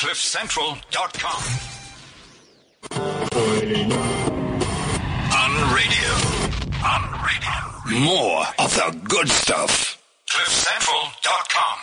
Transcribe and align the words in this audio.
CliffCentral.com. 0.00 1.42
On 5.36 5.52
radio. 5.74 6.12
On 6.86 7.02
radio. 7.22 7.60
More 8.00 8.46
of 8.58 8.74
the 8.74 8.98
good 9.06 9.28
stuff. 9.28 9.98
CliffCentral.com. 10.30 11.78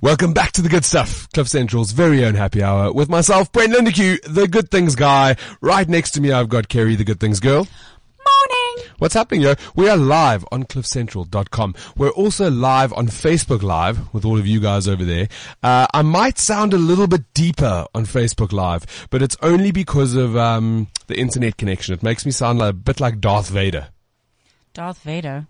Welcome 0.00 0.32
back 0.32 0.50
to 0.52 0.62
the 0.62 0.68
good 0.68 0.84
stuff. 0.84 1.28
Cliff 1.32 1.46
Central's 1.46 1.92
very 1.92 2.24
own 2.24 2.34
happy 2.34 2.60
hour 2.60 2.92
with 2.92 3.08
myself, 3.08 3.52
Brent 3.52 3.72
Lindeque, 3.72 4.20
the 4.24 4.48
good 4.48 4.72
things 4.72 4.96
guy. 4.96 5.36
Right 5.60 5.88
next 5.88 6.10
to 6.12 6.20
me, 6.20 6.32
I've 6.32 6.48
got 6.48 6.66
Kerri, 6.66 6.98
the 6.98 7.04
good 7.04 7.20
things 7.20 7.38
girl. 7.38 7.68
Morning. 8.76 8.92
What's 8.98 9.14
happening, 9.14 9.42
yo? 9.42 9.54
We 9.74 9.88
are 9.88 9.96
live 9.96 10.44
on 10.50 10.64
cliffcentral.com. 10.64 11.74
We're 11.96 12.10
also 12.10 12.50
live 12.50 12.92
on 12.92 13.06
Facebook 13.08 13.62
Live 13.62 14.12
with 14.14 14.24
all 14.24 14.38
of 14.38 14.46
you 14.46 14.60
guys 14.60 14.88
over 14.88 15.04
there. 15.04 15.28
Uh, 15.62 15.86
I 15.92 16.02
might 16.02 16.38
sound 16.38 16.72
a 16.72 16.78
little 16.78 17.06
bit 17.06 17.22
deeper 17.34 17.86
on 17.94 18.06
Facebook 18.06 18.52
Live, 18.52 19.06
but 19.10 19.22
it's 19.22 19.36
only 19.42 19.70
because 19.70 20.14
of, 20.14 20.36
um, 20.36 20.88
the 21.06 21.18
internet 21.18 21.56
connection. 21.56 21.94
It 21.94 22.02
makes 22.02 22.24
me 22.24 22.32
sound 22.32 22.58
like, 22.58 22.70
a 22.70 22.72
bit 22.74 23.00
like 23.00 23.20
Darth 23.20 23.48
Vader. 23.48 23.88
Darth 24.72 24.98
Vader. 25.02 25.46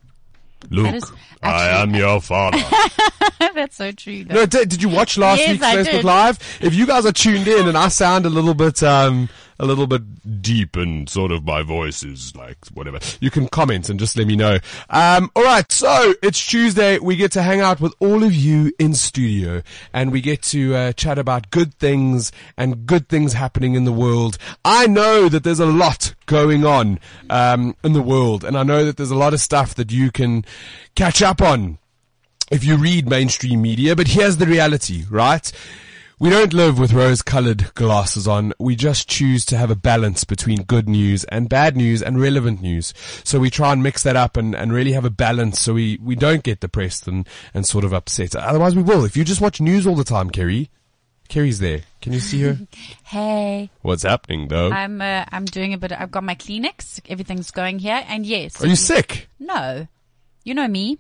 Luke, 0.71 0.95
is 0.95 1.13
I 1.43 1.83
am 1.83 1.95
your 1.95 2.21
father. 2.23 2.59
That's 3.55 3.77
so 3.77 3.93
true. 3.93 4.25
Though. 4.25 4.35
No, 4.35 4.47
did, 4.47 4.71
did 4.71 4.83
you 4.83 4.89
watch 4.89 5.19
last 5.19 5.39
Yes, 5.41 5.51
week's 5.51 5.63
I 5.63 5.77
Facebook 5.77 5.91
did. 5.91 6.05
Live? 6.05 6.59
If 6.63 6.75
you 6.75 6.87
guys 6.87 7.05
are 7.05 7.13
tuned 7.13 7.47
in 7.47 7.69
and 7.69 7.77
I 7.77 7.89
sound 7.89 8.25
a 8.25 8.31
little 8.31 8.55
bit, 8.55 8.83
um, 8.83 9.29
a 9.59 9.67
little 9.67 9.87
bit 9.87 10.43
deep 10.43 10.77
and 10.77 11.09
sort 11.09 11.33
of 11.33 11.45
my 11.45 11.63
voice 11.63 12.03
is 12.03 12.35
like 12.37 12.59
whatever, 12.75 12.99
you 13.21 13.31
can 13.31 13.49
comment 13.49 13.89
and 13.89 13.99
just 13.99 14.17
let 14.17 14.27
me 14.27 14.37
know. 14.37 14.59
Um, 14.91 15.31
all 15.37 15.45
right, 15.45 15.71
so 15.71 16.15
it's 16.23 16.45
Tuesday. 16.45 16.99
We 16.99 17.17
get 17.17 17.33
to 17.33 17.43
hang 17.43 17.61
out 17.61 17.81
with 17.81 17.95
all 18.01 18.23
of 18.23 18.35
you 18.35 18.73
in 18.79 18.95
studio 18.95 19.63
and 19.93 20.13
we 20.13 20.21
get 20.21 20.43
to 20.43 20.75
uh, 20.75 20.93
chat 20.93 21.19
about 21.19 21.51
good 21.51 21.75
things 21.75 22.33
and 22.57 22.87
good 22.87 23.09
things 23.09 23.33
happening 23.33 23.75
in 23.75 23.85
the 23.85 23.93
world. 23.93 24.39
I 24.65 24.87
know 24.87 25.29
that 25.29 25.45
there's 25.45 25.61
a 25.61 25.67
lot 25.67 26.15
going 26.27 26.65
on 26.65 26.99
um, 27.31 27.77
in 27.85 27.93
the 27.93 28.03
world, 28.03 28.45
and 28.45 28.57
I 28.57 28.63
know 28.63 28.85
that 28.85 28.97
there's 28.97 29.11
a 29.11 29.17
lot 29.17 29.35
of 29.35 29.41
stuff 29.41 29.75
that 29.75 29.93
you 29.93 30.11
can 30.11 30.45
catch 30.95 31.23
up 31.23 31.41
on 31.43 31.79
if 32.51 32.65
you 32.65 32.77
read 32.77 33.09
mainstream 33.09 33.63
media, 33.63 33.97
but 33.97 34.09
here's 34.09 34.37
the 34.37 34.47
reality, 34.47 35.05
right? 35.11 35.51
We 36.21 36.31
don't 36.31 36.53
live 36.55 36.79
with 36.79 36.93
rose 36.93 37.23
colored 37.23 37.75
glasses 37.75 38.29
on. 38.29 38.53
We 38.59 38.77
just 38.77 39.09
choose 39.09 39.45
to 39.47 39.57
have 39.57 39.71
a 39.71 39.75
balance 39.77 40.23
between 40.25 40.63
good 40.63 40.89
news 40.89 41.25
and 41.25 41.49
bad 41.49 41.77
news 41.77 42.03
and 42.03 42.21
relevant 42.21 42.63
news. 42.63 42.95
So 43.25 43.41
we 43.41 43.51
try 43.51 43.73
and 43.73 43.83
mix 43.83 44.05
that 44.05 44.15
up 44.15 44.37
and, 44.37 44.55
and 44.55 44.73
really 44.73 44.93
have 44.93 45.05
a 45.05 45.11
balance 45.11 45.61
so 45.61 45.75
we, 45.75 45.99
we 46.01 46.15
don't 46.15 46.45
get 46.45 46.61
depressed 46.61 47.09
and, 47.09 47.29
and 47.53 47.67
sort 47.67 47.85
of 47.85 47.93
upset. 47.93 48.37
Otherwise 48.37 48.77
we 48.77 48.83
will. 48.83 49.05
If 49.05 49.17
you 49.17 49.25
just 49.25 49.41
watch 49.41 49.61
news 49.61 49.87
all 49.89 49.97
the 49.97 50.05
time, 50.05 50.31
Kerri, 50.31 50.69
Kerri's 51.29 51.59
there. 51.59 51.81
Can 52.01 52.13
you 52.13 52.21
see 52.21 52.43
her? 52.43 52.59
Hey, 53.05 53.71
What's 53.83 54.03
happening 54.03 54.49
though? 54.49 54.71
I'm 54.71 55.01
uh, 55.01 55.25
I'm 55.31 55.45
doing 55.45 55.73
a 55.73 55.79
bit. 55.79 55.93
I've 55.93 56.11
got 56.11 56.25
my 56.25 56.35
Kleenex. 56.35 57.01
Everything's 57.09 57.51
going 57.53 57.79
here, 57.79 58.03
and 58.09 58.27
yes. 58.27 58.63
Are 58.63 58.67
you 58.67 58.75
sick? 58.77 59.29
No. 59.39 59.87
You 60.43 60.55
know 60.55 60.67
me. 60.67 60.99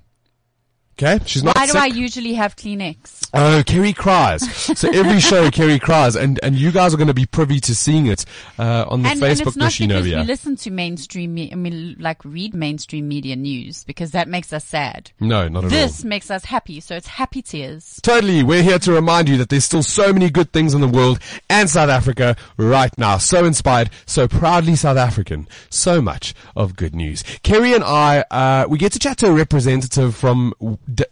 Okay, 0.97 1.19
she's 1.27 1.43
not 1.43 1.57
Why 1.57 1.67
do 1.67 1.73
sick. 1.73 1.83
I 1.83 1.87
usually 1.87 2.35
have 2.35 2.55
Kleenex? 2.55 3.29
Oh, 3.35 3.63
Kerri 3.67 3.97
cries. 3.97 4.49
So 4.79 4.89
every 4.93 5.19
show, 5.31 5.51
Kerri 5.51 5.81
cries, 5.81 6.15
and 6.15 6.39
and 6.43 6.55
you 6.55 6.71
guys 6.71 6.95
are 6.95 6.97
going 6.97 7.09
to 7.09 7.15
be 7.15 7.27
privy 7.27 7.59
to 7.61 7.75
seeing 7.75 8.07
it 8.07 8.25
uh, 8.61 8.85
on 8.87 9.03
the 9.03 9.09
And, 9.09 9.21
and 9.23 9.39
Facebook 9.39 9.47
it's 9.49 9.57
not 9.57 9.77
because 9.77 10.05
we 10.05 10.15
listen 10.23 10.55
to 10.57 10.71
mainstream. 10.71 11.35
Me- 11.35 11.51
I 11.51 11.57
mean, 11.57 11.97
like 11.99 12.25
read 12.25 12.55
mainstream 12.55 13.09
media 13.09 13.35
news 13.35 13.83
because 13.83 14.13
that 14.13 14.29
makes 14.29 14.53
us 14.53 14.65
sad. 14.65 15.11
No, 15.19 15.49
not 15.49 15.61
at 15.61 15.65
all. 15.65 15.71
This 15.71 16.05
makes 16.05 16.31
us 16.31 16.45
happy, 16.45 16.79
so 16.79 16.95
it's 16.95 17.09
happy 17.09 17.43
tears. 17.43 17.99
Totally. 18.03 18.45
We're 18.45 18.63
here 18.63 18.79
to 18.79 18.93
remind 18.93 19.29
you 19.29 19.37
that 19.39 19.49
there's 19.49 19.65
still 19.65 19.83
so 19.83 20.13
many 20.13 20.31
good 20.31 20.53
things 20.53 20.75
in 20.75 20.81
the 20.81 20.89
world 20.89 21.19
and 21.51 21.69
South 21.69 21.91
Africa 21.91 22.37
right 22.57 22.97
now. 22.99 23.19
So 23.19 23.45
inspired, 23.45 23.91
so 24.07 24.29
proudly 24.29 24.77
South 24.77 24.97
African. 24.97 25.49
So 25.71 26.01
much 26.01 26.35
of 26.55 26.77
good 26.77 26.95
news. 26.95 27.25
Kerri 27.43 27.75
and 27.75 27.83
I, 27.83 28.25
uh, 28.31 28.67
we 28.69 28.79
get 28.79 28.93
to 28.93 29.01
chat 29.01 29.19
to 29.19 29.27
a 29.27 29.33
representative 29.33 30.15
from, 30.15 30.55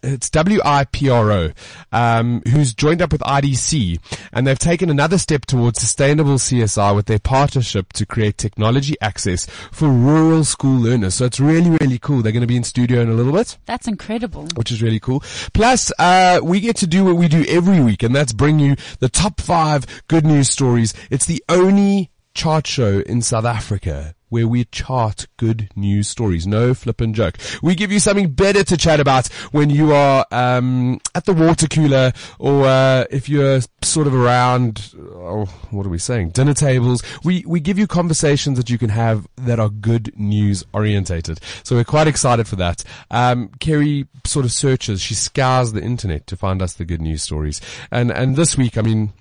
it's 0.02 0.30
WIPRO, 0.30 1.54
um, 1.92 2.42
who's 2.48 2.74
joined 2.74 3.02
up 3.02 3.12
with 3.12 3.20
IDC 3.22 3.98
and 4.32 4.46
they've 4.46 4.58
taken 4.58 4.90
another 4.90 5.18
step 5.18 5.46
towards 5.46 5.80
sustainable 5.80 6.34
CSR 6.34 6.94
with 6.94 7.06
their 7.06 7.18
partnership 7.18 7.92
to 7.94 8.06
create 8.06 8.38
technology 8.38 8.94
access 9.00 9.46
for 9.70 9.88
rural 9.88 10.44
school 10.44 10.78
learners. 10.78 11.14
So 11.14 11.24
it's 11.24 11.40
really, 11.40 11.70
really 11.80 11.98
cool. 11.98 12.22
They're 12.22 12.32
going 12.32 12.42
to 12.42 12.46
be 12.46 12.56
in 12.56 12.64
studio 12.64 13.00
in 13.00 13.08
a 13.08 13.14
little 13.14 13.32
bit 13.32 13.58
That's 13.66 13.88
incredible. 13.88 14.48
which 14.54 14.70
is 14.70 14.82
really 14.82 15.00
cool. 15.00 15.22
Plus, 15.52 15.92
uh, 15.98 16.40
we 16.42 16.60
get 16.60 16.76
to 16.76 16.86
do 16.86 17.04
what 17.04 17.16
we 17.16 17.28
do 17.28 17.44
every 17.48 17.80
week, 17.80 18.02
and 18.02 18.14
that's 18.14 18.32
bring 18.32 18.58
you 18.58 18.76
the 19.00 19.08
top 19.08 19.40
five 19.40 19.86
good 20.08 20.24
news 20.26 20.48
stories. 20.48 20.94
It's 21.10 21.26
the 21.26 21.42
only 21.48 22.10
chart 22.34 22.66
show 22.66 23.00
in 23.00 23.22
South 23.22 23.44
Africa 23.44 24.14
where 24.32 24.48
we 24.48 24.64
chart 24.64 25.26
good 25.36 25.68
news 25.76 26.08
stories. 26.08 26.46
No 26.46 26.72
flippin' 26.72 27.12
joke. 27.12 27.36
We 27.62 27.74
give 27.74 27.92
you 27.92 28.00
something 28.00 28.30
better 28.30 28.64
to 28.64 28.76
chat 28.78 28.98
about 28.98 29.26
when 29.52 29.68
you 29.68 29.92
are 29.92 30.24
um, 30.32 31.00
at 31.14 31.26
the 31.26 31.34
water 31.34 31.66
cooler 31.66 32.14
or 32.38 32.64
uh, 32.64 33.04
if 33.10 33.28
you're 33.28 33.60
sort 33.82 34.06
of 34.06 34.14
around. 34.14 34.94
Oh, 34.98 35.44
what 35.70 35.84
are 35.84 35.90
we 35.90 35.98
saying? 35.98 36.30
Dinner 36.30 36.54
tables. 36.54 37.02
We 37.22 37.44
we 37.46 37.60
give 37.60 37.78
you 37.78 37.86
conversations 37.86 38.56
that 38.56 38.70
you 38.70 38.78
can 38.78 38.88
have 38.88 39.28
that 39.36 39.60
are 39.60 39.68
good 39.68 40.18
news 40.18 40.64
orientated. 40.72 41.38
So 41.62 41.76
we're 41.76 41.84
quite 41.84 42.06
excited 42.06 42.48
for 42.48 42.56
that. 42.56 42.84
Um, 43.10 43.50
Kerri 43.60 44.08
sort 44.24 44.46
of 44.46 44.52
searches. 44.52 45.02
She 45.02 45.14
scours 45.14 45.72
the 45.72 45.82
internet 45.82 46.26
to 46.28 46.36
find 46.36 46.62
us 46.62 46.72
the 46.72 46.86
good 46.86 47.02
news 47.02 47.22
stories. 47.22 47.60
And 47.90 48.10
and 48.10 48.36
this 48.36 48.56
week, 48.56 48.78
I 48.78 48.80
mean, 48.80 49.12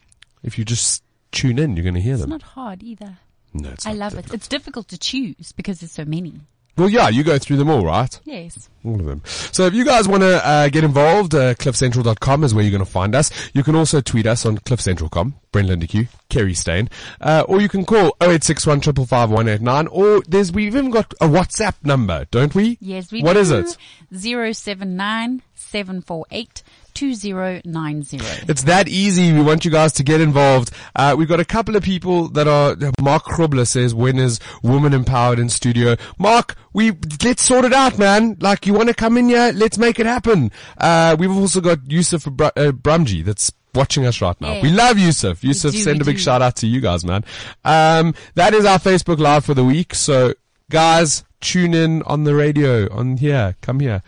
if 0.42 0.58
you 0.58 0.64
just 0.64 1.04
tune 1.34 1.60
in, 1.60 1.76
you're 1.76 1.84
going 1.84 1.96
to 1.96 2.02
hear 2.02 2.14
It's 2.14 2.24
them. 2.24 2.32
It's 2.32 2.44
not 2.46 2.52
hard 2.54 2.82
either. 2.82 3.18
No, 3.53 3.69
it's 3.69 3.85
I 3.85 3.94
love 3.94 4.12
difficult. 4.13 4.34
it. 4.34 4.38
It's 4.38 4.47
difficult 4.47 4.88
to 4.89 4.97
choose 4.97 5.51
because 5.51 5.79
there's 5.81 5.91
so 5.91 6.06
many. 6.06 6.34
Well, 6.78 6.88
yeah, 6.89 7.09
you 7.09 7.23
go 7.25 7.38
through 7.38 7.57
them 7.57 7.69
all, 7.69 7.85
right? 7.85 8.17
Yes. 8.23 8.69
All 8.85 8.95
of 8.97 9.06
them. 9.06 9.22
So 9.25 9.66
if 9.66 9.73
you 9.73 9.84
guys 9.84 10.07
want 10.07 10.23
to 10.23 10.44
uh, 10.47 10.69
get 10.69 10.85
involved, 10.85 11.35
uh, 11.35 11.53
cliffcentral.com 11.56 12.45
is 12.45 12.56
where 12.56 12.63
you're 12.63 12.72
going 12.72 12.84
to 12.84 12.89
find 12.89 13.13
us. 13.13 13.29
You 13.53 13.62
can 13.62 13.75
also 13.75 14.00
tweet 14.00 14.25
us 14.25 14.45
on 14.45 14.57
cliffcentral.com, 14.59 15.35
Brent 15.51 15.67
Lindeque, 15.67 16.07
Kerri 16.29 16.56
Stain, 16.56 16.89
uh, 17.19 17.44
or 17.45 17.59
you 17.59 17.67
can 17.67 17.84
call 17.84 18.16
0861 18.22 18.79
555 18.79 19.29
189, 19.31 19.88
or 19.88 20.22
there's, 20.29 20.53
we've 20.53 20.68
even 20.73 20.91
got 20.91 21.13
a 21.19 21.28
WhatsApp 21.28 21.75
number, 21.83 22.25
don't 22.31 22.56
we? 22.56 22.78
Yes, 22.79 23.12
we 23.12 23.22
What 23.22 23.33
do. 23.33 23.39
is 23.41 23.51
it? 23.51 23.78
079 24.13 25.41
748 25.56 26.63
2090. 26.94 28.19
It's 28.47 28.63
that 28.63 28.88
easy. 28.88 29.31
We 29.34 29.41
want 29.41 29.66
you 29.66 29.72
guys 29.72 29.94
to 29.94 30.03
get 30.03 30.22
involved. 30.22 30.72
Uh, 30.96 31.16
we've 31.18 31.28
got 31.28 31.40
a 31.40 31.46
couple 31.46 31.75
of 31.75 31.84
people 31.84 32.28
that 32.29 32.47
are, 32.47 32.75
Mark 33.02 33.24
Krobler 33.24 33.68
says, 33.68 33.94
when 33.94 34.18
is 34.18 34.40
woman 34.63 34.94
empowered 34.94 35.40
in 35.40 35.50
studio? 35.50 35.96
Mark, 36.18 36.56
we, 36.74 36.91
let's 37.24 37.44
sort 37.44 37.66
it 37.66 37.74
out, 37.74 37.97
man. 37.97 38.38
Like, 38.40 38.66
you 38.66 38.74
want 38.74 38.90
to 38.90 38.96
come 38.96 39.18
in 39.18 39.30
here? 39.30 39.51
Let's 39.53 39.78
make 39.78 40.00
it 40.00 40.06
happen. 40.06 40.51
Uh, 40.78 41.16
we've 41.18 41.31
also 41.31 41.62
got 41.62 41.80
Yusuf 41.90 42.25
Br- 42.25 42.46
uh, 42.46 42.72
Brumji 42.72 43.24
that's 43.24 43.51
watching 43.74 44.06
us 44.06 44.22
right 44.22 44.40
now. 44.41 44.53
Yeah. 44.53 44.62
We 44.62 44.69
love 44.69 44.97
Yusuf. 44.97 45.44
Yusuf, 45.44 45.72
do, 45.72 45.78
send 45.80 46.01
a 46.01 46.06
big 46.06 46.18
do. 46.18 46.22
shout 46.22 46.41
out 46.41 46.57
to 46.57 46.68
you 46.68 46.81
guys, 46.81 47.06
man. 47.06 47.24
Um, 47.63 48.13
that 48.35 48.53
is 48.53 48.66
our 48.66 48.80
Facebook 48.80 49.19
Live 49.19 49.46
for 49.46 49.53
the 49.53 49.63
week. 49.63 49.96
So, 49.96 50.34
guys, 50.69 51.24
tune 51.40 51.74
in 51.74 52.03
on 52.03 52.24
the 52.24 52.35
radio, 52.35 52.91
on 52.94 53.18
here. 53.18 53.56
Come 53.62 53.80
here. 53.80 54.03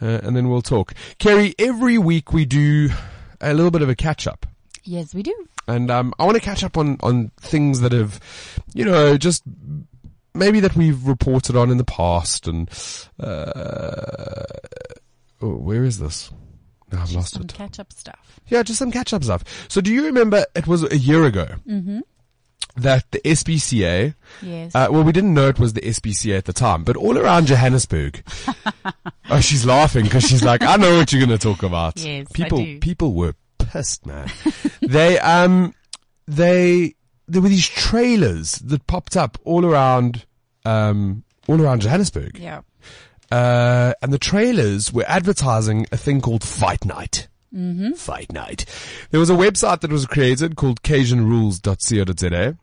Uh, 0.00 0.20
and 0.22 0.36
then 0.36 0.48
we'll 0.48 0.62
talk. 0.62 0.92
Kerri, 1.18 1.54
every 1.58 1.98
week 1.98 2.32
we 2.32 2.44
do 2.44 2.90
a 3.40 3.54
little 3.54 3.70
bit 3.70 3.82
of 3.82 3.88
a 3.88 3.94
catch 3.94 4.26
up. 4.26 4.46
Yes, 4.84 5.14
we 5.14 5.22
do. 5.22 5.34
And 5.68 5.90
um, 5.90 6.14
I 6.18 6.24
want 6.24 6.36
to 6.36 6.42
catch 6.42 6.62
up 6.62 6.76
on, 6.76 6.96
on 7.02 7.32
things 7.40 7.80
that 7.80 7.92
have, 7.92 8.20
you 8.74 8.84
know, 8.84 9.16
just 9.16 9.42
maybe 10.34 10.60
that 10.60 10.76
we've 10.76 11.06
reported 11.06 11.56
on 11.56 11.70
in 11.70 11.76
the 11.78 11.84
past. 11.84 12.46
And 12.46 12.68
uh, 13.18 14.44
oh, 15.42 15.56
where 15.56 15.82
is 15.84 15.98
this? 15.98 16.30
No, 16.92 17.00
I've 17.00 17.10
lost 17.12 17.32
Some 17.32 17.42
it. 17.42 17.52
catch 17.54 17.80
up 17.80 17.92
stuff. 17.92 18.38
Yeah, 18.48 18.62
just 18.62 18.78
some 18.78 18.92
catch 18.92 19.12
up 19.12 19.24
stuff. 19.24 19.42
So, 19.68 19.80
do 19.80 19.92
you 19.92 20.04
remember 20.06 20.46
it 20.54 20.68
was 20.68 20.84
a 20.84 20.96
year 20.96 21.24
ago 21.24 21.56
that 22.76 23.10
the 23.10 23.18
SPCA? 23.24 24.14
Yes. 24.40 24.72
Uh, 24.72 24.86
well, 24.90 25.02
we 25.02 25.10
didn't 25.10 25.34
know 25.34 25.48
it 25.48 25.58
was 25.58 25.72
the 25.72 25.80
SPCA 25.80 26.38
at 26.38 26.44
the 26.44 26.52
time, 26.52 26.84
but 26.84 26.96
all 26.96 27.18
around 27.18 27.46
Johannesburg. 27.48 28.22
oh, 29.30 29.40
she's 29.40 29.64
laughing 29.66 30.04
because 30.04 30.24
she's 30.24 30.42
like, 30.42 30.62
I 30.62 30.76
know 30.76 30.96
what 30.98 31.12
you're 31.12 31.24
going 31.24 31.36
to 31.36 31.42
talk 31.42 31.62
about. 31.62 31.98
Yes, 31.98 32.26
I 32.30 32.32
people, 32.34 32.58
do. 32.58 32.78
people 32.80 33.14
were 33.14 33.34
pissed, 33.58 34.06
man. 34.06 34.30
they, 34.80 35.18
um, 35.18 35.74
they, 36.26 36.94
there 37.28 37.42
were 37.42 37.48
these 37.48 37.68
trailers 37.68 38.56
that 38.56 38.86
popped 38.86 39.16
up 39.16 39.38
all 39.44 39.64
around, 39.64 40.24
um, 40.64 41.24
all 41.48 41.60
around 41.60 41.82
Johannesburg. 41.82 42.38
yeah. 42.38 42.62
Uh, 43.30 43.92
and 44.02 44.12
the 44.12 44.18
trailers 44.18 44.92
were 44.92 45.04
advertising 45.08 45.84
a 45.90 45.96
thing 45.96 46.20
called 46.20 46.44
Fight 46.44 46.84
Night. 46.84 47.26
Mm-hmm. 47.52 47.94
Fight 47.94 48.32
Night. 48.32 48.66
There 49.10 49.18
was 49.18 49.30
a 49.30 49.34
website 49.34 49.80
that 49.80 49.90
was 49.90 50.06
created 50.06 50.54
called 50.56 50.82
CajunRules.co.za. 50.82 52.56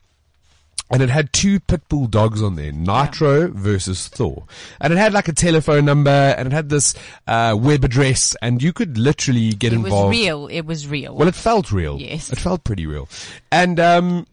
and 0.92 1.02
it 1.02 1.10
had 1.10 1.34
two 1.34 1.60
pit 1.60 1.82
bull 1.90 2.08
dogs 2.08 2.42
on 2.42 2.56
there, 2.56 2.72
Nitro 2.72 3.50
versus 3.50 4.08
Thor. 4.08 4.46
And 4.80 4.94
it 4.94 4.98
had 4.98 5.14
like 5.14 5.28
a 5.28 5.34
telephone 5.34 5.86
number 5.86 6.10
and 6.10 6.48
it 6.48 6.52
had 6.54 6.70
this 6.70 6.94
uh, 7.28 7.58
web 7.60 7.84
address 7.84 8.36
and 8.42 8.62
you 8.62 8.74
could 8.74 8.98
literally 8.98 9.52
get 9.52 9.74
involved. 9.74 10.16
It 10.16 10.20
was 10.20 10.26
real. 10.26 10.48
It 10.48 10.66
was 10.66 10.88
real. 10.88 11.16
Well, 11.16 11.28
it 11.28 11.36
felt 11.36 11.72
real. 11.72 12.00
Yes. 12.00 12.32
It 12.32 12.40
felt 12.40 12.64
pretty 12.64 12.86
real. 12.86 13.10
And 13.52 13.80
um, 13.80 14.28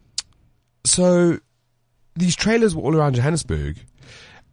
so 0.85 1.39
these 2.17 2.37
trailers 2.37 2.75
were 2.75 2.83
all 2.83 2.97
around 2.97 3.15
Johannesburg 3.15 3.79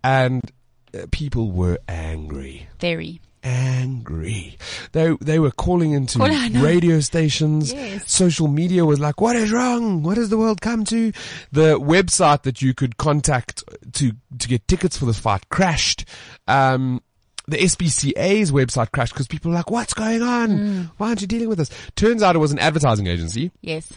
and 0.04 0.52
uh, 0.94 1.08
people 1.12 1.52
were 1.52 1.80
angry 1.88 2.68
Very. 2.80 3.20
Angry. 3.48 4.58
They 4.92 5.16
they 5.22 5.40
were 5.40 5.52
calling 5.52 5.92
into 5.92 6.18
know. 6.20 6.64
radio 6.64 7.00
stations. 7.00 7.72
Yes. 7.74 8.12
Social 8.12 8.48
media 8.48 8.86
was 8.86 9.00
like, 9.00 9.22
"What 9.22 9.36
is 9.36 9.52
wrong? 9.52 10.04
What 10.04 10.18
has 10.18 10.30
the 10.30 10.38
world 10.38 10.62
come 10.62 10.84
to?" 10.86 11.12
The 11.52 11.80
website 11.80 12.44
that 12.44 12.62
you 12.62 12.74
could 12.74 12.98
contact 12.98 13.64
to 13.94 14.12
to 14.40 14.48
get 14.48 14.68
tickets 14.68 14.98
for 14.98 15.06
this 15.06 15.20
fight 15.20 15.50
crashed. 15.50 16.06
Um, 16.48 17.02
the 17.48 17.58
SPCA's 17.58 18.52
website 18.52 18.92
crashed 18.92 19.14
because 19.14 19.28
people 19.28 19.52
were 19.52 19.58
like, 19.58 19.72
"What's 19.72 19.94
going 19.94 20.22
on? 20.22 20.50
Mm. 20.50 20.92
Why 20.98 21.08
aren't 21.10 21.22
you 21.22 21.28
dealing 21.28 21.50
with 21.50 21.58
this?" 21.60 21.70
Turns 21.96 22.22
out 22.22 22.36
it 22.36 22.40
was 22.40 22.52
an 22.52 22.60
advertising 22.60 23.08
agency, 23.08 23.52
Yes. 23.62 23.92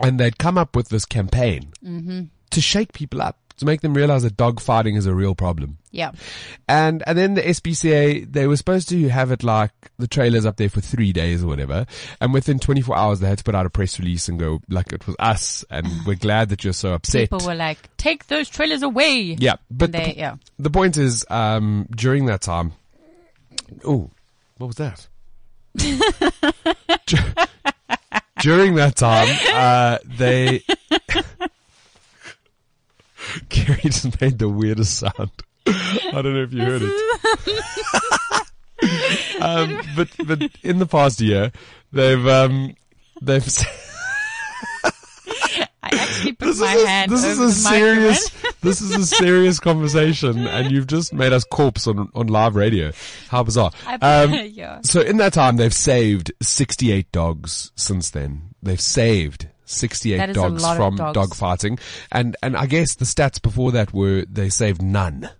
and 0.00 0.20
they'd 0.20 0.38
come 0.38 0.58
up 0.58 0.76
with 0.76 0.88
this 0.90 1.04
campaign 1.06 1.72
Mm-hmm. 1.84 2.24
to 2.50 2.60
shake 2.60 2.92
people 2.92 3.22
up, 3.22 3.38
to 3.60 3.66
make 3.66 3.80
them 3.80 3.94
realize 3.94 4.22
that 4.24 4.36
dog 4.36 4.60
fighting 4.60 4.96
is 4.96 5.06
a 5.06 5.14
real 5.14 5.34
problem. 5.34 5.78
Yeah. 5.92 6.12
And 6.68 7.02
and 7.06 7.16
then 7.16 7.34
the 7.34 7.42
SPCA 7.42 8.30
they 8.30 8.46
were 8.46 8.56
supposed 8.56 8.88
to 8.90 9.08
have 9.08 9.30
it 9.30 9.42
like 9.42 9.70
the 9.98 10.06
trailers 10.06 10.44
up 10.46 10.56
there 10.56 10.68
for 10.68 10.80
three 10.80 11.12
days 11.12 11.42
or 11.42 11.46
whatever. 11.46 11.86
And 12.20 12.32
within 12.34 12.58
24 12.58 12.96
hours 12.96 13.20
they 13.20 13.28
had 13.28 13.38
to 13.38 13.44
put 13.44 13.54
out 13.54 13.66
a 13.66 13.70
press 13.70 13.98
release 13.98 14.28
and 14.28 14.38
go 14.38 14.60
like 14.68 14.92
it 14.92 15.06
was 15.06 15.16
us 15.18 15.64
and 15.70 15.86
we're 16.06 16.14
glad 16.16 16.48
that 16.50 16.64
you're 16.64 16.72
so 16.72 16.92
upset. 16.94 17.30
People 17.30 17.46
were 17.46 17.54
like, 17.54 17.94
take 17.96 18.26
those 18.28 18.48
trailers 18.48 18.82
away. 18.82 19.36
yeah, 19.38 19.56
but 19.70 19.92
They, 19.92 20.12
the, 20.12 20.16
yeah. 20.16 20.36
the 20.58 20.70
point 20.70 20.96
is 20.96 21.24
um 21.30 21.86
during 21.94 22.26
that 22.26 22.40
time. 22.42 22.72
Oh, 23.84 24.10
what 24.58 24.66
was 24.66 24.76
that? 24.76 25.06
During 28.40 28.74
that 28.76 28.96
time, 28.96 29.28
uh, 29.52 29.98
they. 30.04 30.62
Gary 33.48 33.80
just 33.84 34.20
made 34.20 34.38
the 34.38 34.48
weirdest 34.48 34.98
sound. 34.98 35.30
I 35.66 36.10
don't 36.12 36.34
know 36.34 36.42
if 36.42 36.52
you 36.52 36.62
heard 36.62 36.82
it. 36.82 36.92
um, 39.40 39.80
but 39.96 40.08
but 40.26 40.42
in 40.62 40.78
the 40.78 40.86
past 40.86 41.20
year, 41.20 41.52
they've 41.92 42.26
um, 42.26 42.74
they've. 43.20 43.46
I 45.82 45.88
actually 45.96 46.32
put 46.32 46.46
This 46.46 46.60
my 46.60 46.74
is 46.74 46.82
a, 46.82 46.86
hand 46.88 47.10
this 47.10 47.24
is 47.24 47.38
a 47.38 47.52
serious 47.52 48.30
this 48.60 48.80
is 48.80 48.94
a 48.94 49.06
serious 49.06 49.58
conversation, 49.58 50.46
and 50.46 50.70
you've 50.70 50.86
just 50.86 51.12
made 51.12 51.32
us 51.32 51.44
corpse 51.44 51.86
on 51.86 52.10
on 52.14 52.26
live 52.28 52.54
radio. 52.54 52.92
How 53.28 53.42
bizarre! 53.42 53.72
Um, 53.86 54.34
yeah. 54.52 54.80
so 54.82 55.00
in 55.00 55.16
that 55.18 55.32
time, 55.32 55.56
they've 55.56 55.74
saved 55.74 56.32
68 56.42 57.10
dogs 57.12 57.72
since 57.76 58.10
then. 58.10 58.54
They've 58.62 58.80
saved 58.80 59.48
68 59.70 60.16
That 60.18 60.30
is 60.30 60.36
a 60.36 60.40
dogs 60.40 60.76
from 60.76 60.96
dogs. 60.96 61.14
dog 61.14 61.34
fighting. 61.34 61.78
And, 62.12 62.36
and 62.42 62.56
I 62.56 62.66
guess 62.66 62.94
the 62.96 63.04
stats 63.04 63.40
before 63.40 63.72
that 63.72 63.92
were 63.92 64.24
they 64.30 64.48
saved 64.50 64.82
none. 64.82 65.30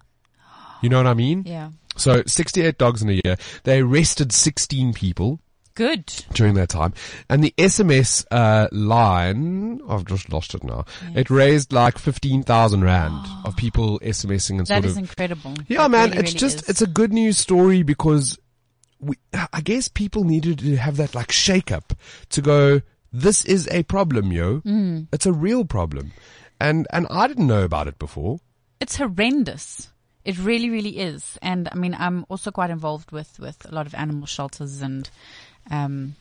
You 0.83 0.89
know 0.89 0.97
what 0.99 1.07
I 1.07 1.15
mean? 1.15 1.43
Yeah. 1.47 1.71
So 1.97 2.23
68 2.27 2.79
dogs 2.79 3.03
in 3.03 3.09
a 3.11 3.21
year. 3.25 3.37
They 3.65 3.81
arrested 3.81 4.33
16 4.33 4.95
people 4.95 5.41
Good. 5.75 6.07
during 6.33 6.55
that 6.55 6.69
time. 6.71 6.95
And 7.29 7.43
the 7.45 7.53
SMS 7.59 8.25
uh, 8.31 8.69
line, 8.73 9.81
I've 9.89 10.05
just 10.07 10.33
lost 10.33 10.55
it 10.55 10.63
now. 10.65 10.85
It 11.15 11.31
raised 11.31 11.73
like 11.73 11.99
15,000 11.99 12.83
rand 12.85 13.27
of 13.45 13.57
people 13.57 13.99
SMSing 14.01 14.59
and 14.59 14.67
That 14.67 14.67
sort 14.67 14.85
is 14.87 14.93
of 14.93 14.99
incredible. 14.99 15.55
yeah, 15.69 15.79
That 15.83 15.91
man, 15.91 16.11
really, 16.11 16.21
it's 16.23 16.31
really 16.35 16.39
just 16.41 16.63
is. 16.63 16.69
it's 16.71 16.83
a 16.83 16.87
good 16.87 17.13
news 17.13 17.39
story 17.39 17.83
because 17.83 18.39
we, 19.01 19.17
I 19.53 19.61
guess 19.63 19.89
people 19.89 20.25
needed 20.25 20.59
to 20.61 20.77
have 20.77 20.97
that 20.99 21.15
like 21.15 21.33
shake 21.33 21.71
up 21.73 21.93
to 22.31 22.41
go. 22.43 22.81
This 23.13 23.45
is 23.45 23.69
a 23.71 23.83
problem, 23.85 24.33
yo. 24.33 24.61
Mm. 24.61 25.09
It's 25.13 25.27
a 25.27 25.33
real 25.33 25.65
problem, 25.65 26.13
and 26.61 26.87
and 26.93 27.07
I 27.11 27.27
didn't 27.27 27.47
know 27.47 27.65
about 27.65 27.89
it 27.89 27.99
before. 27.99 28.41
it's 28.81 28.97
horrendous. 28.97 29.91
It 30.25 30.39
really, 30.39 30.69
really 30.71 30.99
is. 30.99 31.39
And 31.41 31.69
I 31.73 31.75
mean, 31.77 31.97
I'm 31.99 32.25
also 32.29 32.51
quite 32.51 32.71
involved 32.71 33.11
with, 33.11 33.39
with 33.41 33.65
a 33.71 33.75
lot 33.75 33.87
of 33.87 33.95
animal 33.95 34.27
shelters 34.27 34.83
and, 34.83 35.09
um, 35.71 36.15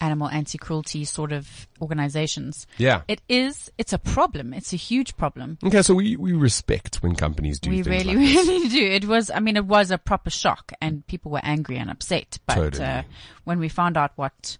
animal 0.00 0.28
anti-cruelty 0.28 1.04
sort 1.04 1.32
of 1.32 1.66
organizations. 1.80 2.66
Yeah. 2.78 3.02
It 3.08 3.20
is, 3.28 3.70
it's 3.76 3.92
a 3.92 3.98
problem. 3.98 4.54
It's 4.54 4.72
a 4.72 4.76
huge 4.76 5.16
problem. 5.16 5.58
Okay, 5.64 5.82
so 5.82 5.94
we 5.94 6.16
we 6.16 6.32
respect 6.32 7.02
when 7.02 7.16
companies 7.16 7.58
do 7.58 7.70
we 7.70 7.82
things 7.82 7.88
really, 7.88 8.14
like 8.14 8.18
this. 8.18 8.48
really 8.48 8.68
do. 8.68 8.86
It 8.86 9.04
was, 9.06 9.30
I 9.30 9.40
mean, 9.40 9.56
it 9.56 9.66
was 9.66 9.90
a 9.90 9.98
proper 9.98 10.30
shock 10.30 10.72
and 10.80 11.04
people 11.08 11.32
were 11.32 11.40
angry 11.42 11.76
and 11.76 11.90
upset. 11.90 12.38
But, 12.46 12.54
Totally. 12.54 12.84
uh, 12.84 13.02
when 13.44 13.58
we 13.58 13.68
found 13.68 13.96
out 13.96 14.12
what, 14.14 14.58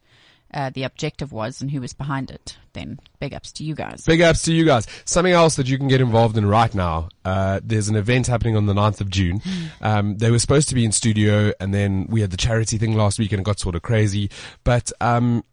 uh, 0.53 0.71
the 0.71 0.83
objective 0.83 1.33
was 1.33 1.61
and 1.61 1.71
who 1.71 1.81
was 1.81 1.93
behind 1.93 2.31
it, 2.31 2.57
then 2.73 2.99
big 3.19 3.35
ups 3.35 3.53
to 3.53 3.65
you 3.65 3.75
guys. 3.75 4.05
Big 4.05 4.21
ups 4.21 4.43
to 4.43 4.53
you 4.53 4.65
guys. 4.65 4.87
Something 5.05 5.33
else 5.33 5.57
that 5.57 5.69
you 5.69 5.79
can 5.79 5.89
get 5.89 6.01
involved 6.01 6.37
in 6.37 6.47
right 6.47 6.75
now. 6.75 7.09
Uh, 7.25 7.61
there's 7.63 7.89
an 7.89 7.97
event 7.97 8.27
happening 8.27 8.57
on 8.57 8.67
the 8.67 8.75
9th 8.75 9.01
of 9.01 9.11
June. 9.11 9.41
Um, 9.81 10.19
they 10.19 10.31
were 10.31 10.39
supposed 10.39 10.69
to 10.71 10.75
be 10.75 10.85
in 10.85 10.93
studio 10.93 11.53
and 11.61 11.73
then 11.73 12.07
we 12.09 12.21
had 12.21 12.31
the 12.31 12.37
charity 12.37 12.79
thing 12.79 12.97
last 12.97 13.19
week 13.19 13.33
and 13.33 13.41
it 13.41 13.45
got 13.45 13.59
sort 13.59 13.75
of 13.75 13.83
crazy. 13.83 14.31
But, 14.65 14.93
um, 15.01 15.45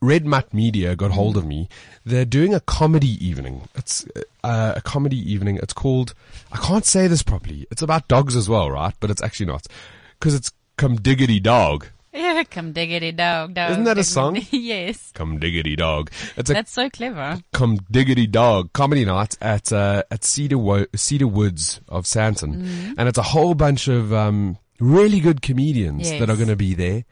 Red 0.00 0.24
Mutt 0.24 0.54
Media 0.54 0.94
got 0.94 1.10
hold 1.10 1.36
of 1.36 1.44
me. 1.44 1.68
They're 2.04 2.24
doing 2.24 2.54
a 2.54 2.60
comedy 2.60 3.24
evening. 3.24 3.68
It's 3.74 4.06
uh, 4.44 4.74
a 4.76 4.80
comedy 4.80 5.16
evening. 5.16 5.58
It's 5.60 5.72
called, 5.72 6.14
I 6.52 6.58
can't 6.58 6.84
say 6.84 7.08
this 7.08 7.24
properly. 7.24 7.66
It's 7.72 7.82
about 7.82 8.06
dogs 8.06 8.36
as 8.36 8.48
well, 8.48 8.70
right? 8.70 8.94
But 9.00 9.10
it's 9.10 9.22
actually 9.22 9.46
not. 9.46 9.66
Cause 10.20 10.34
it's 10.34 10.52
Come 10.76 10.96
Diggity 10.96 11.40
Dog. 11.40 11.86
Yeah, 12.18 12.42
come 12.50 12.72
diggity 12.72 13.12
dog, 13.12 13.54
dog. 13.54 13.70
Isn't 13.70 13.84
that 13.84 13.98
a 13.98 14.04
song? 14.04 14.38
yes. 14.50 15.12
Come 15.14 15.38
Diggity 15.38 15.76
Dog. 15.76 16.10
It's 16.36 16.50
a 16.50 16.54
That's 16.54 16.72
so 16.72 16.90
clever. 16.90 17.38
come 17.52 17.78
diggity 17.90 18.26
dog 18.26 18.72
comedy 18.72 19.04
night 19.04 19.36
at 19.40 19.72
uh, 19.72 20.02
at 20.10 20.24
Cedar 20.24 20.58
Wo- 20.58 20.86
Cedar 20.94 21.26
Woods 21.28 21.80
of 21.88 22.04
Sandton, 22.04 22.56
Mm. 22.62 22.94
and 22.98 23.08
it's 23.08 23.18
a 23.18 23.22
whole 23.22 23.54
bunch 23.54 23.88
of 23.88 24.12
um, 24.12 24.58
really 24.80 25.20
good 25.20 25.42
comedians 25.42 26.10
Yes. 26.10 26.20
that 26.20 26.30
are 26.30 26.36
going 26.36 26.48
to 26.48 26.56
be 26.56 26.74
there. 26.74 27.04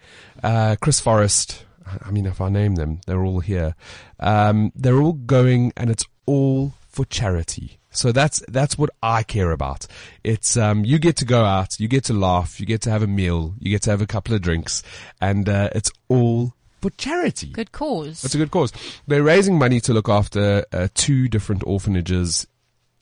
Uh, 0.43 0.77
Chris 0.81 1.01
Forrest. 1.01 1.65
I 2.05 2.11
mean, 2.11 2.27
if 2.27 2.41
I 2.41 2.49
name 2.49 2.75
them, 2.75 3.01
they're 3.07 3.25
all 3.25 3.39
here. 3.41 3.77
Um, 4.19 4.73
they're 4.75 4.99
all 5.01 5.13
going, 5.13 5.73
and 5.77 5.89
it's 5.89 6.05
all 6.27 6.75
for 6.89 7.05
charity. 7.05 7.79
So 7.97 8.13
that's 8.13 8.43
that's 8.49 8.77
what 8.79 8.91
I 9.03 9.23
care 9.23 9.51
about. 9.51 9.87
It's 10.23 10.57
um, 10.57 10.85
you 10.85 10.99
get 10.99 11.17
to 11.17 11.25
go 11.25 11.45
out, 11.45 11.81
you 11.81 11.89
get 11.89 12.05
to 12.05 12.13
laugh, 12.13 12.61
you 12.61 12.67
get 12.67 12.83
to 12.83 12.91
have 12.91 13.03
a 13.03 13.07
meal, 13.07 13.55
you 13.59 13.71
get 13.71 13.83
to 13.83 13.91
have 13.91 14.03
a 14.03 14.07
couple 14.07 14.35
of 14.35 14.43
drinks, 14.43 14.83
and 15.21 15.49
uh, 15.49 15.71
it's 15.75 15.91
all 16.09 16.55
for 16.81 16.91
charity. 16.91 17.49
Good 17.49 17.73
cause. 17.73 18.25
It's 18.25 18.35
a 18.35 18.39
good 18.39 18.51
cause. 18.51 18.73
They're 19.07 19.23
raising 19.23 19.59
money 19.59 19.81
to 19.81 19.93
look 19.95 20.09
after 20.09 20.65
uh, 20.73 20.89
two 20.95 21.29
different 21.29 21.63
orphanages. 21.67 22.47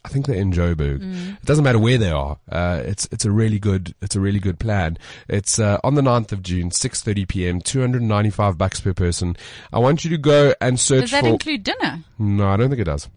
I 0.07 0.11
think 0.11 0.26
they're 0.26 0.37
in 0.37 0.52
Joburg. 0.52 1.00
It 1.38 1.45
doesn't 1.47 1.64
matter 1.64 1.78
where 1.78 1.97
they 1.97 2.11
are. 2.11 2.38
Uh, 2.50 2.83
it's 2.85 3.09
it's 3.11 3.25
a 3.25 3.30
really 3.30 3.59
good 3.59 3.95
it's 4.02 4.14
a 4.14 4.21
really 4.21 4.38
good 4.38 4.59
plan. 4.59 4.99
It's 5.28 5.59
uh, 5.59 5.78
on 5.83 5.95
the 5.95 6.02
9th 6.02 6.30
of 6.30 6.42
June, 6.42 6.68
6:30 6.68 7.26
p.m. 7.26 7.61
295 7.62 8.59
bucks 8.59 8.80
per 8.83 8.92
person. 8.92 9.35
I 9.73 9.78
want 9.78 10.04
you 10.04 10.11
to 10.11 10.18
go 10.18 10.52
and 10.61 10.78
search 10.78 11.02
Does 11.04 11.11
that 11.12 11.23
for. 11.23 11.28
include 11.28 11.64
dinner? 11.64 12.04
no, 12.18 12.49
I 12.49 12.59
don't 12.59 12.68
think 12.68 12.83
it 12.83 12.85
does. 12.85 13.09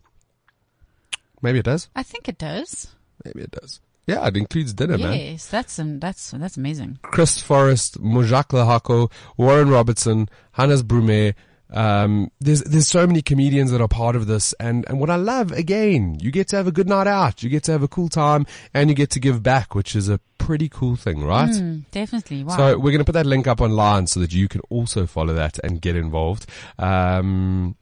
Maybe 1.41 1.59
it 1.59 1.65
does. 1.65 1.89
I 1.95 2.03
think 2.03 2.27
it 2.27 2.37
does. 2.37 2.87
Maybe 3.23 3.41
it 3.41 3.51
does. 3.51 3.79
Yeah, 4.07 4.25
it 4.25 4.37
includes 4.37 4.73
dinner, 4.73 4.97
man. 4.97 5.19
yes, 5.19 5.47
that's 5.47 5.77
um, 5.79 5.99
that's 5.99 6.31
that's 6.31 6.55
amazing. 6.55 6.97
Chris 7.01 7.41
Forrest, 7.41 8.01
Mojak 8.01 8.49
Lehoko, 8.49 9.11
Warren 9.35 9.69
Robertson, 9.69 10.29
Hannes 10.53 10.81
Brümmer. 10.81 11.33
Um, 11.69 12.31
there's 12.39 12.61
there's 12.63 12.87
so 12.87 13.05
many 13.05 13.21
comedians 13.21 13.71
that 13.71 13.81
are 13.81 13.87
part 13.89 14.15
of 14.15 14.25
this, 14.25 14.53
and 14.61 14.85
and 14.87 15.01
what 15.01 15.09
I 15.09 15.17
love 15.17 15.51
again, 15.51 16.17
you 16.21 16.31
get 16.31 16.47
to 16.49 16.55
have 16.55 16.67
a 16.67 16.71
good 16.71 16.87
night 16.87 17.07
out, 17.07 17.43
you 17.43 17.49
get 17.49 17.63
to 17.63 17.73
have 17.73 17.83
a 17.83 17.89
cool 17.89 18.07
time, 18.07 18.45
and 18.73 18.89
you 18.89 18.95
get 18.95 19.09
to 19.11 19.19
give 19.19 19.43
back, 19.43 19.75
which 19.75 19.93
is 19.93 20.07
a 20.07 20.21
pretty 20.37 20.69
cool 20.69 20.95
thing, 20.95 21.25
right? 21.25 21.49
Mm, 21.49 21.83
definitely. 21.91 22.45
Wow. 22.45 22.55
So 22.55 22.77
we're 22.77 22.91
going 22.91 22.99
to 22.99 23.05
put 23.05 23.11
that 23.11 23.25
link 23.25 23.47
up 23.47 23.59
online 23.59 24.07
so 24.07 24.21
that 24.21 24.33
you 24.33 24.47
can 24.47 24.61
also 24.69 25.05
follow 25.05 25.33
that 25.33 25.59
and 25.65 25.81
get 25.81 25.97
involved. 25.97 26.45
Um, 26.79 27.75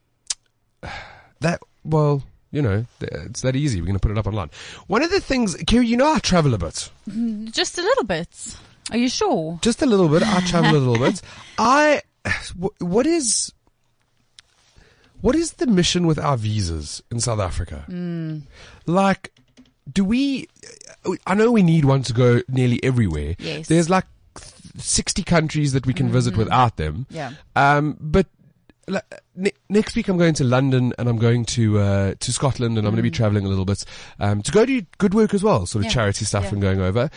that 1.42 1.60
well, 1.84 2.24
you 2.56 2.62
know, 2.62 2.86
it's 3.02 3.42
that 3.42 3.58
easy. 3.58 3.82
We're 3.82 3.88
going 3.88 4.00
to 4.00 4.00
put 4.00 4.12
it 4.12 4.18
up 4.18 4.28
online. 4.28 4.50
One 4.88 5.04
of 5.04 5.12
the 5.12 5.20
things, 5.20 5.58
Kerri, 5.58 5.86
you 5.86 5.98
know, 5.98 6.14
I 6.14 6.20
travel 6.20 6.54
a 6.54 6.58
bit. 6.58 6.90
Mm, 7.10 7.52
just 7.52 7.78
a 7.78 7.82
little 7.82 8.06
bit. 8.06 8.56
Are 8.92 8.98
you 8.98 9.10
sure? 9.10 9.60
just 9.62 9.82
a 9.82 9.86
little 9.86 10.08
bit. 10.08 10.24
I 10.26 10.40
travel 10.40 10.72
a 10.72 10.80
little 10.80 11.06
bit. 11.06 11.22
I, 11.58 12.02
what 12.80 13.06
is, 13.06 13.52
what 15.20 15.36
is 15.36 15.54
the 15.54 15.68
mission 15.68 16.08
with 16.08 16.18
our 16.18 16.38
visas 16.38 17.04
in 17.12 17.20
South 17.20 17.42
Africa? 17.42 17.84
Mm. 17.90 18.44
Like, 18.86 19.34
do 19.92 20.06
we? 20.06 20.48
I 21.28 21.36
know 21.36 21.52
we 21.52 21.62
need 21.62 21.84
one 21.84 22.04
to 22.04 22.14
go 22.14 22.42
nearly 22.48 22.82
everywhere. 22.84 23.36
Yes. 23.38 23.68
There's 23.68 23.90
like 23.90 24.06
sixty 24.78 25.24
countries 25.24 25.74
that 25.74 25.86
we 25.86 25.94
can 25.94 26.10
visit 26.10 26.34
mm. 26.34 26.38
without 26.38 26.78
them. 26.78 27.06
Yeah. 27.12 27.34
Um, 27.56 27.98
but 28.00 28.26
like, 28.88 29.04
ne- 29.36 29.52
next 29.70 29.96
week 29.96 30.08
I'm 30.08 30.18
going 30.18 30.34
to 30.36 30.44
London 30.44 30.94
and 30.98 31.08
I'm 31.10 31.18
going 31.18 31.46
to 31.46 31.80
uh, 31.80 32.16
to 32.20 32.34
Scotland 32.34 32.78
and 32.78 32.88
I'm 32.88 32.92
going 32.94 32.98
to 33.04 33.10
be 33.10 33.12
traveling 33.12 33.46
a 33.46 33.50
little 33.50 33.66
bit 33.66 33.84
um, 34.20 34.42
to 34.42 34.52
go 34.52 34.66
do 34.66 34.82
good 34.98 35.14
work 35.14 35.34
as 35.34 35.44
well, 35.44 35.66
sort 35.66 35.84
of 35.86 35.92
Mm. 35.92 35.92
Yeah. 35.92 35.94
charity 35.94 36.26
stuff 36.26 36.44
Yeah. 36.46 36.50
and 36.52 36.62
going 36.62 36.82
over. 36.82 37.10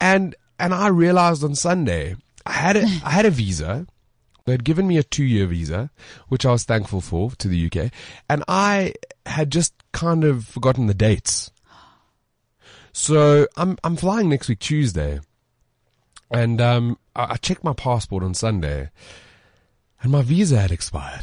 And 0.00 0.34
and 0.58 0.72
I 0.74 0.88
realized 0.88 1.44
on 1.44 1.54
Sunday 1.54 2.16
I 2.44 2.52
had 2.52 2.76
a 2.76 2.82
I 3.04 3.10
had 3.10 3.26
a 3.26 3.30
visa. 3.30 3.86
They 4.44 4.52
had 4.52 4.62
given 4.64 4.86
me 4.86 4.96
a 4.96 5.02
two 5.02 5.24
year 5.24 5.46
visa, 5.46 5.90
which 6.28 6.46
I 6.46 6.52
was 6.52 6.62
thankful 6.64 7.00
for 7.00 7.32
to 7.32 7.48
the 7.48 7.66
UK, 7.66 7.90
and 8.28 8.44
I 8.46 8.94
had 9.26 9.50
just 9.50 9.74
kind 9.92 10.22
of 10.22 10.44
forgotten 10.46 10.86
the 10.86 10.94
dates. 10.94 11.50
So 12.92 13.46
I'm 13.56 13.76
I'm 13.84 13.96
flying 13.96 14.28
next 14.28 14.48
week 14.48 14.60
Tuesday, 14.60 15.20
and 16.30 16.60
um, 16.60 16.98
I, 17.14 17.32
I 17.32 17.36
checked 17.36 17.64
my 17.64 17.72
passport 17.72 18.22
on 18.22 18.34
Sunday, 18.34 18.90
and 20.02 20.12
my 20.12 20.22
visa 20.22 20.58
had 20.60 20.70
expired. 20.70 21.22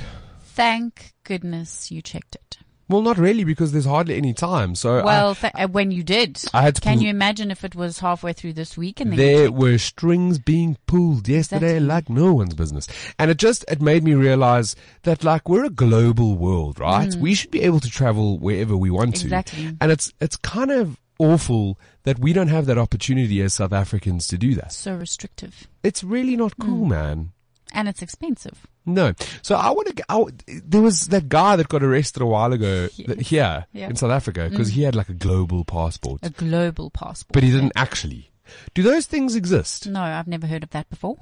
Thank 0.56 1.14
goodness 1.24 1.92
you 1.92 2.02
checked 2.02 2.36
it. 2.36 2.58
Well, 2.90 3.02
not 3.02 3.18
really, 3.18 3.44
because 3.44 3.72
there's 3.72 3.86
hardly 3.86 4.16
any 4.18 4.34
time. 4.34 4.76
So 4.76 5.00
I- 5.00 5.04
Well, 5.04 5.36
th- 5.36 5.54
uh, 5.56 5.68
when 5.68 5.90
you 5.90 6.04
did, 6.04 6.44
I 6.54 6.62
had 6.62 6.76
to 6.76 6.82
can 6.82 6.96
pull- 6.98 7.04
you 7.04 7.10
imagine 7.10 7.50
if 7.50 7.64
it 7.64 7.74
was 7.76 8.00
halfway 8.00 8.34
through 8.34 8.54
this 8.54 8.78
week 8.78 9.00
and 9.00 9.14
there 9.14 9.52
were 9.52 9.78
strings 9.80 10.38
being 10.38 10.78
pulled 10.86 11.28
yesterday 11.28 11.78
Exactly. 11.78 11.88
like 11.88 12.10
no 12.10 12.34
one's 12.36 12.54
business. 12.54 12.88
And 13.18 13.32
it 13.32 13.38
just, 13.38 13.66
it 13.68 13.82
made 13.82 14.04
me 14.04 14.14
realize 14.14 14.76
that 15.04 15.24
like 15.24 15.50
we're 15.50 15.64
a 15.66 15.70
global 15.72 16.36
world, 16.38 16.78
right? 16.80 17.16
We 17.16 17.34
should 17.34 17.52
be 17.52 17.62
able 17.62 17.80
to 17.80 17.90
travel 17.90 18.38
wherever 18.38 18.76
we 18.78 18.92
want 18.92 19.16
to. 19.16 19.22
Mm. 19.22 19.24
Exactly. 19.26 19.78
And 19.82 19.92
it's, 19.92 20.14
it's 20.20 20.36
kind 20.36 20.70
of 20.70 21.00
awful 21.18 21.80
that 22.04 22.20
we 22.20 22.32
don't 22.34 22.50
have 22.50 22.66
that 22.68 22.78
opportunity 22.78 23.42
as 23.42 23.54
South 23.56 23.74
Africans 23.74 24.28
to 24.28 24.38
do 24.38 24.54
that. 24.56 24.72
so 24.74 24.94
restrictive 24.94 25.68
It's 25.84 26.04
really 26.04 26.36
not 26.36 26.58
Mm. 26.58 26.66
cool, 26.66 26.86
man. 26.86 27.32
and 27.72 27.88
it's 27.88 28.02
expensive. 28.04 28.68
No. 28.86 29.14
So 29.42 29.56
I 29.56 29.70
want 29.72 29.96
to. 29.96 30.62
There 30.66 30.82
was 30.82 31.08
that 31.08 31.30
guy 31.30 31.56
that 31.56 31.70
got 31.70 31.84
arrested 31.84 32.22
a 32.22 32.26
while 32.26 32.52
ago 32.54 32.88
that, 33.08 33.22
here 33.22 33.66
Yeah. 33.72 33.88
in 33.90 33.96
South 33.96 34.12
Africa 34.12 34.48
because 34.50 34.70
he 34.70 34.84
had 34.84 34.96
like 34.96 35.10
a 35.10 35.14
global 35.14 35.64
passport, 35.64 36.20
A 36.24 36.30
global 36.30 36.90
passport. 36.90 37.34
but 37.34 37.44
he 37.44 37.52
didn't 37.52 37.72
actually. 37.76 38.32
Do 38.74 38.84
those 38.84 39.06
things 39.06 39.36
exist? 39.36 39.88
No, 39.88 40.02
I've 40.02 40.28
never 40.28 40.46
heard 40.48 40.64
of 40.64 40.72
that 40.72 40.90
before. 40.90 41.18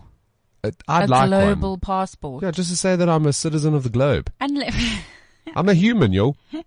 Uh, 0.63 0.71
I'd 0.87 1.09
a 1.09 1.11
like 1.11 1.27
global 1.29 1.71
one. 1.71 1.79
passport. 1.79 2.43
Yeah, 2.43 2.51
just 2.51 2.69
to 2.71 2.77
say 2.77 2.95
that 2.95 3.07
I'm 3.09 3.25
a 3.25 3.33
citizen 3.33 3.73
of 3.75 3.83
the 3.83 3.89
globe. 3.89 4.31
And 4.39 4.57
I'm 5.55 5.67
a 5.69 5.73
human, 5.73 6.13
yo. 6.13 6.35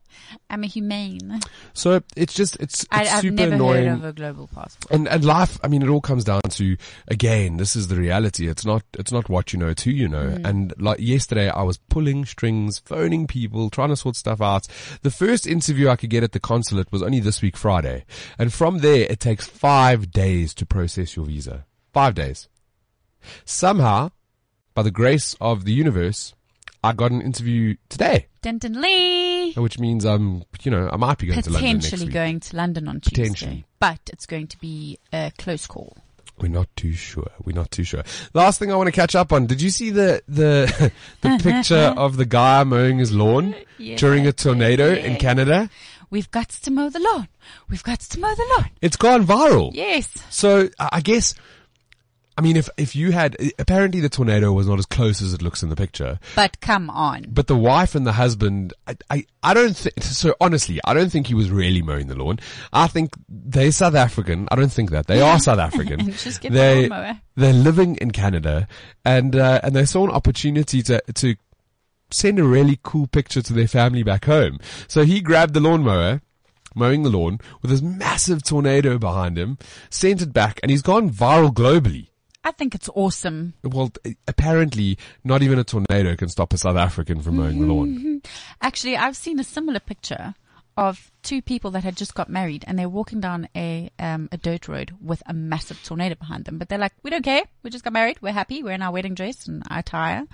I'm 0.50 0.62
a 0.64 0.66
humane. 0.66 1.40
So 1.72 2.00
it's 2.16 2.34
just 2.34 2.56
it's, 2.60 2.82
it's 2.82 2.88
I, 2.92 3.00
I've 3.02 3.20
super 3.20 3.34
never 3.34 3.54
annoying. 3.54 3.86
heard 3.88 3.98
of 3.98 4.04
a 4.04 4.12
global 4.12 4.48
passport. 4.48 4.90
and 4.90 5.08
and 5.08 5.24
life 5.24 5.58
i 5.62 5.68
mean 5.68 5.82
it 5.82 5.88
all 5.88 6.00
comes 6.00 6.24
down 6.24 6.40
to 6.50 6.76
again 7.08 7.56
this 7.56 7.74
is 7.76 7.88
the 7.88 7.96
reality 7.96 8.48
it's 8.48 8.64
not 8.64 8.82
it's 8.98 9.10
not 9.12 9.28
what 9.28 9.52
you 9.52 9.58
know 9.58 9.68
it's 9.68 9.82
who 9.82 9.90
you 9.90 10.08
know 10.08 10.24
Mm. 10.24 10.44
and 10.46 10.74
like 10.78 10.98
yesterday 11.00 11.48
i 11.50 11.62
was 11.62 11.78
pulling 11.78 12.24
strings 12.24 12.78
phoning 12.84 13.26
people 13.26 13.70
trying 13.70 13.88
to 13.90 13.96
sort 13.96 14.16
stuff 14.16 14.40
out 14.40 14.66
the 15.02 15.10
first 15.10 15.46
interview 15.46 15.88
i 15.88 15.96
could 15.96 16.10
get 16.10 16.22
at 16.22 16.32
the 16.32 16.40
consulate 16.40 16.90
was 16.92 17.02
only 17.02 17.20
this 17.20 17.42
week 17.42 17.56
friday 17.56 18.04
and 18.38 18.52
from 18.52 18.78
there 18.78 19.06
it 19.10 19.20
takes 19.20 19.46
five 19.46 20.10
days 20.10 20.54
to 20.54 20.64
process 20.66 21.16
your 21.16 21.26
visa 21.26 21.64
five 21.92 22.14
days 22.14 22.48
somehow 23.44 24.10
by 24.74 24.82
the 24.82 24.90
grace 24.90 25.36
of 25.40 25.64
the 25.64 25.72
universe 25.72 26.34
i 26.84 26.92
got 26.92 27.10
an 27.10 27.20
interview 27.22 27.74
today 27.88 28.26
Denton 28.42 28.80
Lee. 28.80 29.52
which 29.54 29.78
means 29.78 30.04
i'm 30.04 30.44
you 30.62 30.70
know 30.70 30.88
i 30.92 30.96
might 30.96 31.18
be 31.18 31.26
going 31.26 31.40
to 31.42 31.50
london 31.50 31.72
next 31.74 31.84
Potentially 31.86 32.06
week 32.06 32.14
going 32.14 32.40
to 32.40 32.56
London 32.56 32.88
on 32.88 33.00
Tuesday. 33.00 33.64
But 33.80 34.00
it's 34.12 34.26
going 34.26 34.46
to 34.48 34.58
be 34.58 34.98
a 35.12 35.32
close 35.38 35.66
call. 35.66 35.96
We're 36.40 36.48
not 36.48 36.68
too 36.74 36.92
sure. 36.94 37.30
We're 37.44 37.54
not 37.54 37.70
too 37.70 37.84
sure. 37.84 38.02
Last 38.32 38.58
thing 38.58 38.72
I 38.72 38.76
want 38.76 38.88
to 38.88 38.92
catch 38.92 39.14
up 39.14 39.32
on. 39.32 39.46
Did 39.46 39.62
you 39.62 39.70
see 39.70 39.90
the 39.90 40.22
the 40.26 40.92
the 41.20 41.38
picture 41.42 41.94
of 41.96 42.16
the 42.16 42.24
guy 42.24 42.64
mowing 42.64 42.98
his 42.98 43.12
lawn 43.12 43.54
Yes, 43.78 44.00
during 44.00 44.26
a 44.26 44.32
tornado 44.32 44.92
in. 44.92 45.16
Canada? 45.16 45.70
We've 46.10 46.30
got 46.30 46.48
to 46.48 46.70
mow 46.70 46.90
the 46.90 46.98
lawn. 47.00 47.28
We've 47.68 47.82
got 47.82 48.00
to 48.00 48.20
mow 48.20 48.34
the 48.34 48.46
lawn. 48.56 48.70
It's 48.82 48.96
gone 48.96 49.24
viral. 49.26 49.70
Yes. 49.74 50.08
So 50.30 50.68
I 50.78 50.88
I 50.92 51.00
guess, 51.02 51.34
I 52.36 52.40
mean, 52.42 52.56
if 52.56 52.68
if 52.76 52.96
you 52.96 53.12
had 53.12 53.36
apparently 53.60 54.00
the 54.00 54.08
tornado 54.08 54.52
was 54.52 54.66
not 54.66 54.78
as 54.80 54.86
close 54.86 55.22
as 55.22 55.32
it 55.34 55.40
looks 55.40 55.62
in 55.62 55.68
the 55.68 55.76
picture, 55.76 56.18
But 56.34 56.60
come 56.60 56.90
on. 56.90 57.26
but 57.28 57.46
the 57.46 57.56
wife 57.56 57.94
and 57.94 58.04
the 58.04 58.12
husband, 58.12 58.72
I 58.88 58.96
I, 59.08 59.24
I 59.42 59.54
don't 59.54 59.76
think. 59.76 60.02
So 60.02 60.34
honestly, 60.40 60.80
I 60.84 60.94
don't 60.94 61.10
think 61.10 61.28
he 61.28 61.34
was 61.34 61.50
really 61.50 61.80
mowing 61.80 62.08
the 62.08 62.16
lawn. 62.16 62.40
I 62.72 62.88
think 62.88 63.14
they're 63.28 63.70
South 63.70 63.94
African. 63.94 64.48
I 64.50 64.56
don't 64.56 64.72
think 64.72 64.90
that 64.90 65.06
they 65.06 65.20
are 65.20 65.38
South 65.38 65.58
African. 65.68 66.10
Just 66.12 66.40
get 66.40 66.50
the 66.52 66.58
they 66.58 66.88
lawnmower. 66.88 67.20
they're 67.36 67.52
living 67.52 67.96
in 67.96 68.10
Canada, 68.10 68.66
and 69.04 69.36
uh, 69.36 69.60
and 69.62 69.76
they 69.76 69.84
saw 69.84 70.04
an 70.04 70.10
opportunity 70.10 70.82
to 70.82 71.00
to 71.14 71.36
send 72.10 72.38
a 72.38 72.44
really 72.44 72.78
cool 72.82 73.06
picture 73.06 73.42
to 73.42 73.52
their 73.52 73.68
family 73.68 74.02
back 74.02 74.24
home. 74.24 74.58
So 74.88 75.04
he 75.04 75.20
grabbed 75.20 75.54
the 75.54 75.60
lawnmower. 75.60 76.20
Mowing 76.76 77.04
the 77.04 77.08
lawn 77.10 77.38
with 77.62 77.70
this 77.70 77.80
massive 77.82 78.42
tornado 78.42 78.98
behind 78.98 79.38
him, 79.38 79.58
sent 79.90 80.20
it 80.20 80.32
back, 80.32 80.58
and 80.60 80.70
he's 80.72 80.82
gone 80.82 81.08
viral 81.08 81.52
globally. 81.54 82.08
I 82.44 82.50
think 82.50 82.74
it's 82.74 82.90
awesome. 82.94 83.54
Well, 83.62 83.90
apparently, 84.28 84.98
not 85.24 85.42
even 85.42 85.58
a 85.58 85.64
tornado 85.64 86.14
can 86.14 86.28
stop 86.28 86.52
a 86.52 86.58
South 86.58 86.76
African 86.76 87.20
from 87.20 87.36
mowing 87.36 87.60
the 87.60 87.66
lawn. 87.72 88.22
Actually, 88.60 88.96
I've 88.96 89.16
seen 89.16 89.40
a 89.40 89.44
similar 89.44 89.80
picture 89.80 90.34
of 90.76 91.10
two 91.22 91.40
people 91.40 91.70
that 91.70 91.84
had 91.84 91.96
just 91.96 92.14
got 92.14 92.28
married 92.28 92.64
and 92.66 92.78
they're 92.78 92.88
walking 92.88 93.20
down 93.20 93.48
a 93.54 93.90
um, 93.98 94.28
a 94.32 94.36
dirt 94.36 94.66
road 94.68 94.92
with 95.00 95.22
a 95.26 95.32
massive 95.32 95.82
tornado 95.82 96.14
behind 96.16 96.44
them. 96.44 96.58
But 96.58 96.68
they're 96.68 96.78
like, 96.78 96.92
we 97.02 97.10
don't 97.10 97.22
care. 97.22 97.42
We 97.62 97.70
just 97.70 97.84
got 97.84 97.92
married. 97.92 98.20
We're 98.20 98.32
happy. 98.32 98.62
We're 98.62 98.72
in 98.72 98.82
our 98.82 98.92
wedding 98.92 99.14
dress 99.14 99.46
and 99.46 99.62
attire. 99.70 100.24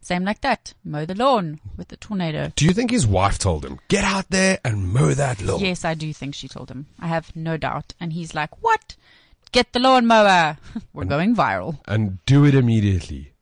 Same 0.00 0.24
like 0.24 0.40
that. 0.42 0.74
Mow 0.84 1.04
the 1.04 1.14
lawn 1.14 1.60
with 1.76 1.88
the 1.88 1.96
tornado. 1.96 2.52
Do 2.54 2.64
you 2.64 2.72
think 2.72 2.90
his 2.90 3.06
wife 3.06 3.38
told 3.38 3.64
him, 3.64 3.78
get 3.88 4.04
out 4.04 4.30
there 4.30 4.58
and 4.64 4.88
mow 4.88 5.14
that 5.14 5.42
lawn? 5.42 5.60
Yes, 5.60 5.84
I 5.84 5.94
do 5.94 6.12
think 6.12 6.34
she 6.34 6.48
told 6.48 6.70
him. 6.70 6.86
I 7.00 7.08
have 7.08 7.34
no 7.34 7.56
doubt. 7.56 7.94
And 8.00 8.12
he's 8.12 8.34
like, 8.34 8.62
what? 8.62 8.96
Get 9.52 9.72
the 9.72 9.80
lawnmower. 9.80 10.58
We're 10.92 11.04
going 11.04 11.34
viral. 11.34 11.78
And 11.86 12.18
do 12.26 12.44
it 12.44 12.54
immediately. 12.54 13.32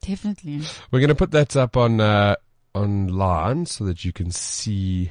Definitely. 0.00 0.62
We're 0.90 1.00
going 1.00 1.08
to 1.08 1.14
put 1.14 1.30
that 1.32 1.56
up 1.56 1.76
on, 1.76 2.00
uh, 2.00 2.36
online 2.74 3.66
so 3.66 3.84
that 3.84 4.04
you 4.04 4.12
can 4.12 4.30
see, 4.30 5.10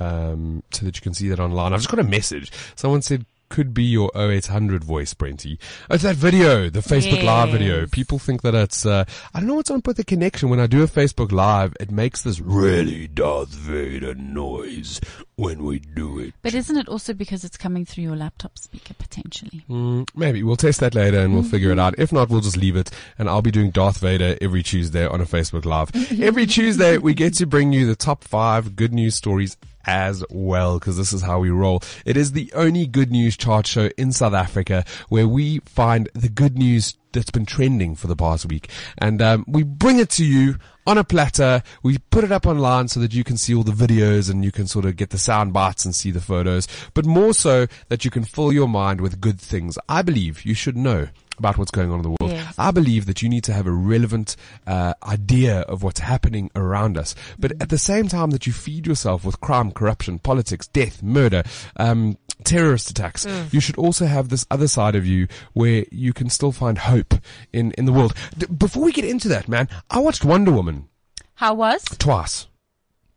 um, 0.00 0.62
so 0.72 0.86
that 0.86 0.96
you 0.96 1.02
can 1.02 1.14
see 1.14 1.28
that 1.28 1.40
online. 1.40 1.72
I've 1.72 1.80
just 1.80 1.90
got 1.90 2.00
a 2.00 2.04
message. 2.04 2.52
Someone 2.74 3.02
said, 3.02 3.26
could 3.48 3.74
be 3.74 3.84
your 3.84 4.10
0800 4.14 4.84
voice, 4.84 5.14
Brenty. 5.14 5.58
It's 5.90 6.02
that 6.02 6.16
video, 6.16 6.68
the 6.68 6.80
Facebook 6.80 7.22
Live 7.22 7.50
video. 7.50 7.86
People 7.86 8.18
think 8.18 8.42
that 8.42 8.54
it's, 8.54 8.84
uh, 8.84 9.04
I 9.34 9.40
don't 9.40 9.48
know 9.48 9.54
what's 9.54 9.70
on 9.70 9.82
with 9.84 9.96
the 9.96 10.04
connection. 10.04 10.48
When 10.48 10.60
I 10.60 10.66
do 10.66 10.82
a 10.82 10.86
Facebook 10.86 11.32
Live, 11.32 11.74
it 11.80 11.90
makes 11.90 12.22
this 12.22 12.40
really 12.40 13.06
Darth 13.08 13.48
Vader 13.48 14.14
noise 14.14 15.00
when 15.36 15.64
we 15.64 15.78
do 15.78 16.18
it. 16.18 16.34
But 16.42 16.54
isn't 16.54 16.76
it 16.76 16.88
also 16.88 17.12
because 17.12 17.44
it's 17.44 17.56
coming 17.56 17.84
through 17.84 18.04
your 18.04 18.16
laptop 18.16 18.58
speaker 18.58 18.94
potentially? 18.94 19.64
Mm, 19.68 20.08
maybe 20.14 20.42
we'll 20.42 20.56
test 20.56 20.80
that 20.80 20.94
later 20.94 21.18
and 21.18 21.34
we'll 21.34 21.42
figure 21.42 21.70
it 21.70 21.78
out. 21.78 21.98
If 21.98 22.12
not, 22.12 22.28
we'll 22.28 22.40
just 22.40 22.56
leave 22.56 22.76
it 22.76 22.90
and 23.18 23.28
I'll 23.28 23.42
be 23.42 23.50
doing 23.50 23.70
Darth 23.70 23.98
Vader 23.98 24.36
every 24.40 24.62
Tuesday 24.62 25.06
on 25.06 25.20
a 25.20 25.26
Facebook 25.26 25.64
Live. 25.64 25.90
every 26.20 26.46
Tuesday 26.46 26.98
we 26.98 27.14
get 27.14 27.34
to 27.34 27.46
bring 27.46 27.72
you 27.72 27.86
the 27.86 27.96
top 27.96 28.24
five 28.24 28.76
good 28.76 28.92
news 28.92 29.14
stories 29.14 29.56
as 29.86 30.24
well 30.30 30.78
because 30.78 30.96
this 30.96 31.12
is 31.12 31.22
how 31.22 31.38
we 31.38 31.50
roll. 31.50 31.82
It 32.04 32.16
is 32.16 32.32
the 32.32 32.52
only 32.54 32.86
good 32.86 33.10
news 33.10 33.36
chart 33.36 33.66
show 33.66 33.90
in 33.96 34.12
South 34.12 34.34
Africa 34.34 34.84
where 35.08 35.28
we 35.28 35.60
find 35.60 36.08
the 36.14 36.28
good 36.28 36.58
news 36.58 36.96
that's 37.12 37.30
been 37.30 37.46
trending 37.46 37.94
for 37.94 38.08
the 38.08 38.16
past 38.16 38.46
week 38.46 38.68
and 38.98 39.22
um, 39.22 39.44
we 39.48 39.62
bring 39.62 39.98
it 39.98 40.10
to 40.10 40.24
you 40.24 40.56
on 40.86 40.98
a 40.98 41.04
platter. 41.04 41.62
We 41.82 41.98
put 42.10 42.24
it 42.24 42.32
up 42.32 42.46
online 42.46 42.88
so 42.88 43.00
that 43.00 43.14
you 43.14 43.24
can 43.24 43.36
see 43.36 43.54
all 43.54 43.62
the 43.62 43.72
videos 43.72 44.30
and 44.30 44.44
you 44.44 44.52
can 44.52 44.66
sort 44.66 44.84
of 44.84 44.96
get 44.96 45.10
the 45.10 45.18
sound 45.18 45.52
bites 45.52 45.84
and 45.84 45.94
see 45.94 46.10
the 46.10 46.20
photos, 46.20 46.68
but 46.94 47.06
more 47.06 47.32
so 47.32 47.66
that 47.88 48.04
you 48.04 48.10
can 48.10 48.24
fill 48.24 48.52
your 48.52 48.68
mind 48.68 49.00
with 49.00 49.20
good 49.20 49.40
things. 49.40 49.78
I 49.88 50.02
believe 50.02 50.44
you 50.44 50.54
should 50.54 50.76
know 50.76 51.08
about 51.38 51.58
what's 51.58 51.70
going 51.70 51.90
on 51.90 51.96
in 51.98 52.02
the 52.02 52.08
world. 52.20 52.30
Yes. 52.32 52.54
I 52.58 52.70
believe 52.70 53.06
that 53.06 53.22
you 53.22 53.28
need 53.28 53.44
to 53.44 53.52
have 53.52 53.66
a 53.66 53.72
relevant 53.72 54.36
uh, 54.66 54.94
idea 55.02 55.60
of 55.60 55.82
what's 55.82 56.00
happening 56.00 56.50
around 56.54 56.96
us, 56.98 57.14
but 57.38 57.52
at 57.60 57.68
the 57.68 57.78
same 57.78 58.08
time 58.08 58.30
that 58.30 58.46
you 58.46 58.52
feed 58.52 58.86
yourself 58.86 59.24
with 59.24 59.40
crime, 59.40 59.70
corruption, 59.72 60.18
politics, 60.18 60.66
death, 60.68 61.02
murder, 61.02 61.42
um, 61.76 62.16
terrorist 62.44 62.90
attacks, 62.90 63.26
you 63.52 63.60
should 63.60 63.76
also 63.78 64.06
have 64.06 64.28
this 64.28 64.46
other 64.50 64.68
side 64.68 64.94
of 64.94 65.06
you 65.06 65.26
where 65.54 65.84
you 65.90 66.12
can 66.12 66.28
still 66.30 66.52
find 66.52 66.78
hope 66.78 67.14
in 67.52 67.72
in 67.72 67.84
the 67.84 67.92
world. 67.92 68.14
D- 68.36 68.46
before 68.46 68.82
we 68.84 68.92
get 68.92 69.04
into 69.04 69.28
that, 69.28 69.48
man, 69.48 69.68
I 69.90 69.98
watched 70.00 70.24
Wonder 70.24 70.52
Woman 70.52 70.88
How 71.34 71.54
was? 71.54 71.82
twice. 71.98 72.46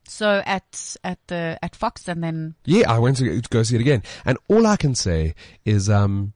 So 0.07 0.41
at 0.45 0.95
at 1.03 1.19
the 1.27 1.59
at 1.61 1.75
Fox 1.75 2.07
and 2.07 2.23
then 2.23 2.55
Yeah, 2.65 2.91
I 2.91 2.97
went 2.99 3.17
to 3.17 3.41
go 3.49 3.61
see 3.63 3.75
it 3.75 3.81
again, 3.81 4.01
and 4.25 4.37
all 4.47 4.65
I 4.65 4.75
can 4.75 4.95
say 4.95 5.35
is, 5.65 5.89
um, 5.89 6.33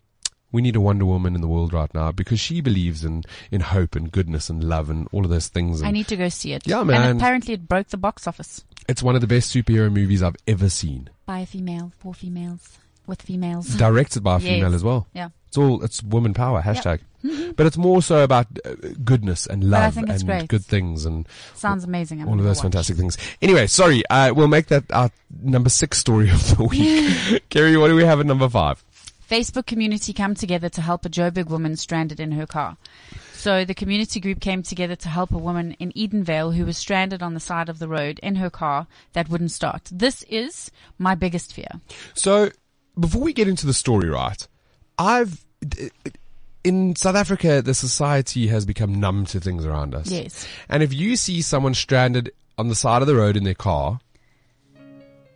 we 0.54 0.62
need 0.62 0.78
a 0.78 0.80
Wonder 0.82 1.04
Woman 1.06 1.36
in 1.36 1.42
the 1.42 1.48
world 1.50 1.74
right 1.74 1.94
now 1.94 2.14
because 2.14 2.40
she 2.40 2.62
believes 2.62 3.04
in 3.04 3.24
in 3.52 3.60
hope 3.60 3.96
and 3.98 4.10
goodness 4.12 4.50
and 4.50 4.64
love 4.64 4.90
and 4.90 5.10
all 5.12 5.26
of 5.26 5.30
those 5.30 5.50
things. 5.50 5.84
I 5.84 5.92
need 5.92 6.08
to 6.08 6.16
go 6.16 6.30
see 6.30 6.54
it. 6.54 6.66
Yeah, 6.66 6.84
man. 6.84 7.10
And 7.10 7.20
apparently 7.20 7.56
it 7.56 7.68
broke 7.68 7.90
the 7.90 7.98
box 7.98 8.26
office. 8.28 8.64
it's 8.88 9.04
one 9.04 9.16
of 9.16 9.22
the 9.22 9.28
best 9.28 9.54
superhero 9.54 9.92
movies 9.92 10.24
I've 10.24 10.38
ever 10.48 10.70
seen. 10.70 11.10
By 11.26 11.40
a 11.40 11.46
female, 11.46 11.92
for 12.00 12.14
females, 12.14 12.78
with 13.08 13.22
females. 13.22 13.68
Directed 13.76 14.24
by 14.24 14.38
a 14.38 14.40
Yes. 14.40 14.50
female 14.50 14.74
as 14.76 14.84
well. 14.84 15.08
Yeah. 15.14 15.30
It's 15.48 15.58
all 15.58 15.84
it's 15.84 16.02
woman 16.02 16.34
power 16.34 16.62
hashtag. 16.62 17.00
but 17.56 17.66
it's 17.66 17.78
more 17.78 18.02
so 18.02 18.24
about 18.24 18.48
uh, 18.66 18.74
goodness 19.04 19.46
and 19.48 19.64
love 19.64 19.96
and 19.98 20.26
great. 20.26 20.48
good 20.50 20.66
things 20.66 21.06
and 21.06 21.26
Sounds 21.56 21.84
amazing. 21.86 22.22
I'm 22.22 22.28
all 22.28 22.38
of 22.38 22.44
those 22.44 22.58
watch. 22.58 22.64
fantastic 22.64 22.98
things. 22.98 23.18
Anyway, 23.42 23.68
sorry, 23.68 24.04
uh, 24.10 24.34
we'll 24.34 24.48
make 24.50 24.68
that 24.68 24.84
our 24.92 25.10
number 25.42 25.70
six 25.70 26.00
story 26.00 26.30
of 26.30 26.58
the 26.58 26.64
week. 26.66 27.44
Kerri, 27.50 27.80
what 27.80 27.88
do 27.88 27.96
we 27.96 28.04
have 28.04 28.20
at 28.20 28.26
number 28.26 28.50
five? 28.50 28.84
Facebook 29.34 29.66
community 29.66 30.14
come 30.14 30.36
together 30.36 30.70
to 30.70 30.80
help 30.80 31.06
a 31.06 31.10
Joburg 31.10 31.48
woman 31.48 31.76
stranded 31.76 32.20
in 32.20 32.34
her 32.34 32.46
car. 32.46 32.78
So 33.34 33.66
the 33.66 33.74
community 33.74 34.20
group 34.20 34.40
came 34.40 34.62
together 34.62 34.96
to 34.98 35.10
help 35.10 35.32
a 35.32 35.40
woman 35.40 35.76
in 35.80 35.92
Edenvale 35.94 36.56
who 36.56 36.66
was 36.66 36.78
stranded 36.78 37.24
on 37.24 37.34
the 37.34 37.40
side 37.40 37.68
of 37.68 37.80
the 37.80 37.88
road 37.88 38.20
in 38.22 38.36
her 38.36 38.52
car 38.52 38.86
that 39.14 39.30
wouldn't 39.30 39.50
start. 39.50 39.90
This 39.92 40.22
is 40.30 40.70
my 41.00 41.16
biggest 41.16 41.52
fear. 41.52 41.68
So, 42.14 42.52
before 43.00 43.24
we 43.24 43.34
get 43.34 43.48
into 43.48 43.66
the 43.66 43.74
story, 43.74 44.08
right, 44.08 44.48
I've, 45.00 45.44
in 46.64 46.96
South 46.96 47.16
Africa, 47.16 47.64
the 47.64 47.74
society 47.74 48.48
has 48.48 48.68
become 48.68 49.00
numb 49.00 49.26
to 49.26 49.40
things 49.40 49.66
around 49.66 49.96
us. 49.96 50.12
Yes. 50.12 50.48
And 50.70 50.84
if 50.84 50.94
you 50.94 51.16
see 51.16 51.42
someone 51.42 51.74
stranded 51.74 52.32
on 52.60 52.68
the 52.68 52.76
side 52.76 53.02
of 53.02 53.08
the 53.08 53.16
road 53.16 53.36
in 53.36 53.46
their 53.46 53.56
car, 53.56 54.00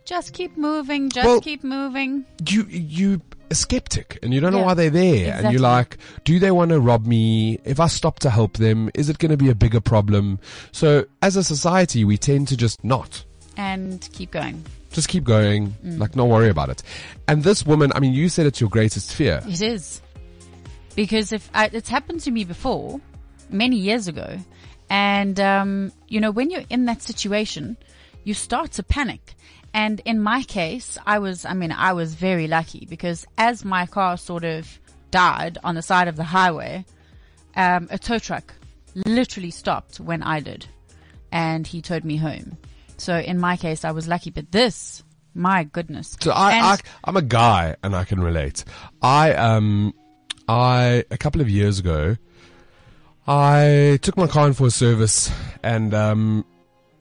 Just 0.08 0.32
keep 0.32 0.56
moving. 0.56 1.10
Just 1.10 1.26
Well- 1.26 1.40
keep 1.42 1.62
moving. 1.62 2.24
you, 2.48 2.64
you, 2.70 3.20
a 3.50 3.54
skeptic 3.54 4.18
and 4.22 4.32
you 4.32 4.40
don't 4.40 4.52
know 4.52 4.62
why 4.62 4.72
they're 4.74 4.88
there. 4.88 5.34
And 5.34 5.52
you're 5.52 5.60
like, 5.60 5.98
do 6.24 6.38
they 6.38 6.50
want 6.50 6.70
to 6.70 6.80
rob 6.80 7.04
me? 7.06 7.58
If 7.64 7.78
I 7.78 7.88
stop 7.88 8.18
to 8.20 8.30
help 8.30 8.56
them, 8.56 8.90
is 8.94 9.10
it 9.10 9.18
going 9.18 9.30
to 9.30 9.36
be 9.36 9.50
a 9.50 9.54
bigger 9.54 9.80
problem? 9.80 10.38
So 10.72 11.04
as 11.20 11.36
a 11.36 11.44
society, 11.44 12.04
we 12.04 12.16
tend 12.16 12.48
to 12.48 12.56
just 12.56 12.82
not. 12.82 13.24
And 13.58 14.08
keep 14.12 14.30
going. 14.30 14.64
Just 14.92 15.08
keep 15.08 15.24
going, 15.24 15.74
Mm. 15.84 15.98
like 15.98 16.16
not 16.16 16.28
worry 16.28 16.48
about 16.48 16.70
it. 16.70 16.82
And 17.26 17.42
this 17.44 17.66
woman, 17.66 17.92
I 17.94 18.00
mean, 18.00 18.14
you 18.14 18.30
said 18.30 18.46
it's 18.46 18.60
your 18.62 18.70
greatest 18.70 19.12
fear. 19.12 19.42
It 19.46 19.60
is. 19.60 20.00
Because 20.94 21.32
if 21.32 21.50
I, 21.52 21.68
it's 21.72 21.88
happened 21.90 22.20
to 22.20 22.30
me 22.30 22.44
before, 22.44 22.98
many 23.50 23.76
years 23.76 24.08
ago, 24.08 24.38
and 24.88 25.38
um, 25.38 25.92
you 26.08 26.18
know 26.20 26.30
when 26.30 26.50
you're 26.50 26.64
in 26.70 26.86
that 26.86 27.02
situation, 27.02 27.76
you 28.24 28.32
start 28.34 28.72
to 28.72 28.82
panic. 28.82 29.34
And 29.78 30.00
in 30.04 30.20
my 30.20 30.42
case, 30.42 30.98
I 31.06 31.20
was, 31.20 31.44
I 31.44 31.54
mean, 31.54 31.70
I 31.70 31.92
was 31.92 32.14
very 32.14 32.48
lucky 32.48 32.84
because 32.90 33.24
as 33.38 33.64
my 33.64 33.86
car 33.86 34.16
sort 34.16 34.42
of 34.42 34.80
died 35.12 35.56
on 35.62 35.76
the 35.76 35.82
side 35.82 36.08
of 36.08 36.16
the 36.16 36.24
highway, 36.24 36.84
um, 37.54 37.86
a 37.88 37.96
tow 37.96 38.18
truck 38.18 38.52
literally 39.06 39.52
stopped 39.52 40.00
when 40.00 40.20
I 40.24 40.40
did, 40.40 40.66
and 41.30 41.64
he 41.64 41.80
towed 41.80 42.02
me 42.04 42.16
home. 42.16 42.58
So 42.96 43.20
in 43.20 43.38
my 43.38 43.56
case, 43.56 43.84
I 43.84 43.92
was 43.92 44.08
lucky. 44.08 44.30
But 44.30 44.50
this, 44.50 45.04
my 45.32 45.62
goodness. 45.62 46.16
So 46.20 46.32
I, 46.32 46.58
I, 46.58 46.78
I'm 47.04 47.16
a 47.16 47.22
guy 47.22 47.76
and 47.84 47.94
I 47.94 48.02
can 48.02 48.20
relate. 48.20 48.64
I, 49.00 49.32
um, 49.34 49.94
I, 50.48 51.04
a 51.12 51.16
couple 51.16 51.40
of 51.40 51.48
years 51.48 51.78
ago, 51.78 52.16
I 53.28 54.00
took 54.02 54.16
my 54.16 54.26
car 54.26 54.48
in 54.48 54.54
for 54.54 54.66
a 54.66 54.72
service 54.72 55.30
and, 55.62 55.94
um, 55.94 56.44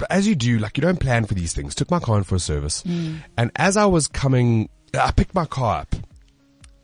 as 0.10 0.28
you 0.28 0.36
do, 0.36 0.60
like 0.60 0.78
you 0.78 0.82
don't 0.82 1.00
plan 1.00 1.26
for 1.26 1.34
these 1.34 1.54
things. 1.54 1.76
Took 1.76 1.92
my 1.92 2.00
car 2.00 2.18
in 2.18 2.24
for 2.24 2.36
a 2.36 2.40
service 2.40 2.84
mm. 2.84 3.18
and 3.38 3.52
as 3.56 3.78
I 3.78 3.86
was 3.86 4.08
coming, 4.08 4.70
I 4.94 5.12
picked 5.12 5.36
my 5.36 5.46
car 5.46 5.82
up 5.82 5.96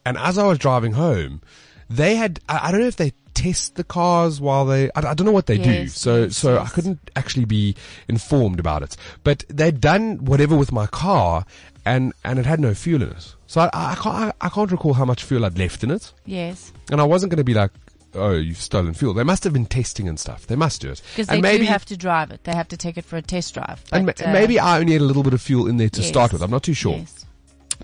and 0.05 0.17
as 0.17 0.37
I 0.37 0.45
was 0.45 0.57
driving 0.57 0.93
home, 0.93 1.41
they 1.89 2.15
had, 2.15 2.39
I, 2.49 2.67
I 2.67 2.71
don't 2.71 2.81
know 2.81 2.87
if 2.87 2.97
they 2.97 3.13
test 3.33 3.75
the 3.75 3.83
cars 3.83 4.39
while 4.39 4.65
they, 4.65 4.89
I, 4.91 4.99
I 4.99 5.13
don't 5.13 5.25
know 5.25 5.31
what 5.31 5.47
they 5.47 5.57
do. 5.57 5.69
Yes, 5.69 5.97
So, 5.97 6.23
yes, 6.23 6.37
so 6.37 6.59
I 6.59 6.67
couldn't 6.67 7.11
actually 7.15 7.45
be 7.45 7.75
informed 8.07 8.59
about 8.59 8.83
it. 8.83 8.95
But 9.23 9.45
they'd 9.49 9.79
done 9.79 10.25
whatever 10.25 10.55
with 10.55 10.71
my 10.71 10.87
car 10.87 11.45
and, 11.85 12.13
and 12.23 12.39
it 12.39 12.45
had 12.45 12.59
no 12.59 12.73
fuel 12.73 13.01
in 13.01 13.09
it. 13.09 13.35
So 13.47 13.61
I, 13.61 13.69
I 13.73 13.95
can't, 13.95 14.15
I, 14.15 14.33
I 14.41 14.49
can't 14.49 14.71
recall 14.71 14.93
how 14.93 15.05
much 15.05 15.23
fuel 15.23 15.45
I'd 15.45 15.57
left 15.57 15.83
in 15.83 15.91
it. 15.91 16.13
Yes. 16.25 16.73
And 16.91 16.99
I 16.99 17.03
wasn't 17.03 17.31
going 17.31 17.37
to 17.37 17.43
be 17.43 17.53
like, 17.53 17.71
oh, 18.15 18.31
you've 18.33 18.57
stolen 18.57 18.93
fuel. 18.93 19.13
They 19.13 19.23
must 19.23 19.43
have 19.43 19.53
been 19.53 19.65
testing 19.65 20.07
and 20.07 20.19
stuff. 20.19 20.47
They 20.47 20.55
must 20.55 20.81
do 20.81 20.91
it. 20.91 21.01
Because 21.13 21.27
they 21.27 21.41
maybe, 21.41 21.65
do 21.65 21.71
have 21.71 21.85
to 21.85 21.97
drive 21.97 22.31
it. 22.31 22.43
They 22.43 22.53
have 22.53 22.67
to 22.69 22.77
take 22.77 22.97
it 22.97 23.05
for 23.05 23.17
a 23.17 23.21
test 23.21 23.53
drive. 23.53 23.83
and 23.91 24.05
ma- 24.05 24.13
uh, 24.23 24.31
maybe 24.31 24.59
I 24.59 24.79
only 24.79 24.93
had 24.93 25.01
a 25.01 25.05
little 25.05 25.23
bit 25.23 25.33
of 25.33 25.41
fuel 25.41 25.67
in 25.67 25.77
there 25.77 25.89
to 25.89 26.01
yes. 26.01 26.09
start 26.09 26.33
with. 26.33 26.41
I'm 26.41 26.51
not 26.51 26.63
too 26.63 26.73
sure. 26.73 26.97
Yes. 26.97 27.25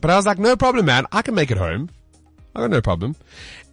But 0.02 0.12
I 0.12 0.16
was 0.16 0.26
like, 0.26 0.40
no 0.40 0.56
problem, 0.56 0.86
man. 0.86 1.06
I 1.12 1.22
can 1.22 1.36
make 1.36 1.52
it 1.52 1.58
home. 1.58 1.90
I 2.56 2.62
got 2.62 2.70
no 2.70 2.82
problem. 2.82 3.16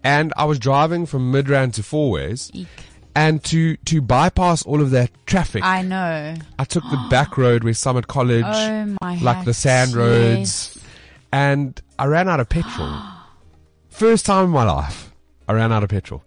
And 0.04 0.32
I 0.36 0.44
was 0.44 0.58
driving 0.58 1.06
from 1.06 1.32
Midrand 1.32 1.74
to 1.74 1.82
Fourways. 1.82 2.50
Eek. 2.54 2.66
And 3.14 3.42
to, 3.44 3.76
to 3.78 4.02
bypass 4.02 4.62
all 4.64 4.82
of 4.82 4.90
that 4.90 5.10
traffic, 5.24 5.64
I, 5.64 5.80
know. 5.80 6.34
I 6.58 6.64
took 6.64 6.84
the 6.84 7.06
back 7.08 7.38
road 7.38 7.64
where 7.64 7.72
Summit 7.72 8.08
College, 8.08 8.44
Oh 8.44 8.96
like 9.22 9.46
the 9.46 9.54
sand 9.54 9.94
roads, 9.94 10.72
Yes. 10.76 10.84
and 11.32 11.80
I 11.98 12.04
ran 12.06 12.28
out 12.28 12.40
of 12.40 12.50
petrol. 12.50 12.94
First 13.88 14.26
time 14.26 14.44
in 14.44 14.50
my 14.50 14.64
life, 14.64 15.10
I 15.48 15.52
ran 15.52 15.72
out 15.72 15.82
of 15.82 15.88
petrol. 15.90 16.22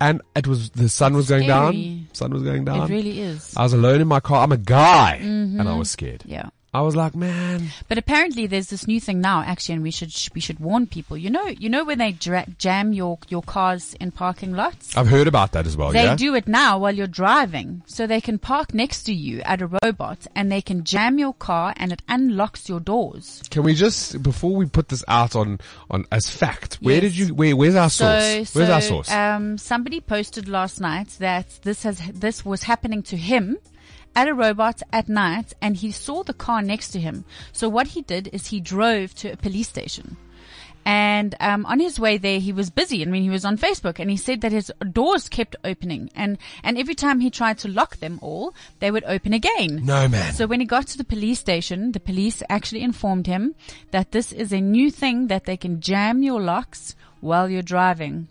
And 0.00 0.20
it 0.34 0.46
was, 0.46 0.70
the 0.70 0.88
sun 0.88 1.14
was 1.14 1.28
going 1.28 1.46
down. 1.46 2.08
Sun 2.12 2.32
was 2.32 2.42
going 2.42 2.64
down. 2.64 2.90
It 2.90 2.94
really 2.94 3.20
is. 3.20 3.56
I 3.56 3.62
was 3.62 3.72
alone 3.72 4.00
in 4.00 4.08
my 4.08 4.20
car. 4.20 4.42
I'm 4.42 4.52
a 4.52 4.56
guy. 4.56 5.20
Mm-hmm. 5.22 5.60
And 5.60 5.68
I 5.68 5.76
was 5.76 5.90
scared. 5.90 6.24
Yeah. 6.26 6.48
I 6.74 6.80
was 6.82 6.96
like, 6.96 7.14
man. 7.14 7.68
But 7.88 7.98
apparently 7.98 8.46
there's 8.48 8.66
this 8.66 8.88
new 8.88 9.00
thing 9.00 9.20
now 9.20 9.42
actually 9.42 9.74
and 9.76 9.82
we 9.84 9.92
should 9.92 10.12
we 10.34 10.40
should 10.40 10.58
warn 10.58 10.86
people. 10.88 11.16
You 11.16 11.30
know 11.30 11.46
you 11.46 11.68
know 11.68 11.84
when 11.84 11.98
they 11.98 12.12
dra- 12.12 12.46
jam 12.58 12.92
your 12.92 13.18
your 13.28 13.42
cars 13.42 13.94
in 14.00 14.10
parking 14.10 14.52
lots? 14.54 14.96
I've 14.96 15.06
heard 15.08 15.28
about 15.28 15.52
that 15.52 15.66
as 15.66 15.76
well, 15.76 15.92
They 15.92 16.04
yeah? 16.04 16.16
do 16.16 16.34
it 16.34 16.48
now 16.48 16.78
while 16.78 16.92
you're 16.94 17.06
driving. 17.06 17.82
So 17.86 18.06
they 18.08 18.20
can 18.20 18.38
park 18.38 18.74
next 18.74 19.04
to 19.04 19.14
you 19.14 19.40
at 19.42 19.62
a 19.62 19.68
robot 19.82 20.26
and 20.34 20.50
they 20.50 20.60
can 20.60 20.82
jam 20.84 21.18
your 21.18 21.32
car 21.34 21.72
and 21.76 21.92
it 21.92 22.02
unlocks 22.08 22.68
your 22.68 22.80
doors. 22.80 23.40
Can 23.50 23.62
we 23.62 23.74
just, 23.74 24.20
before 24.22 24.54
we 24.56 24.66
put 24.66 24.88
this 24.88 25.04
out 25.06 25.36
on, 25.36 25.60
on 25.90 26.06
as 26.10 26.28
fact, 26.28 26.78
where 26.80 26.94
Yes. 26.94 27.02
did 27.02 27.16
you, 27.16 27.34
where, 27.34 27.54
where's 27.56 27.76
our 27.76 27.90
source? 27.90 28.50
so 28.50 28.58
where's 28.58 28.70
our 28.70 28.80
source? 28.80 29.10
Um, 29.12 29.58
somebody 29.58 30.00
posted 30.00 30.48
last 30.48 30.80
night 30.80 31.08
that 31.20 31.60
this 31.62 31.84
has 31.84 31.98
this 32.12 32.44
was 32.44 32.64
happening 32.64 33.02
to 33.04 33.16
him 33.16 33.58
at 34.14 34.28
a 34.28 34.34
robot 34.34 34.82
at 34.92 35.08
night, 35.08 35.52
and 35.60 35.76
he 35.76 35.90
saw 35.90 36.22
the 36.22 36.34
car 36.34 36.62
next 36.62 36.90
to 36.90 37.00
him. 37.00 37.24
So 37.52 37.68
what 37.68 37.88
he 37.88 38.02
did 38.02 38.28
is 38.32 38.48
he 38.48 38.60
drove 38.60 39.14
to 39.16 39.32
a 39.32 39.36
police 39.36 39.68
station. 39.68 40.16
And 40.86 41.34
um, 41.40 41.64
on 41.64 41.80
his 41.80 41.98
way 41.98 42.18
there, 42.18 42.38
he 42.40 42.52
was 42.52 42.68
busy. 42.68 43.00
I 43.02 43.06
mean, 43.06 43.22
he 43.22 43.30
was 43.30 43.44
on 43.44 43.56
Facebook, 43.56 43.98
and 43.98 44.10
he 44.10 44.16
said 44.18 44.42
that 44.42 44.52
his 44.52 44.70
doors 44.92 45.28
kept 45.28 45.56
opening, 45.64 46.10
and 46.14 46.36
and 46.62 46.76
every 46.76 46.94
time 46.94 47.20
he 47.20 47.30
tried 47.30 47.58
to 47.60 47.68
lock 47.68 47.96
them 47.96 48.18
all, 48.20 48.54
they 48.80 48.90
would 48.90 49.04
open 49.04 49.32
again. 49.32 49.80
no, 49.84 50.08
man. 50.08 50.34
So 50.34 50.46
when 50.46 50.60
he 50.60 50.66
got 50.66 50.86
to 50.88 50.98
the 50.98 51.04
police 51.04 51.38
station, 51.38 51.92
the 51.92 52.00
police 52.00 52.42
actually 52.50 52.82
informed 52.82 53.26
him 53.26 53.54
that 53.92 54.12
this 54.12 54.30
is 54.30 54.52
a 54.52 54.60
new 54.60 54.90
thing 54.90 55.28
that 55.28 55.46
they 55.46 55.56
can 55.56 55.80
jam 55.80 56.22
your 56.22 56.40
locks 56.40 56.94
while 57.20 57.48
you're 57.48 57.62
driving. 57.62 58.28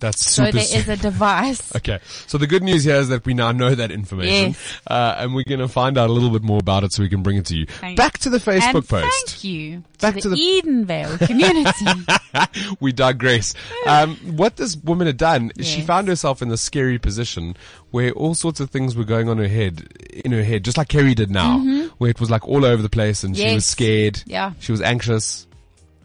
That's 0.00 0.22
So 0.30 0.44
super 0.44 0.58
there 0.58 0.78
is 0.78 0.88
a 0.88 0.96
device. 0.96 1.62
Okay. 1.78 1.98
So 2.26 2.38
the 2.38 2.46
good 2.46 2.62
news 2.62 2.84
here 2.84 2.96
is 2.96 3.08
that 3.08 3.24
we 3.26 3.34
now 3.34 3.52
know 3.52 3.74
that 3.74 3.90
information. 3.90 4.48
Yes. 4.50 4.80
Uh, 4.86 5.14
and 5.18 5.34
we're 5.34 5.44
going 5.44 5.60
to 5.60 5.68
find 5.68 5.96
out 5.98 6.08
a 6.10 6.12
little 6.12 6.30
bit 6.30 6.42
more 6.42 6.58
about 6.58 6.84
it 6.84 6.92
so 6.92 7.02
we 7.02 7.08
can 7.08 7.22
bring 7.22 7.36
it 7.36 7.46
to 7.46 7.56
you. 7.56 7.66
Thank- 7.66 7.96
Back 7.96 8.18
to 8.18 8.30
the 8.30 8.38
Facebook 8.38 8.74
and 8.74 8.88
post. 8.88 9.28
thank 9.30 9.44
you 9.44 9.82
Back 10.00 10.14
to 10.14 10.20
to 10.22 10.28
the, 10.30 10.36
the- 10.36 10.62
Edenvale 10.64 11.18
community. 11.26 12.76
we 12.80 12.92
digress. 12.92 13.54
Um, 13.86 14.16
what 14.36 14.56
this 14.56 14.76
woman 14.76 15.06
had 15.06 15.16
done, 15.16 15.50
is 15.56 15.66
she 15.66 15.80
found 15.82 16.08
herself 16.08 16.42
in 16.42 16.48
the 16.48 16.56
scary 16.56 16.98
position 16.98 17.56
where 17.90 18.12
all 18.12 18.34
sorts 18.34 18.60
of 18.60 18.70
things 18.70 18.94
were 18.96 19.04
going 19.04 19.28
on 19.28 19.38
her 19.38 19.48
head, 19.48 19.88
in 20.24 20.32
her 20.32 20.44
head, 20.44 20.64
just 20.64 20.76
like 20.76 20.88
Kerri 20.88 21.14
did 21.14 21.30
now, 21.30 21.58
where 21.98 22.10
it 22.10 22.20
was 22.20 22.30
like 22.30 22.46
all 22.46 22.64
over 22.64 22.82
the 22.82 22.88
place 22.90 23.24
and 23.24 23.36
she 23.36 23.42
was 23.54 23.64
Mm-hmm. 23.64 23.72
Scared. 23.78 24.22
Yeah. 24.26 24.52
She 24.60 24.72
was 24.72 24.80
anxious. 24.80 25.46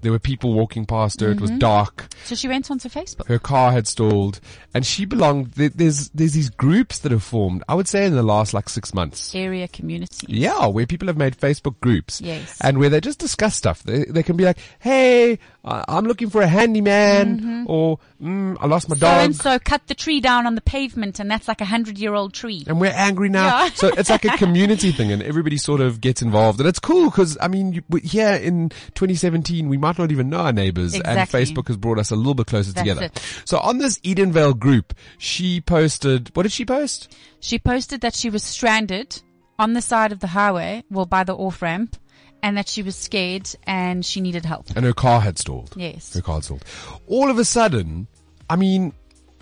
There 0.04 0.12
were 0.12 0.20
people 0.20 0.54
walking 0.54 0.86
past 0.86 1.20
her. 1.22 1.30
It 1.32 1.34
Mm-hmm. 1.38 1.42
was 1.42 1.52
dark. 1.60 2.08
so 2.26 2.36
she 2.36 2.48
went 2.48 2.70
onto 2.70 2.88
Facebook. 2.90 3.26
her 3.28 3.40
car 3.40 3.72
had 3.72 3.88
stalled 3.88 4.40
and 4.74 4.86
she 4.86 5.06
belonged 5.06 5.52
there's 5.54 6.10
there's 6.10 6.34
these 6.34 6.50
groups 6.50 7.00
that 7.00 7.12
have 7.12 7.24
formed 7.24 7.64
i 7.68 7.74
would 7.76 7.88
say 7.88 8.06
in 8.06 8.14
the 8.16 8.24
last 8.24 8.54
like 8.54 8.70
six 8.70 8.94
months 8.94 9.34
Area 9.36 9.68
community. 9.68 10.26
yeah 10.30 10.66
where 10.68 10.86
people 10.86 11.08
have 11.08 11.18
made 11.18 11.36
facebook 11.38 11.80
groups 11.82 12.22
Yes. 12.22 12.58
and 12.62 12.78
where 12.78 12.90
they 12.90 13.02
just 13.02 13.20
discuss 13.20 13.56
stuff 13.56 13.84
they, 13.84 14.06
they 14.06 14.24
can 14.24 14.36
be 14.38 14.46
like 14.46 14.58
hey 14.80 15.40
I- 15.66 15.86
i'm 15.88 16.06
looking 16.06 16.30
for 16.30 16.42
a 16.42 16.48
handyman 16.48 17.66
or 17.68 18.00
mm, 18.22 18.58
i 18.60 18.66
lost 18.68 18.90
my 18.90 18.96
So 18.96 19.00
dog 19.00 19.26
and 19.26 19.36
so 19.36 19.60
cut 19.60 19.88
the 19.88 19.96
tree 19.96 20.20
down 20.20 20.46
on 20.46 20.56
the 20.56 20.62
pavement, 20.62 21.20
and 21.20 21.30
that's 21.32 21.48
like 21.48 21.62
a 21.62 21.66
hundred 21.66 21.98
year 21.98 22.14
old 22.14 22.34
tree. 22.34 22.64
and 22.68 22.80
we're 22.82 22.92
angry 22.94 23.30
now. 23.30 23.64
Yeah. 23.66 23.70
So 23.74 23.88
it's 23.88 24.10
like 24.10 24.26
a 24.26 24.38
community 24.44 24.92
thing 24.92 25.12
and 25.12 25.24
everybody 25.24 25.58
sort 25.58 25.80
of 25.82 26.02
gets 26.02 26.22
involved 26.22 26.60
and 26.60 26.68
it's 26.68 26.80
cool 26.80 27.10
because 27.10 27.38
I 27.42 27.48
mean, 27.48 27.74
you, 27.74 27.82
here 28.04 28.34
in 28.34 28.70
2017, 28.96 29.70
we 29.70 29.78
might 29.78 29.98
not 29.98 30.12
even 30.12 30.30
know 30.30 30.40
our 30.42 30.52
neighbors 30.54 30.94
Exactly. 30.96 31.20
and 31.22 31.30
Facebook 31.30 31.68
has 31.68 31.78
brought 31.78 32.00
us 32.00 32.12
a 32.12 32.16
little 32.16 32.34
bit 32.36 32.48
closer 32.48 32.72
That's 32.74 32.82
together. 32.88 33.06
it. 33.06 33.42
So 33.46 33.58
on 33.60 33.78
this 33.78 34.00
Edenvale 34.00 34.58
group, 34.58 34.94
she 35.18 35.62
posted, 35.62 36.30
what 36.36 36.44
did 36.44 36.52
she 36.52 36.66
post? 36.66 37.16
She 37.40 37.58
posted 37.60 38.02
that 38.02 38.14
she 38.16 38.30
was 38.30 38.44
stranded 38.44 39.22
on 39.60 39.74
the 39.74 39.82
side 39.82 40.12
of 40.12 40.20
the 40.20 40.28
highway, 40.28 40.84
well, 40.90 41.06
by 41.06 41.24
the 41.24 41.36
off 41.36 41.62
ramp, 41.62 41.96
and 42.44 42.56
that 42.58 42.68
she 42.70 42.84
was 42.84 42.96
scared 42.96 43.50
and 43.66 44.06
she 44.06 44.22
needed 44.22 44.46
help. 44.46 44.68
And 44.76 44.86
her 44.86 44.94
car 44.94 45.22
had 45.22 45.40
stalled. 45.40 45.74
Yes. 45.76 46.14
Her 46.14 46.22
car 46.22 46.36
had 46.36 46.44
stalled. 46.44 46.64
All 47.08 47.32
of 47.32 47.40
a 47.40 47.46
sudden, 47.46 48.06
I 48.50 48.56
mean, 48.58 48.94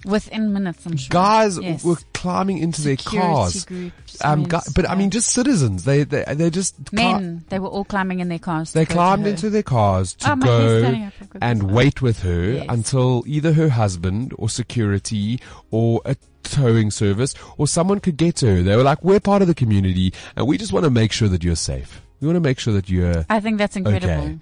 Within 0.04 0.52
minutes, 0.52 0.84
I'm 0.88 0.98
sure. 0.98 1.10
Guys 1.12 1.60
Yes. 1.60 1.84
were 1.84 1.98
climbing 2.16 2.58
into 2.58 2.82
Security 2.82 3.18
their 3.20 3.36
cars. 3.36 3.66
groups. 3.66 4.18
Um, 4.26 4.42
yes, 4.50 4.50
gu- 4.68 4.72
but 4.74 4.90
I 4.90 4.96
mean, 4.96 5.12
just 5.12 5.30
citizens. 5.30 5.84
They 5.84 6.04
they 6.06 6.24
they 6.28 6.50
just 6.50 6.74
cli- 6.86 6.98
men. 7.04 7.46
They 7.50 7.60
were 7.60 7.68
all 7.68 7.86
climbing 7.86 8.20
in 8.20 8.28
their 8.28 8.40
cars. 8.40 8.74
They 8.74 8.84
climbed 8.88 9.28
into 9.28 9.52
their 9.52 9.62
cars 9.62 10.14
to 10.16 10.32
Oh, 10.32 10.36
go 10.38 10.80
standing 10.82 11.04
up. 11.04 11.14
I've 11.22 11.30
got 11.30 11.44
and 11.44 11.62
goosebumps. 11.62 11.72
wait 11.72 12.02
with 12.02 12.20
her 12.24 12.52
Yes. 12.54 12.66
until 12.70 13.24
either 13.28 13.54
her 13.54 13.70
husband 13.70 14.34
or 14.40 14.50
security 14.50 15.40
or 15.70 16.02
a 16.04 16.16
towing 16.42 16.90
service 16.90 17.36
or 17.60 17.68
someone 17.68 18.00
could 18.00 18.18
get 18.18 18.38
to 18.38 18.48
her. 18.56 18.64
They 18.64 18.76
were 18.76 18.82
like, 18.84 19.04
"We're 19.04 19.20
part 19.20 19.44
of 19.44 19.48
the 19.48 19.54
community, 19.54 20.14
and 20.36 20.48
we 20.48 20.58
just 20.58 20.74
want 20.74 20.86
to 20.86 20.90
make 20.90 21.12
sure 21.12 21.30
that 21.30 21.44
you're 21.44 21.56
safe. 21.56 22.02
We 22.22 22.28
want 22.28 22.38
to 22.38 22.42
make 22.42 22.60
sure 22.60 22.74
that 22.74 22.88
you're." 22.90 23.26
I 23.30 23.40
think 23.40 23.58
that's 23.58 23.76
incredible. 23.76 24.14
Okay. 24.14 24.38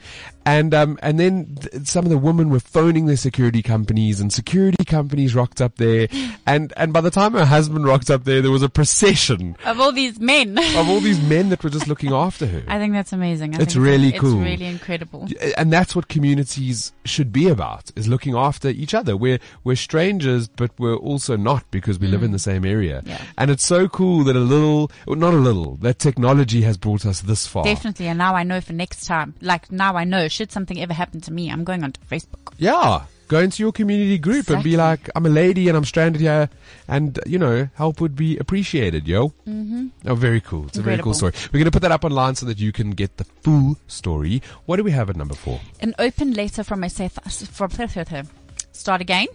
And 0.57 0.73
um 0.73 0.97
and 1.01 1.19
then 1.19 1.33
th- 1.61 1.85
some 1.87 2.05
of 2.05 2.09
the 2.09 2.17
women 2.17 2.49
were 2.49 2.59
phoning 2.59 3.05
their 3.05 3.17
security 3.27 3.61
companies 3.61 4.19
and 4.21 4.31
security 4.33 4.83
companies 4.85 5.35
rocked 5.35 5.61
up 5.61 5.75
there 5.75 6.07
and 6.45 6.73
and 6.75 6.91
by 6.93 7.01
the 7.01 7.11
time 7.11 7.33
her 7.33 7.45
husband 7.45 7.85
rocked 7.85 8.09
up 8.09 8.23
there 8.23 8.41
there 8.41 8.51
was 8.51 8.63
a 8.63 8.69
procession 8.69 9.55
Of 9.65 9.79
all 9.79 9.91
these 9.91 10.19
men. 10.19 10.57
of 10.81 10.89
all 10.89 10.99
these 11.09 11.21
men 11.21 11.49
that 11.49 11.63
were 11.63 11.69
just 11.69 11.87
looking 11.91 12.13
after 12.13 12.45
her. 12.47 12.63
I 12.67 12.77
think 12.79 12.93
that's 12.93 13.13
amazing. 13.13 13.55
I 13.55 13.59
It's 13.63 13.75
really 13.75 14.09
it's, 14.09 14.19
cool. 14.19 14.41
It's 14.41 14.49
really 14.51 14.65
incredible. 14.65 15.27
and 15.57 15.71
that's 15.71 15.95
what 15.95 16.07
communities 16.07 16.93
should 17.05 17.31
be 17.31 17.47
about 17.47 17.91
is 17.95 18.07
looking 18.07 18.35
after 18.35 18.69
each 18.69 18.93
other 18.93 19.13
we're 19.17 19.39
we're 19.63 19.75
strangers 19.75 20.47
but 20.47 20.71
we're 20.79 20.95
also 21.11 21.35
not 21.35 21.63
because 21.71 21.99
we 21.99 22.07
live 22.07 22.23
in 22.23 22.31
the 22.31 22.39
same 22.51 22.63
area 22.65 22.79
Mm. 22.79 23.07
Yeah. 23.09 23.21
and 23.37 23.51
it's 23.51 23.65
so 23.65 23.87
cool 23.87 24.23
that 24.23 24.35
a 24.35 24.39
little 24.55 24.91
well, 25.05 25.15
not 25.27 25.33
a 25.33 25.37
little 25.49 25.75
that 25.85 25.99
technology 25.99 26.61
has 26.63 26.77
brought 26.77 27.05
us 27.05 27.21
this 27.21 27.45
far 27.45 27.63
Definitely. 27.63 28.07
And 28.07 28.17
now 28.17 28.33
I 28.35 28.43
know 28.43 28.61
for 28.61 28.73
next 28.73 29.05
time, 29.05 29.35
like 29.41 29.71
now 29.71 29.95
I 29.95 30.03
know, 30.05 30.27
should 30.39 30.51
something 30.53 30.79
ever 30.81 30.93
happen 30.93 31.19
to 31.19 31.33
me, 31.33 31.51
I'm 31.51 31.65
going 31.65 31.83
onto 31.83 31.99
Facebook. 32.01 32.53
yeah 32.57 33.03
go 33.29 33.39
into 33.39 33.61
your 33.61 33.71
community 33.71 34.17
group 34.17 34.49
and 34.49 34.63
be 34.63 34.75
like 34.75 35.07
i'm 35.15 35.23
a 35.23 35.29
lady 35.29 35.67
and 35.69 35.77
i'm 35.77 35.85
stranded 35.85 36.19
here 36.19 36.49
and 36.87 37.19
you 37.27 37.37
know 37.37 37.69
help 37.75 38.01
would 38.01 38.15
be 38.15 38.35
appreciated 38.39 39.07
yo 39.07 39.27
mm-hmm. 39.47 39.85
oh 40.07 40.15
very 40.15 40.41
cool 40.41 40.65
it's 40.65 40.79
a 40.79 40.81
very 40.81 40.97
cool 40.97 41.13
story 41.13 41.31
we're 41.53 41.59
going 41.59 41.65
to 41.65 41.71
put 41.71 41.83
that 41.83 41.91
up 41.91 42.03
online 42.03 42.33
so 42.33 42.47
that 42.47 42.57
you 42.57 42.71
can 42.71 42.89
get 42.89 43.17
the 43.17 43.23
full 43.23 43.77
story 43.85 44.41
what 44.65 44.77
do 44.77 44.83
we 44.83 44.89
have 44.89 45.11
at 45.11 45.15
number 45.15 45.35
four 45.35 45.61
An 45.79 45.93
open 45.99 46.33
letter 46.33 46.63
from 46.63 46.83
a 46.83 46.89
South, 46.89 47.19
from, 47.51 47.69
start 48.71 48.99
again. 48.99 49.27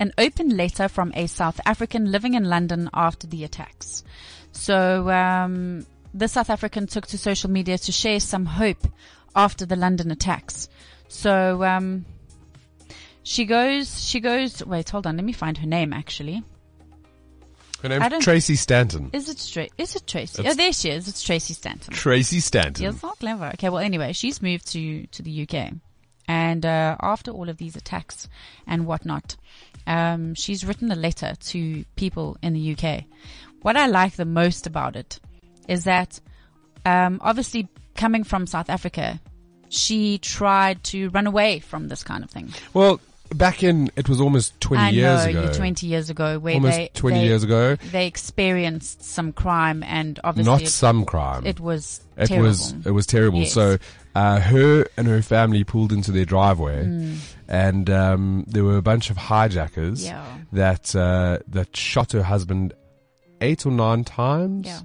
An 0.00 0.12
open 0.16 0.56
letter 0.56 0.88
from 0.88 1.12
a 1.14 1.26
South 1.26 1.60
African 1.66 2.10
living 2.10 2.32
in 2.34 2.44
London 2.44 2.88
after 2.94 3.26
the 3.26 3.44
attacks. 3.44 4.04
So, 4.52 5.10
um, 5.10 5.86
the 6.16 6.28
South 6.28 6.50
African 6.50 6.86
took 6.86 7.06
to 7.08 7.18
social 7.18 7.50
media 7.50 7.76
to 7.76 7.92
share 7.92 8.20
some 8.20 8.46
hope 8.46 8.86
after 9.36 9.64
the 9.66 9.76
London 9.76 10.10
attacks. 10.10 10.68
So, 11.08 11.62
um, 11.62 12.04
she 13.22 13.44
goes, 13.44 14.02
she 14.04 14.18
goes, 14.18 14.64
wait, 14.64 14.88
hold 14.90 15.06
on, 15.06 15.16
let 15.16 15.24
me 15.24 15.32
find 15.32 15.58
her 15.58 15.66
name 15.66 15.92
actually. 15.92 16.42
her 17.82 17.88
name's 17.88 18.24
tracy 18.24 18.56
stanton 18.56 19.10
Is 19.12 19.28
it 19.28 19.38
straight? 19.38 19.72
Is 19.78 19.94
it 19.94 20.06
Tracy? 20.06 20.40
It's- 20.40 20.54
oh, 20.54 20.56
there 20.56 20.72
she 20.72 20.90
is. 20.90 21.06
It's 21.06 21.22
Tracy 21.22 21.54
Stanton. 21.54 21.92
tracy 21.94 22.40
stanton 22.40 22.82
You're 22.82 22.92
so 22.92 23.10
clever. 23.20 23.46
Okay, 23.54 23.68
well, 23.68 23.82
anyway, 23.82 24.12
she's 24.12 24.40
moved 24.42 24.66
to 24.72 25.06
to 25.08 25.22
the 25.22 25.42
UK, 25.48 25.72
and 26.26 26.64
uh, 26.66 26.96
after 27.00 27.30
all 27.30 27.48
of 27.48 27.58
these 27.58 27.76
attacks 27.76 28.28
and 28.66 28.86
whatnot, 28.86 29.36
um, 29.86 30.34
she's 30.34 30.64
written 30.64 30.90
a 30.90 30.96
letter 30.96 31.34
to 31.50 31.84
people 31.96 32.36
in 32.42 32.54
the 32.54 32.72
UK. 32.76 33.04
What 33.62 33.76
I 33.76 33.86
like 33.86 34.16
the 34.16 34.24
most 34.24 34.66
about 34.66 34.96
it 34.96 35.20
is 35.68 35.84
that, 35.84 36.20
um, 36.84 37.18
obviously, 37.22 37.68
coming 37.96 38.24
from 38.24 38.46
South 38.46 38.70
Africa, 38.70 39.20
she 39.68 40.18
tried 40.18 40.82
to 40.84 41.08
run 41.10 41.26
away 41.26 41.58
from 41.60 41.88
this 41.88 42.02
kind 42.02 42.22
of 42.22 42.30
thing. 42.30 42.52
Well, 42.74 43.00
back 43.34 43.62
in 43.64 43.90
it 43.96 44.08
was 44.08 44.20
almost 44.20 44.58
twenty 44.60 44.82
I 44.84 44.88
years 44.90 45.24
know, 45.34 45.42
ago. 45.46 45.52
20 45.52 45.86
years 45.86 46.10
ago, 46.10 46.38
where 46.38 46.54
almost 46.54 46.76
they 46.76 46.90
twenty 46.94 47.18
they, 47.20 47.26
years 47.26 47.42
ago. 47.42 47.74
they 47.90 48.06
experienced 48.06 49.02
some 49.02 49.32
crime, 49.32 49.82
and 49.82 50.20
obviously 50.22 50.52
Not 50.52 50.62
it, 50.62 50.68
some 50.68 51.04
crime. 51.04 51.44
it 51.46 51.58
was 51.58 52.00
it 52.16 52.26
terrible. 52.28 52.46
was 52.48 52.74
it 52.86 52.90
was 52.92 53.06
terrible. 53.06 53.40
Yes. 53.40 53.52
So 53.52 53.78
uh, 54.14 54.40
her 54.40 54.86
and 54.96 55.06
her 55.08 55.20
family 55.22 55.64
pulled 55.64 55.92
into 55.92 56.12
their 56.12 56.24
driveway, 56.24 57.16
and 57.48 57.90
um, 57.90 58.44
there 58.46 58.64
were 58.64 58.76
a 58.76 58.82
bunch 58.82 59.10
of 59.10 59.16
hijackers 59.16 60.04
Mm. 60.04 60.10
Yeah. 60.10 60.24
that 60.52 60.94
uh, 60.96 61.38
that 61.48 61.76
shot 61.76 62.12
her 62.12 62.22
husband 62.22 62.72
eight 63.40 63.66
or 63.66 63.72
nine 63.72 64.04
times. 64.04 64.66
Yeah. 64.66 64.80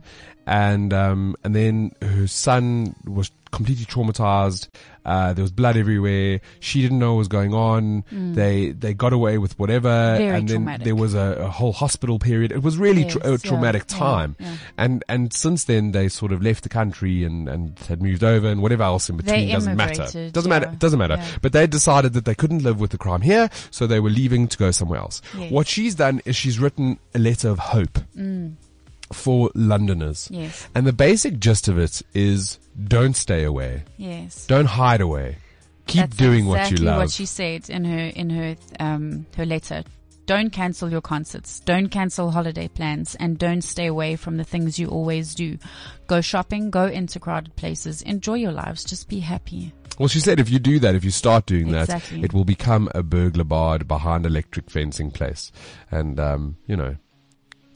And 0.47 0.91
um, 0.93 1.35
and 1.43 1.55
then 1.55 1.91
her 2.01 2.27
son 2.27 2.95
was 3.05 3.31
completely 3.51 3.85
traumatized. 3.85 4.69
Uh, 5.05 5.33
there 5.33 5.41
was 5.43 5.51
blood 5.51 5.75
everywhere. 5.77 6.39
She 6.61 6.81
didn't 6.81 6.99
know 6.99 7.13
what 7.13 7.19
was 7.19 7.27
going 7.27 7.53
on. 7.53 8.03
They 8.11 8.71
they 8.71 8.93
got 8.93 9.13
away 9.13 9.37
with 9.37 9.57
whatever, 9.59 9.89
Mm. 9.89 10.17
Very 10.17 10.29
and 10.39 10.49
then 10.49 10.55
traumatic. 10.57 10.85
there 10.85 10.95
was 10.95 11.13
a, 11.13 11.37
a 11.41 11.47
whole 11.47 11.73
hospital 11.73 12.17
period. 12.17 12.51
It 12.51 12.63
was 12.63 12.77
really 12.77 13.03
Yes, 13.03 13.13
tra- 13.13 13.33
a 13.33 13.37
traumatic 13.37 13.85
yeah, 13.89 13.97
time. 13.97 14.35
yeah. 14.39 14.55
And 14.77 15.03
and 15.07 15.31
since 15.33 15.65
then 15.65 15.91
they 15.91 16.07
sort 16.09 16.31
of 16.31 16.41
left 16.41 16.63
the 16.63 16.69
country 16.69 17.23
and, 17.23 17.47
and 17.47 17.77
had 17.87 18.01
moved 18.01 18.23
over 18.23 18.47
and 18.47 18.61
whatever 18.61 18.83
else 18.83 19.09
in 19.09 19.17
between 19.17 19.47
They 19.47 19.51
doesn't 19.53 19.75
matter. 19.77 20.29
Doesn't 20.31 20.49
matter. 20.49 20.67
yeah, 20.71 20.75
Doesn't 20.79 20.99
matter. 20.99 21.15
yeah. 21.17 21.27
But 21.41 21.53
they 21.53 21.67
decided 21.67 22.13
that 22.13 22.25
they 22.25 22.35
couldn't 22.35 22.63
live 22.63 22.79
with 22.79 22.91
the 22.91 22.97
crime 22.97 23.21
here, 23.21 23.49
so 23.69 23.85
they 23.85 23.99
were 23.99 24.09
leaving 24.09 24.47
to 24.47 24.57
go 24.57 24.71
somewhere 24.71 24.99
else. 24.99 25.21
Yes. 25.37 25.51
What 25.51 25.67
she's 25.67 25.95
done 25.95 26.21
is 26.25 26.35
she's 26.35 26.57
written 26.59 26.97
a 27.13 27.19
letter 27.19 27.49
of 27.49 27.59
hope 27.59 27.99
for 29.13 29.51
Londoners. 29.55 30.27
Yes. 30.31 30.67
And 30.75 30.85
the 30.87 30.93
basic 30.93 31.39
gist 31.39 31.67
of 31.67 31.77
it 31.77 32.01
is 32.13 32.59
don't 32.87 33.15
stay 33.15 33.43
away. 33.43 33.83
Yes. 33.97 34.45
Don't 34.47 34.65
hide 34.65 35.01
away. 35.01 35.37
Keep 35.87 36.01
That's 36.01 36.17
doing 36.17 36.47
exactly 36.47 36.73
what 36.75 36.79
you 36.79 36.85
love. 36.85 36.97
what 36.97 37.11
she 37.11 37.25
said 37.25 37.69
in 37.69 37.83
her 37.85 37.99
in 38.15 38.29
her 38.29 38.55
um 38.79 39.25
her 39.35 39.45
letter. 39.45 39.83
Don't 40.27 40.51
cancel 40.51 40.89
your 40.89 41.01
concerts. 41.01 41.59
Don't 41.61 41.89
cancel 41.89 42.31
holiday 42.31 42.67
plans, 42.69 43.15
and 43.15 43.37
don't 43.37 43.63
stay 43.63 43.87
away 43.87 44.15
from 44.15 44.37
the 44.37 44.43
things 44.45 44.79
you 44.79 44.87
always 44.87 45.35
do. 45.35 45.57
Go 46.07 46.21
shopping. 46.21 46.69
Go 46.69 46.85
into 46.85 47.19
crowded 47.19 47.55
places. 47.57 48.01
Enjoy 48.03 48.35
your 48.35 48.51
lives. 48.53 48.83
Just 48.85 49.09
be 49.09 49.19
happy. 49.19 49.73
Well, 49.99 50.07
she 50.07 50.19
said 50.21 50.39
if 50.39 50.49
you 50.49 50.57
do 50.59 50.79
that, 50.79 50.95
if 50.95 51.03
you 51.03 51.11
start 51.11 51.47
doing 51.47 51.73
Exactly. 51.75 52.19
that, 52.21 52.25
it 52.25 52.33
will 52.33 52.45
become 52.45 52.87
a 52.95 53.03
burglar 53.03 53.43
bard 53.43 53.87
behind 53.87 54.25
electric 54.25 54.69
fencing 54.69 55.11
place. 55.11 55.51
And, 55.91 56.19
um, 56.19 56.55
you 56.65 56.77
know, 56.77 56.95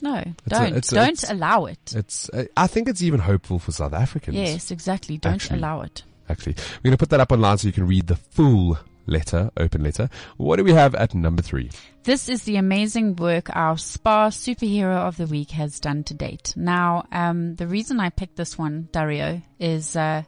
No, 0.01 0.15
a- 0.15 0.35
don't 0.49 0.75
it's 0.75 0.89
don't 0.89 1.09
it's- 1.13 1.29
allow 1.31 1.65
it. 1.65 1.93
it's, 1.95 2.29
uh, 2.29 2.45
I 2.57 2.67
think 2.67 2.89
it's 2.89 3.01
even 3.01 3.19
hopeful 3.21 3.59
for 3.59 3.71
South 3.71 3.93
Africans. 3.93 4.35
Yes, 4.37 4.71
exactly. 4.71 5.17
Don't 5.17 5.35
Actually. 5.35 5.59
allow 5.59 5.81
it. 5.81 6.03
Actually, 6.27 6.55
we're 6.77 6.89
going 6.89 6.91
to 6.91 6.97
put 6.97 7.09
that 7.11 7.19
up 7.19 7.31
online 7.31 7.57
so 7.57 7.67
you 7.67 7.71
can 7.73 7.87
read 7.87 8.07
the 8.07 8.15
full 8.15 8.77
letter, 9.05 9.51
open 9.57 9.83
letter. 9.83 10.09
What 10.37 10.55
do 10.55 10.63
we 10.63 10.73
have 10.73 10.95
at 10.95 11.13
number 11.13 11.41
three? 11.43 11.69
This 12.03 12.27
is 12.29 12.43
the 12.43 12.57
amazing 12.57 13.15
work 13.15 13.55
our 13.55 13.77
spa 13.77 14.29
superhero 14.29 14.95
of 15.07 15.17
the 15.17 15.27
week 15.27 15.51
has 15.51 15.79
done 15.79 16.03
to 16.05 16.13
date. 16.15 16.53
Now, 16.55 17.05
um, 17.11 17.55
the 17.55 17.67
reason 17.67 17.99
I 17.99 18.09
picked 18.09 18.35
this 18.37 18.57
one, 18.57 18.89
Dario, 18.91 19.41
is 19.59 19.95
uh, 19.95 20.23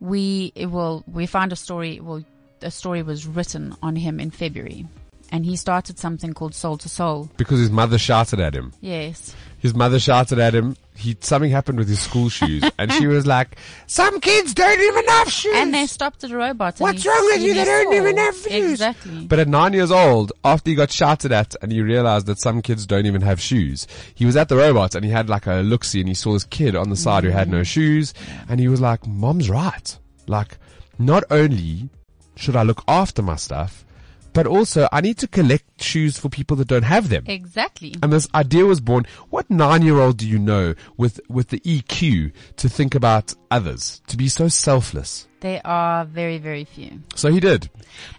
we 0.00 0.52
will 0.56 1.02
we 1.06 1.26
found 1.26 1.52
a 1.52 1.56
story. 1.56 2.00
Well, 2.00 2.24
a 2.62 2.70
story 2.70 3.02
was 3.02 3.26
written 3.26 3.74
on 3.82 3.96
him 3.96 4.20
in 4.20 4.30
February, 4.30 4.86
and 5.30 5.44
he 5.44 5.56
started 5.56 5.98
something 5.98 6.32
called 6.32 6.54
Soul 6.54 6.76
to 6.78 6.88
Soul. 6.88 7.30
Because 7.36 7.60
his 7.60 7.70
mother 7.70 7.98
shouted 7.98 8.40
at 8.40 8.54
him. 8.54 8.72
Yes, 8.80 9.34
His 9.58 9.74
mother 9.74 9.98
shouted 9.98 10.38
at 10.38 10.54
him. 10.54 10.76
He 10.96 11.16
something 11.20 11.50
happened 11.50 11.78
with 11.78 11.88
his 11.88 12.00
school 12.00 12.28
shoes, 12.28 12.64
and 12.78 12.92
she 12.92 13.06
was 13.06 13.24
like, 13.26 13.56
"Some 13.86 14.18
kids 14.20 14.52
don't 14.54 14.80
even 14.80 15.04
have 15.06 15.30
shoes." 15.30 15.52
and 15.56 15.72
they 15.72 15.86
stopped 15.86 16.24
at 16.24 16.30
a 16.32 16.36
robot. 16.36 16.78
What's 16.78 17.04
wrong 17.06 17.24
with 17.32 17.42
you? 17.42 17.54
They 17.54 17.64
don't 17.64 17.92
even 17.94 18.16
have 18.16 18.34
shoes. 18.36 18.72
Exactly. 18.72 19.24
But 19.26 19.38
at 19.38 19.46
nine 19.48 19.72
years 19.74 19.90
old, 19.92 20.32
after 20.44 20.70
he 20.70 20.74
got 20.76 20.90
shouted 20.90 21.30
at 21.32 21.54
and 21.62 21.70
he 21.70 21.82
realized 21.82 22.26
that 22.26 22.38
some 22.40 22.62
kids 22.62 22.84
don't 22.86 23.06
even 23.06 23.22
have 23.22 23.40
shoes, 23.40 23.86
he 24.14 24.26
was 24.26 24.36
at 24.36 24.48
the 24.48 24.56
robot 24.56 24.94
and 24.96 25.04
he 25.04 25.10
had 25.10 25.28
like 25.28 25.46
a 25.46 25.56
look-see 25.62 26.00
and 26.00 26.08
he 26.08 26.14
saw 26.14 26.32
this 26.32 26.44
kid 26.44 26.74
on 26.74 26.90
the 26.90 26.96
side 26.96 27.22
who 27.24 27.30
Mm. 27.30 27.34
had 27.34 27.48
no 27.48 27.62
shoes 27.62 28.12
and 28.48 28.58
he 28.58 28.66
was 28.68 28.80
like, 28.80 29.06
mom's 29.06 29.48
right. 29.48 29.96
Like, 30.26 30.58
not 30.98 31.22
only 31.30 31.88
should 32.36 32.56
I 32.56 32.62
look 32.64 32.82
after 32.88 33.22
my 33.22 33.36
stuff, 33.36 33.84
but 34.38 34.46
also 34.46 34.80
I 34.92 35.00
need 35.00 35.18
to 35.18 35.26
collect 35.38 35.82
shoes 35.82 36.16
for 36.16 36.28
people 36.28 36.54
that 36.58 36.68
don't 36.68 36.84
have 36.96 37.08
them. 37.08 37.24
exactly. 37.26 37.92
And 38.02 38.12
this 38.12 38.28
idea 38.42 38.64
was 38.72 38.80
born. 38.80 39.02
What 39.30 39.50
nine-year-old 39.50 40.16
do 40.18 40.28
you 40.28 40.38
know 40.38 40.74
with, 40.96 41.20
with 41.28 41.48
the 41.48 41.58
EQ 41.74 42.30
to 42.60 42.68
think 42.68 42.94
about 42.94 43.34
others, 43.50 44.00
to 44.06 44.16
be 44.16 44.28
so 44.28 44.46
selfless? 44.46 45.26
They 45.40 45.60
are 45.64 46.04
very, 46.04 46.38
very 46.38 46.64
few. 46.64 46.90
So 47.16 47.32
he 47.32 47.40
did. 47.40 47.68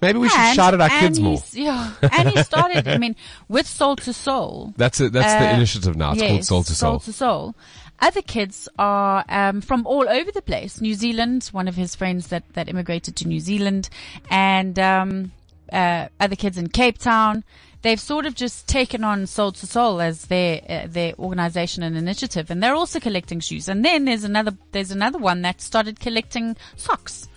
Maybe 0.02 0.20
we 0.20 0.28
should 0.28 0.56
shout 0.56 0.74
at 0.74 0.82
our 0.82 0.90
and 0.92 1.00
kids 1.00 1.20
more. 1.22 1.42
Yeah, 1.54 1.92
and 2.18 2.30
he 2.30 2.44
started. 2.44 2.86
I 2.88 2.98
mean, 2.98 3.16
with 3.48 3.68
Soul 3.68 3.96
to 3.98 4.12
Soul. 4.14 4.74
That's 4.76 5.00
it. 5.00 5.14
That's 5.14 5.34
the 5.42 5.50
Uh, 5.52 5.56
initiative 5.56 5.96
now. 5.96 6.12
It's 6.14 6.22
called 6.22 6.46
Soul 6.46 6.64
to 6.64 6.76
Soul. 6.76 7.00
to 7.00 7.14
Soul. 7.14 7.56
Other 8.02 8.22
kids 8.22 8.70
are 8.78 9.26
um, 9.28 9.60
from 9.62 9.86
all 9.86 10.08
over 10.08 10.32
the 10.32 10.42
place. 10.42 10.80
New 10.82 10.96
Zealand, 10.96 11.50
one 11.52 11.68
of 11.68 11.76
his 11.76 11.96
friends 11.96 12.28
that, 12.28 12.44
that 12.54 12.70
immigrated 12.70 13.16
to 13.18 13.28
New 13.28 13.42
Zealand, 13.42 13.90
and 14.30 14.80
um, 14.80 15.32
uh, 15.72 16.08
other 16.20 16.36
kids 16.36 16.58
in 16.58 16.68
Cape 16.70 16.98
Town. 16.98 17.44
They've 17.82 18.00
sort 18.00 18.26
of 18.26 18.36
just 18.36 18.68
taken 18.68 19.04
on 19.06 19.26
Soul 19.26 19.54
to 19.54 19.66
Soul 19.66 20.02
as 20.02 20.26
their 20.26 20.62
uh, 20.68 20.88
their 20.88 21.14
organization 21.18 21.82
and 21.82 21.96
initiative, 21.98 22.52
and 22.52 22.62
they're 22.62 22.76
also 22.76 23.00
collecting 23.00 23.40
shoes. 23.40 23.70
And 23.70 23.86
then 23.86 24.06
there's 24.06 24.26
another 24.26 24.58
there's 24.74 24.92
another 24.92 25.18
one 25.18 25.42
that 25.44 25.62
started 25.62 26.00
collecting 26.00 26.58
socks. 26.76 27.30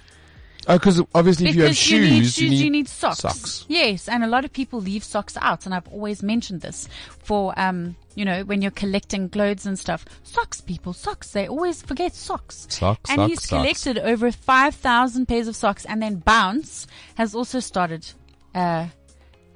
Oh, 0.68 0.78
because 0.78 1.02
obviously 1.12 1.48
if 1.48 1.56
you 1.56 1.62
have 1.62 1.70
you 1.86 2.00
need 2.00 2.18
shoes, 2.20 2.34
shoes, 2.34 2.62
you 2.62 2.70
need, 2.70 2.88
socks. 2.88 3.18
socks. 3.18 3.64
Yes, 3.68 4.08
and 4.08 4.22
a 4.22 4.28
lot 4.28 4.44
of 4.44 4.52
people 4.52 4.80
leave 4.80 5.02
socks 5.02 5.36
out, 5.40 5.66
and 5.66 5.74
I've 5.74 5.88
always 5.88 6.22
mentioned 6.22 6.60
this 6.60 6.88
for, 7.18 7.52
um, 7.58 7.96
you 8.14 8.24
know, 8.24 8.44
when 8.44 8.62
you're 8.62 8.70
collecting 8.70 9.28
clothes 9.28 9.66
and 9.66 9.76
stuff. 9.76 10.04
Socks, 10.22 10.60
people, 10.60 10.92
socks. 10.92 11.32
They 11.32 11.48
always 11.48 11.82
forget 11.82 12.14
socks. 12.14 12.68
Socks, 12.70 13.10
And 13.10 13.16
socks, 13.18 13.28
he's 13.30 13.40
socks. 13.42 13.48
collected 13.48 13.98
over 13.98 14.30
5,000 14.30 15.26
pairs 15.26 15.48
of 15.48 15.56
socks, 15.56 15.84
and 15.84 16.00
then 16.00 16.16
Bounce 16.16 16.86
has 17.16 17.34
also 17.34 17.58
started, 17.58 18.12
uh, 18.54 18.86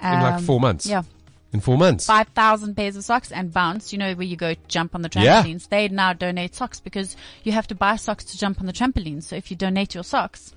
In 0.01 0.21
like 0.21 0.35
um, 0.35 0.43
four 0.43 0.61
months. 0.61 0.87
Yeah. 0.87 1.03
In 1.53 1.61
four 1.61 1.79
months. 1.79 2.07
5,000 2.07 2.77
pairs 2.77 2.97
of 2.97 3.05
socks 3.05 3.33
and 3.33 3.53
bounce, 3.53 3.93
you 3.93 3.99
know, 3.99 4.15
where 4.15 4.27
you 4.27 4.37
go 4.37 4.55
jump 4.69 4.95
on 4.95 5.03
the 5.03 5.11
Yeah. 5.15 5.45
They 5.71 5.89
now 5.89 6.13
donate 6.13 6.55
socks 6.55 6.81
because 6.81 7.17
you 7.45 7.53
have 7.53 7.67
to 7.69 7.75
buy 7.75 7.97
socks 7.97 8.25
to 8.27 8.39
jump 8.39 8.61
on 8.61 8.67
the 8.67 8.73
trampolines. 8.73 9.25
So 9.25 9.37
if 9.37 9.51
you 9.51 9.57
donate 9.57 9.95
your 9.95 10.05
socks, 10.05 10.53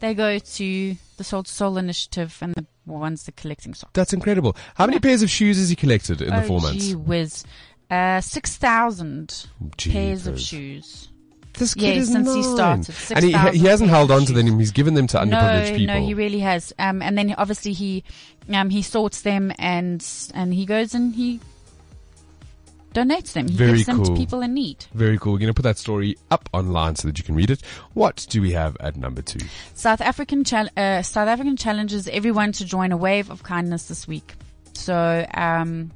they 0.00 0.14
go 0.14 0.38
to 0.38 0.96
the 1.16 1.24
Soul 1.24 1.44
to 1.44 1.52
Soul 1.52 1.78
initiative 1.78 2.36
and 2.40 2.54
the 2.54 2.66
ones 2.84 3.24
that 3.24 3.38
are 3.38 3.40
collecting 3.40 3.72
socks. 3.72 3.92
That's 3.94 4.12
incredible. 4.12 4.56
How 4.74 4.86
many 4.86 4.98
pairs 4.98 5.22
of 5.22 5.30
shoes 5.30 5.58
has 5.58 5.70
he 5.70 5.76
collected 5.76 6.20
in 6.20 6.30
the 6.30 6.42
oh, 6.42 6.46
four 6.46 6.60
months? 6.60 6.88
gee 6.88 6.94
whiz. 6.96 7.44
Uh, 7.88 8.20
6,000 8.20 9.46
pairs 9.78 10.26
of 10.26 10.40
shoes. 10.40 11.08
This 11.54 11.74
kid 11.74 11.82
Yeah, 11.82 12.00
is 12.00 12.10
since 12.12 12.28
he 12.34 12.40
nine. 12.40 12.82
started, 12.82 12.94
and 13.16 13.24
he, 13.54 13.58
he 13.60 13.66
hasn't 13.66 13.90
held 13.90 14.10
on 14.10 14.24
to 14.24 14.32
them. 14.32 14.58
He's 14.58 14.70
given 14.72 14.94
them 14.94 15.06
to 15.08 15.18
underprivileged 15.18 15.72
no, 15.72 15.76
people. 15.76 15.94
no, 15.94 16.06
he 16.06 16.14
really 16.14 16.40
has. 16.40 16.72
Um, 16.78 17.02
and 17.02 17.16
then 17.18 17.34
obviously 17.36 17.72
he, 17.74 18.04
um, 18.52 18.70
he 18.70 18.80
sorts 18.82 19.20
them 19.22 19.52
and, 19.58 20.04
and 20.34 20.54
he 20.54 20.64
goes 20.64 20.94
and 20.94 21.14
he 21.14 21.40
donates 22.94 23.32
them. 23.32 23.48
He 23.48 23.54
Very 23.56 23.72
gives 23.72 23.86
them 23.86 23.96
cool. 23.98 24.06
to 24.06 24.14
people 24.14 24.40
in 24.42 24.54
need. 24.54 24.84
Very 24.94 25.18
cool. 25.18 25.32
We're 25.32 25.38
going 25.40 25.48
to 25.48 25.54
put 25.54 25.62
that 25.62 25.78
story 25.78 26.16
up 26.30 26.48
online 26.52 26.96
so 26.96 27.08
that 27.08 27.18
you 27.18 27.24
can 27.24 27.34
read 27.34 27.50
it. 27.50 27.62
What 27.94 28.26
do 28.30 28.40
we 28.42 28.52
have 28.52 28.76
at 28.80 28.96
number 28.96 29.22
two? 29.22 29.40
South 29.74 30.00
African 30.00 30.44
chal- 30.44 30.68
uh, 30.76 31.02
South 31.02 31.28
African 31.28 31.56
challenges 31.56 32.08
everyone 32.08 32.52
to 32.52 32.64
join 32.64 32.92
a 32.92 32.96
wave 32.96 33.30
of 33.30 33.42
kindness 33.42 33.86
this 33.88 34.06
week. 34.08 34.34
So, 34.74 35.26
um, 35.34 35.90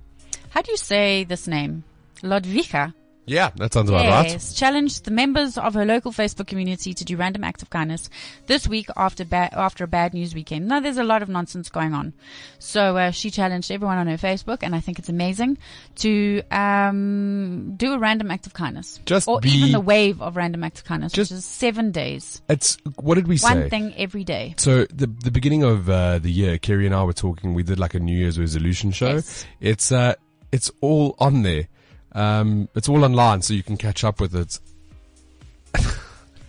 how 0.51 0.63
do 0.63 0.71
you 0.71 0.77
say 0.77 1.25
this 1.25 1.47
name? 1.47 1.85
Lodvika. 2.23 2.95
Yeah, 3.27 3.51
that 3.57 3.73
sounds 3.73 3.91
about 3.91 4.07
right. 4.07 4.31
Yes, 4.31 4.55
challenged 4.55 5.05
the 5.05 5.11
members 5.11 5.59
of 5.59 5.75
her 5.75 5.85
local 5.85 6.13
Facebook 6.13 6.47
community 6.47 6.95
to 6.95 7.05
do 7.05 7.17
random 7.17 7.43
acts 7.43 7.61
of 7.63 7.71
kindness 7.71 8.09
this 8.47 8.69
week 8.69 8.89
after 8.97 9.25
ba- 9.25 9.51
after 9.53 9.83
a 9.85 9.87
bad 9.89 10.15
news 10.15 10.33
weekend. 10.35 10.69
Now, 10.69 10.79
there's 10.79 10.97
a 10.97 11.05
lot 11.05 11.23
of 11.23 11.29
nonsense 11.29 11.69
going 11.69 11.93
on, 11.93 12.13
so 12.61 12.97
uh, 12.97 13.11
she 13.11 13.31
challenged 13.31 13.71
everyone 13.73 13.99
on 13.99 14.07
her 14.07 14.17
Facebook, 14.17 14.59
and 14.63 14.75
I 14.77 14.81
think 14.81 14.99
it's 15.01 15.09
amazing 15.09 15.59
to 15.97 16.43
um, 16.53 17.75
do 17.77 17.93
a 17.95 17.99
random 17.99 18.31
act 18.31 18.47
of 18.47 18.55
kindness, 18.55 19.01
Just 19.07 19.27
or 19.29 19.41
be- 19.41 19.51
even 19.51 19.73
the 19.73 19.81
wave 19.81 20.23
of 20.23 20.37
random 20.37 20.63
acts 20.65 20.81
of 20.81 20.87
kindness, 20.87 21.13
Just- 21.13 21.31
which 21.33 21.39
is 21.39 21.45
seven 21.45 21.91
days, 21.91 22.43
It's 22.49 22.79
what 22.97 23.17
did 23.17 23.27
we 23.29 23.39
say? 23.39 23.49
one 23.61 23.71
thing 23.71 23.95
every 23.97 24.25
day. 24.25 24.55
So 24.59 24.85
the 24.87 25.07
the 25.07 25.31
beginning 25.31 25.63
of 25.65 25.89
uh, 25.91 26.19
the 26.19 26.31
year, 26.31 26.59
Kerri 26.59 26.87
and 26.87 26.95
I 26.95 27.03
were 27.05 27.13
talking. 27.13 27.55
We 27.55 27.63
did 27.63 27.79
like 27.79 27.95
a 27.95 27.99
New 28.01 28.17
Year's 28.17 28.39
resolution 28.39 28.93
show. 28.93 29.15
Yes. 29.15 29.47
It's 29.61 29.91
uh, 29.93 30.15
it's 30.53 30.71
all 30.81 31.17
on 31.19 31.43
there. 31.43 31.69
Um, 32.17 32.69
it's 32.75 32.89
all 32.89 33.05
online, 33.05 33.43
so 33.43 33.53
you 33.55 33.63
can 33.63 33.77
catch 33.77 34.03
up 34.03 34.21
with 34.21 34.35
it. 34.35 34.59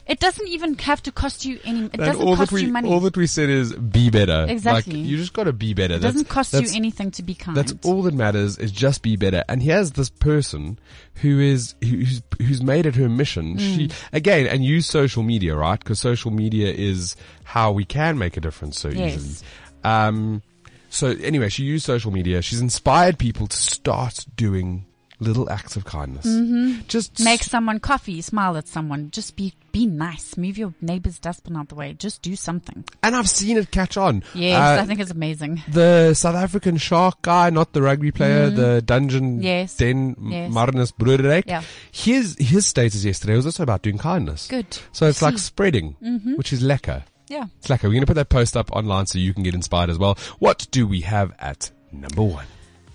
It 0.07 0.21
doesn't 0.21 0.47
even 0.47 0.77
have 0.77 1.03
to 1.03 1.11
cost 1.11 1.43
you 1.43 1.59
any. 1.65 1.79
It 1.87 1.91
And 1.95 1.97
doesn't 2.01 2.25
all 2.25 2.37
cost 2.37 2.51
that 2.51 2.55
we 2.55 2.61
you 2.67 2.71
money. 2.71 2.89
all 2.89 3.01
that 3.01 3.17
we 3.17 3.27
said 3.27 3.49
is 3.49 3.73
be 3.73 4.09
better. 4.09 4.45
Exactly. 4.47 4.93
Like, 5.01 5.05
you 5.05 5.17
just 5.17 5.33
got 5.33 5.43
to 5.43 5.51
be 5.51 5.73
better. 5.73 5.95
it 5.95 5.99
That's- 5.99 6.13
doesn't 6.13 6.29
cost 6.29 6.53
you 6.53 6.65
anything 6.73 7.11
to 7.11 7.23
be 7.23 7.35
kind. 7.35 7.57
That's 7.57 7.73
all 7.83 8.01
that 8.03 8.13
matters 8.13 8.57
is 8.57 8.71
just 8.71 9.01
be 9.01 9.17
better. 9.17 9.43
And 9.49 9.61
here's 9.61 9.91
this 9.91 10.09
person 10.09 10.79
who 11.15 11.41
is 11.41 11.75
who's 11.83 12.21
who's 12.41 12.63
made 12.63 12.85
it 12.85 12.95
her 12.95 13.09
mission. 13.09 13.57
She 13.57 13.89
again 14.13 14.47
and 14.47 14.63
use 14.63 14.85
social 14.87 15.23
media, 15.23 15.57
right? 15.57 15.77
Because 15.77 15.99
social 15.99 16.31
media 16.31 16.71
is 16.71 17.17
how 17.43 17.73
we 17.73 17.83
can 17.83 18.17
make 18.17 18.37
a 18.37 18.39
difference 18.39 18.79
so 18.79 18.87
Yes. 18.87 19.15
easily. 19.15 19.47
Um, 19.83 20.41
so 20.89 21.07
anyway, 21.21 21.49
she 21.49 21.63
used 21.63 21.83
social 21.85 22.11
media. 22.11 22.41
She's 22.41 22.61
inspired 22.61 23.17
people 23.19 23.47
to 23.47 23.57
start 23.57 24.25
doing 24.37 24.85
little 25.19 25.49
acts 25.49 25.75
of 25.75 25.83
kindness. 25.85 26.25
Mm-hmm. 26.27 26.81
Just 26.87 27.19
Make 27.23 27.43
someone 27.43 27.79
coffee, 27.79 28.21
smile 28.21 28.55
at 28.57 28.67
someone, 28.67 29.09
just 29.11 29.35
be 29.35 29.53
be 29.71 29.85
nice. 29.85 30.37
Move 30.37 30.57
your 30.57 30.73
neighbor's 30.81 31.19
dustbin 31.19 31.55
out 31.55 31.69
the 31.69 31.75
way. 31.75 31.93
Just 31.93 32.21
do 32.23 32.35
something. 32.35 32.83
and 33.03 33.15
I've 33.15 33.29
seen 33.29 33.57
it 33.57 33.69
catch 33.71 33.95
on. 33.97 34.23
Yes, 34.33 34.59
Uh, 34.79 34.81
I 34.81 34.85
think 34.85 34.99
it's 34.99 35.11
amazing. 35.11 35.61
the 35.67 36.13
South 36.15 36.35
African 36.35 36.77
shark 36.77 37.21
guy, 37.21 37.49
not 37.51 37.73
the 37.73 37.81
rugby 37.81 38.11
player, 38.11 38.49
the 38.49 38.81
dungeon 38.81 39.37
Mm-hmm. 39.37 39.41
Yes. 39.43 39.75
den 39.77 40.15
Yes. 40.29 40.51
Marnus 40.51 40.91
Broodryk. 40.91 41.43
Yeah. 41.47 41.61
His 41.91 42.35
his 42.39 42.65
status 42.65 43.03
yesterday 43.03 43.35
was 43.35 43.45
also 43.45 43.63
about 43.63 43.81
doing 43.83 43.97
kindness. 43.97 44.47
Good. 44.47 44.77
So 44.91 45.07
it's 45.07 45.21
like 45.21 45.37
See. 45.37 45.43
spreading, 45.45 45.95
which 46.37 46.51
is 46.53 46.61
lekker. 46.63 47.03
Yeah. 47.27 47.45
It's 47.59 47.67
lekker. 47.67 47.83
We're 47.83 47.89
going 47.91 48.01
to 48.01 48.07
put 48.07 48.15
that 48.15 48.29
post 48.29 48.55
up 48.55 48.71
online 48.71 49.05
so 49.07 49.19
you 49.19 49.33
can 49.33 49.43
get 49.43 49.53
inspired 49.53 49.89
as 49.89 49.97
well. 49.97 50.17
What 50.39 50.67
do 50.71 50.87
we 50.87 51.01
have 51.01 51.33
at 51.39 51.71
number 51.91 52.23
one? 52.23 52.45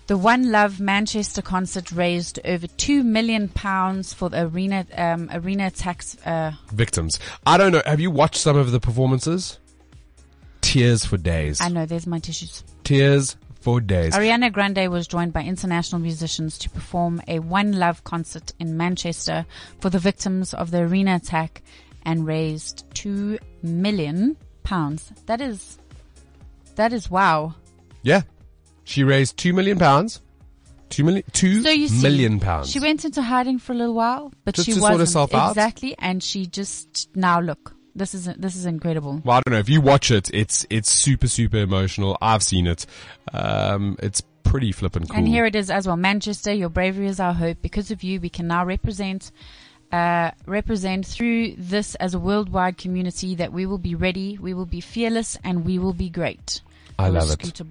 The 0.07 0.17
One 0.17 0.51
Love 0.51 0.81
Manchester 0.81 1.41
concert 1.41 1.91
raised 1.91 2.39
over 2.43 2.67
two 2.67 3.03
million 3.03 3.47
pounds 3.47 4.13
for 4.13 4.29
the 4.29 4.47
arena 4.47 4.85
um, 4.97 5.29
arena 5.31 5.71
tax. 5.71 6.17
Uh, 6.25 6.51
Victims. 6.73 7.19
I 7.45 7.57
don't 7.57 7.71
know. 7.71 7.81
Have 7.85 8.01
you 8.01 8.11
watched 8.11 8.35
some 8.35 8.57
of 8.57 8.71
the 8.71 8.81
performances? 8.81 9.59
Tears 10.59 11.05
for 11.05 11.17
days. 11.17 11.61
I 11.61 11.69
know 11.69 11.85
there's 11.85 12.07
my 12.07 12.19
tissues. 12.19 12.63
Tears 12.83 13.37
for 13.61 13.79
days. 13.79 14.13
Ariana 14.13 14.51
Grande 14.51 14.91
was 14.91 15.07
joined 15.07 15.31
by 15.31 15.43
international 15.43 16.01
musicians 16.01 16.57
to 16.59 16.69
perform 16.69 17.21
a 17.29 17.39
One 17.39 17.71
Love 17.71 18.03
concert 18.03 18.51
in 18.59 18.75
Manchester 18.75 19.45
for 19.79 19.89
the 19.89 19.99
victims 19.99 20.53
of 20.53 20.71
the 20.71 20.79
arena 20.79 21.15
attack 21.15 21.63
and 22.03 22.27
raised 22.27 22.83
two 22.93 23.39
million 23.61 24.35
pounds. 24.63 25.13
That 25.27 25.39
is, 25.39 25.77
that 26.75 26.91
is 26.91 27.09
wow. 27.09 27.55
Yeah. 28.01 28.23
She 28.83 29.03
raised 29.03 29.37
two 29.37 29.53
million 29.53 29.79
pounds. 29.79 30.21
Two 30.89 31.03
million, 31.03 31.23
two 31.31 31.61
So 31.61 31.69
you 31.69 31.87
see, 31.87 32.03
million 32.03 32.39
pounds. 32.39 32.69
She 32.69 32.79
went 32.79 33.03
into 33.03 33.21
hiding 33.21 33.57
for 33.57 33.73
a 33.73 33.75
little 33.75 33.95
while, 33.95 34.31
but 34.45 34.53
Just 34.55 34.67
she 34.67 34.79
wasn't 34.79 34.99
herself 34.99 35.33
out? 35.33 35.49
exactly, 35.49 35.95
and 35.97 36.21
she 36.21 36.45
just 36.45 37.09
now 37.15 37.39
look. 37.39 37.75
This 37.95 38.13
is 38.13 38.25
this 38.25 38.55
is 38.55 38.65
incredible. 38.65 39.21
Well, 39.23 39.37
I 39.37 39.41
don't 39.45 39.53
know. 39.53 39.59
If 39.59 39.69
you 39.69 39.81
watch 39.81 40.11
it, 40.11 40.29
it's 40.33 40.65
it's 40.69 40.89
super 40.91 41.27
super 41.27 41.57
emotional. 41.57 42.17
I've 42.21 42.43
seen 42.43 42.67
it. 42.67 42.85
Um, 43.33 43.97
it's 44.01 44.21
pretty 44.43 44.71
flippin' 44.71 45.07
cool. 45.07 45.17
And 45.17 45.27
here 45.27 45.45
it 45.45 45.55
is 45.55 45.71
as 45.71 45.87
well. 45.87 45.97
Manchester, 45.97 46.53
your 46.53 46.69
bravery 46.69 47.07
is 47.07 47.19
our 47.19 47.33
hope. 47.33 47.59
Because 47.61 47.89
of 47.89 48.03
you, 48.03 48.19
we 48.19 48.29
can 48.29 48.47
now 48.47 48.63
represent, 48.65 49.31
uh, 49.91 50.29
represent 50.45 51.07
through 51.07 51.55
this 51.57 51.95
as 51.95 52.13
a 52.13 52.19
worldwide 52.19 52.77
community 52.77 53.33
that 53.35 53.51
we 53.51 53.65
will 53.65 53.79
be 53.79 53.95
ready, 53.95 54.37
we 54.39 54.53
will 54.53 54.67
be 54.67 54.81
fearless, 54.81 55.37
and 55.43 55.65
we 55.65 55.79
will 55.79 55.93
be 55.93 56.09
great. 56.09 56.61
I 56.99 57.09
love 57.09 57.31
it. 57.31 57.61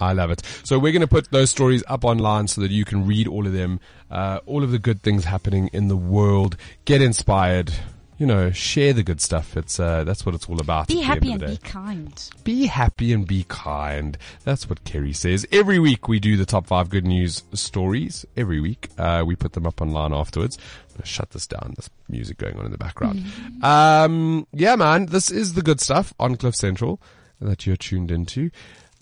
I 0.00 0.12
love 0.12 0.30
it. 0.30 0.42
So 0.64 0.78
we're 0.78 0.92
going 0.92 1.00
to 1.00 1.08
put 1.08 1.30
those 1.30 1.50
stories 1.50 1.82
up 1.86 2.04
online 2.04 2.48
so 2.48 2.60
that 2.60 2.70
you 2.70 2.84
can 2.84 3.06
read 3.06 3.26
all 3.28 3.46
of 3.46 3.52
them, 3.52 3.80
uh, 4.10 4.40
all 4.46 4.62
of 4.62 4.70
the 4.70 4.78
good 4.78 5.02
things 5.02 5.24
happening 5.24 5.68
in 5.72 5.88
the 5.88 5.96
world. 5.96 6.56
Get 6.84 7.02
inspired. 7.02 7.72
You 8.18 8.26
know, 8.26 8.50
share 8.50 8.92
the 8.92 9.04
good 9.04 9.20
stuff. 9.20 9.56
It's 9.56 9.78
uh, 9.78 10.02
that's 10.02 10.26
what 10.26 10.34
it's 10.34 10.48
all 10.48 10.60
about. 10.60 10.88
Be 10.88 11.02
happy 11.02 11.30
and 11.30 11.40
be 11.40 11.56
kind. 11.58 12.30
be 12.42 12.66
happy 12.66 13.12
and 13.12 13.24
be 13.24 13.44
kind. 13.46 14.18
That's 14.42 14.68
what 14.68 14.82
Kerri 14.82 15.14
says. 15.14 15.46
Every 15.52 15.78
week 15.78 16.08
we 16.08 16.18
do 16.18 16.36
the 16.36 16.44
top 16.44 16.66
five 16.66 16.88
good 16.90 17.06
news 17.06 17.44
stories. 17.52 18.26
Every 18.36 18.58
week 18.58 18.88
uh, 18.98 19.22
we 19.24 19.36
put 19.36 19.52
them 19.52 19.68
up 19.68 19.80
online 19.80 20.12
afterwards. 20.12 20.58
Shut 21.04 21.30
this 21.30 21.46
down. 21.46 21.74
There's 21.76 21.90
music 22.08 22.38
going 22.38 22.58
on 22.58 22.66
in 22.66 22.72
the 22.72 22.78
background. 22.78 23.24
Um, 23.62 24.48
yeah, 24.52 24.74
man, 24.74 25.06
this 25.06 25.30
is 25.30 25.54
the 25.54 25.62
good 25.62 25.80
stuff 25.80 26.12
on 26.18 26.34
Cliff 26.34 26.56
Central 26.56 27.00
that 27.40 27.66
you're 27.66 27.76
tuned 27.76 28.10
into. 28.10 28.50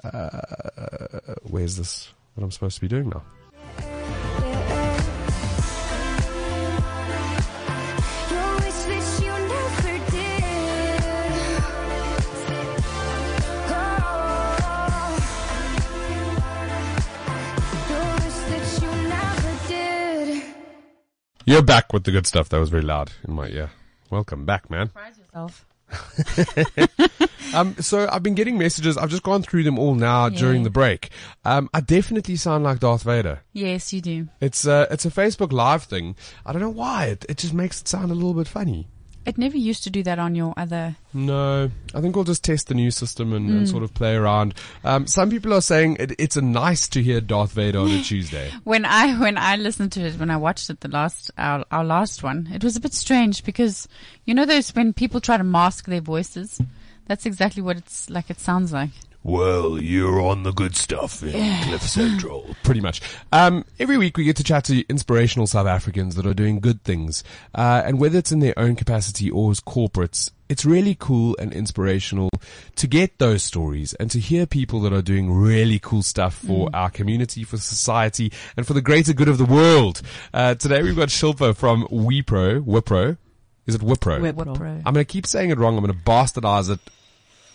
Uh, 0.04 0.40
where's 1.42 1.76
this? 1.76 2.12
What 2.34 2.44
I'm 2.44 2.50
supposed 2.50 2.74
to 2.76 2.80
be 2.82 2.88
doing 2.88 3.08
now? 3.08 3.22
Your 8.30 8.56
wish 8.56 8.82
that 8.84 9.06
you 9.22 9.32
never 9.48 9.94
did. 10.10 11.02
Oh. 13.68 15.16
Your 17.88 18.08
wish 18.20 18.40
that 18.50 18.66
you 18.82 18.90
never 19.08 19.52
did. 19.68 20.44
You're 21.46 21.62
back 21.62 21.92
with 21.92 22.04
the 22.04 22.12
good 22.12 22.26
stuff. 22.26 22.48
That 22.50 22.58
was 22.60 22.68
very 22.68 22.82
loud 22.82 23.12
in 23.26 23.34
my 23.34 23.48
ear. 23.48 23.70
Welcome 24.10 24.44
back, 24.44 24.68
man. 24.70 24.88
Surprise 24.88 25.18
yourself. 25.18 25.64
Um, 27.54 27.76
so 27.80 28.08
I've 28.10 28.22
been 28.22 28.34
getting 28.34 28.58
messages. 28.58 28.98
I've 28.98 29.08
just 29.08 29.22
gone 29.22 29.42
through 29.42 29.62
them 29.62 29.78
all 29.78 29.94
now 29.94 30.28
during 30.28 30.62
the 30.62 30.70
break. 30.70 31.10
Um, 31.44 31.70
I 31.72 31.80
definitely 31.80 32.36
sound 32.36 32.64
like 32.64 32.80
Darth 32.80 33.02
Vader. 33.04 33.40
Yes, 33.52 33.92
you 33.92 34.00
do. 34.00 34.28
It's 34.40 34.66
a, 34.66 34.86
it's 34.90 35.06
a 35.06 35.10
Facebook 35.10 35.52
Live 35.52 35.84
thing. 35.84 36.16
I 36.44 36.52
don't 36.52 36.60
know 36.60 36.68
why. 36.68 37.06
It, 37.06 37.24
it 37.28 37.38
just 37.38 37.54
makes 37.54 37.80
it 37.80 37.88
sound 37.88 38.10
a 38.10 38.14
little 38.14 38.34
bit 38.34 38.48
funny. 38.48 38.88
It 39.26 39.36
never 39.36 39.56
used 39.56 39.82
to 39.84 39.90
do 39.90 40.02
that 40.04 40.18
on 40.20 40.34
your 40.36 40.54
other. 40.56 40.96
No, 41.12 41.70
I 41.94 42.00
think 42.00 42.14
we'll 42.14 42.24
just 42.24 42.44
test 42.44 42.68
the 42.68 42.74
new 42.74 42.90
system 42.90 43.32
and, 43.32 43.50
Mm. 43.50 43.56
and 43.58 43.68
sort 43.68 43.82
of 43.82 43.92
play 43.92 44.14
around. 44.14 44.54
Um, 44.84 45.06
some 45.08 45.30
people 45.30 45.52
are 45.52 45.60
saying 45.60 45.96
it, 45.98 46.12
it's 46.18 46.36
a 46.36 46.42
nice 46.42 46.88
to 46.90 47.02
hear 47.02 47.20
Darth 47.20 47.52
Vader 47.52 47.80
on 47.80 47.90
a 47.90 48.02
Tuesday. 48.10 48.50
When 48.64 48.84
I 48.84 49.18
when 49.18 49.36
I 49.36 49.56
listened 49.56 49.92
to 49.92 50.00
it, 50.02 50.18
when 50.18 50.30
I 50.30 50.36
watched 50.36 50.70
it, 50.70 50.80
the 50.80 50.88
last 50.88 51.30
our, 51.36 51.64
our 51.72 51.84
last 51.84 52.22
one, 52.22 52.48
it 52.54 52.62
was 52.62 52.76
a 52.76 52.80
bit 52.80 52.94
strange 52.94 53.42
because 53.44 53.88
you 54.24 54.32
know 54.34 54.44
those 54.46 54.70
when 54.74 54.92
people 54.92 55.20
try 55.20 55.36
to 55.36 55.44
mask 55.44 55.86
their 55.86 56.00
voices, 56.00 56.60
That's 57.08 57.26
exactly 57.26 57.62
what 57.62 57.76
it's 57.76 58.08
like. 58.10 58.30
It 58.30 58.40
sounds 58.40 58.72
like. 58.72 58.90
Well, 59.26 59.82
you're 59.82 60.20
on 60.20 60.44
the 60.44 60.52
good 60.52 60.76
stuff 60.76 61.20
in 61.20 61.32
Cliff 61.64 61.82
Central. 61.82 62.54
Pretty 62.62 62.80
much. 62.80 63.00
Um, 63.32 63.64
every 63.76 63.98
week 63.98 64.16
we 64.16 64.22
get 64.22 64.36
to 64.36 64.44
chat 64.44 64.62
to 64.66 64.86
inspirational 64.88 65.48
South 65.48 65.66
Africans 65.66 66.14
that 66.14 66.26
are 66.26 66.32
doing 66.32 66.60
good 66.60 66.84
things. 66.84 67.24
Uh, 67.52 67.82
and 67.84 67.98
whether 67.98 68.20
it's 68.20 68.30
in 68.30 68.38
their 68.38 68.56
own 68.56 68.76
capacity 68.76 69.28
or 69.28 69.50
as 69.50 69.58
corporates, 69.58 70.30
it's 70.48 70.64
really 70.64 70.94
cool 70.96 71.36
and 71.40 71.52
inspirational 71.52 72.30
to 72.76 72.86
get 72.86 73.18
those 73.18 73.42
stories 73.42 73.94
and 73.94 74.12
to 74.12 74.20
hear 74.20 74.46
people 74.46 74.78
that 74.82 74.92
are 74.92 75.02
doing 75.02 75.32
really 75.32 75.80
cool 75.80 76.04
stuff 76.04 76.36
for 76.36 76.70
our 76.72 76.88
community, 76.88 77.42
for 77.42 77.56
society, 77.56 78.32
and 78.56 78.64
for 78.64 78.74
the 78.74 78.80
greater 78.80 79.12
good 79.12 79.26
of 79.26 79.38
the 79.38 79.44
world. 79.44 80.02
Uh, 80.32 80.54
today 80.54 80.84
we've 80.84 80.94
got 80.94 81.08
Shilpa 81.08 81.56
from 81.56 81.82
Wipro. 81.88 82.64
Wipro. 82.64 83.18
Is 83.66 83.74
it 83.74 83.80
Wipro? 83.80 84.20
Wipro. 84.20 84.82
I'm 84.86 84.94
going 84.94 85.04
to 85.04 85.12
keep 85.12 85.26
saying 85.26 85.50
it 85.50 85.58
wrong. 85.58 85.76
I'm 85.76 85.84
going 85.84 85.98
to 85.98 86.04
bastardize 86.04 86.70
it 86.70 86.78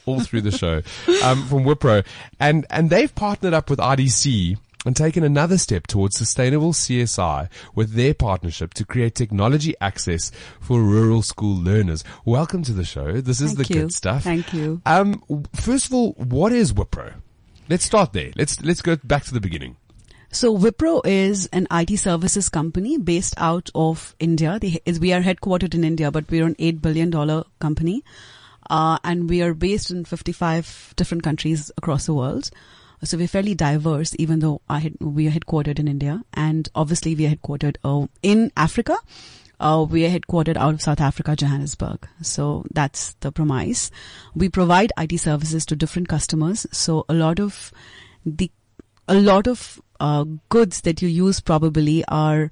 all 0.05 0.19
through 0.19 0.41
the 0.41 0.51
show 0.51 0.81
um, 1.23 1.45
from 1.47 1.63
Wipro, 1.63 2.05
and 2.39 2.65
and 2.69 2.89
they've 2.89 3.13
partnered 3.13 3.53
up 3.53 3.69
with 3.69 3.79
IDC 3.79 4.57
and 4.85 4.95
taken 4.95 5.23
another 5.23 5.57
step 5.57 5.87
towards 5.87 6.17
sustainable 6.17 6.73
CSI 6.73 7.49
with 7.75 7.93
their 7.93 8.13
partnership 8.13 8.73
to 8.75 8.85
create 8.85 9.15
technology 9.15 9.75
access 9.79 10.31
for 10.59 10.81
rural 10.81 11.21
school 11.21 11.55
learners. 11.55 12.03
Welcome 12.25 12.63
to 12.63 12.73
the 12.73 12.83
show. 12.83 13.21
This 13.21 13.41
is 13.41 13.53
Thank 13.53 13.67
the 13.67 13.73
you. 13.73 13.81
good 13.81 13.93
stuff. 13.93 14.23
Thank 14.23 14.53
you. 14.53 14.81
Um, 14.85 15.23
first 15.55 15.87
of 15.87 15.93
all, 15.93 16.13
what 16.13 16.51
is 16.51 16.73
Wipro? 16.73 17.13
Let's 17.69 17.85
start 17.85 18.13
there. 18.13 18.31
Let's 18.35 18.61
let's 18.61 18.81
go 18.81 18.97
back 19.03 19.23
to 19.25 19.33
the 19.33 19.41
beginning. 19.41 19.77
So 20.33 20.57
Wipro 20.57 21.05
is 21.05 21.47
an 21.47 21.67
IT 21.71 21.97
services 21.99 22.47
company 22.47 22.97
based 22.97 23.33
out 23.37 23.69
of 23.75 24.15
India. 24.17 24.57
They, 24.61 24.79
is, 24.85 24.97
we 24.97 25.11
are 25.11 25.21
headquartered 25.21 25.75
in 25.75 25.83
India, 25.83 26.09
but 26.09 26.31
we're 26.31 26.45
an 26.45 26.55
$8 26.55 26.81
billion 26.81 27.43
company. 27.59 28.01
Uh, 28.71 28.97
and 29.03 29.29
we 29.29 29.41
are 29.41 29.53
based 29.53 29.91
in 29.91 30.05
55 30.05 30.93
different 30.95 31.23
countries 31.23 31.71
across 31.77 32.05
the 32.05 32.13
world. 32.13 32.49
So 33.03 33.17
we're 33.17 33.27
fairly 33.27 33.53
diverse, 33.53 34.15
even 34.17 34.39
though 34.39 34.61
I 34.69 34.79
had, 34.79 34.93
we 35.01 35.27
are 35.27 35.31
headquartered 35.31 35.77
in 35.77 35.89
India. 35.89 36.23
And 36.33 36.69
obviously 36.73 37.13
we 37.13 37.25
are 37.25 37.31
headquartered 37.31 37.75
uh, 37.83 38.07
in 38.23 38.49
Africa. 38.55 38.95
Uh, 39.59 39.85
we 39.87 40.05
are 40.05 40.09
headquartered 40.09 40.55
out 40.55 40.73
of 40.73 40.81
South 40.81 41.01
Africa, 41.01 41.35
Johannesburg. 41.35 42.07
So 42.21 42.63
that's 42.73 43.13
the 43.19 43.33
premise. 43.33 43.91
We 44.35 44.47
provide 44.47 44.93
IT 44.97 45.19
services 45.19 45.65
to 45.65 45.75
different 45.75 46.07
customers. 46.07 46.65
So 46.71 47.05
a 47.09 47.13
lot 47.13 47.41
of 47.41 47.73
the 48.25 48.49
a 49.09 49.15
lot 49.15 49.47
of 49.47 49.81
uh, 49.99 50.23
goods 50.47 50.81
that 50.81 51.01
you 51.01 51.09
use 51.09 51.41
probably 51.41 52.05
are 52.05 52.49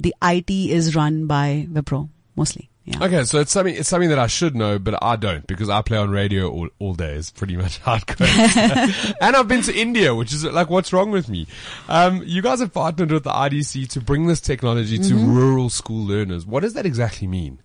the 0.00 0.14
IT 0.22 0.50
is 0.50 0.96
run 0.96 1.26
by 1.26 1.66
Wipro 1.70 2.08
mostly. 2.36 2.70
Yeah. 2.88 3.04
Okay, 3.04 3.24
so 3.24 3.38
it's 3.38 3.52
something 3.52 3.74
it's 3.74 3.88
something 3.88 4.08
that 4.08 4.18
I 4.18 4.28
should 4.28 4.56
know, 4.56 4.78
but 4.78 5.02
I 5.02 5.16
don't 5.16 5.46
because 5.46 5.68
I 5.68 5.82
play 5.82 5.98
on 5.98 6.10
radio 6.10 6.48
all, 6.48 6.68
all 6.78 6.94
day. 6.94 7.14
It's 7.16 7.30
pretty 7.30 7.54
much 7.54 7.82
hardcore. 7.84 9.14
and 9.20 9.36
I've 9.36 9.46
been 9.46 9.60
to 9.62 9.74
India, 9.76 10.14
which 10.14 10.32
is 10.32 10.42
like, 10.44 10.70
what's 10.70 10.90
wrong 10.90 11.10
with 11.10 11.28
me? 11.28 11.46
Um, 11.88 12.22
you 12.24 12.40
guys 12.40 12.60
have 12.60 12.72
partnered 12.72 13.10
with 13.10 13.24
the 13.24 13.30
IDC 13.30 13.88
to 13.90 14.00
bring 14.00 14.26
this 14.26 14.40
technology 14.40 14.98
to 14.98 15.14
rural 15.14 15.68
school 15.68 16.06
learners. 16.06 16.46
What 16.46 16.60
does 16.60 16.72
that 16.74 16.86
exactly 16.86 17.26
mean? 17.26 17.58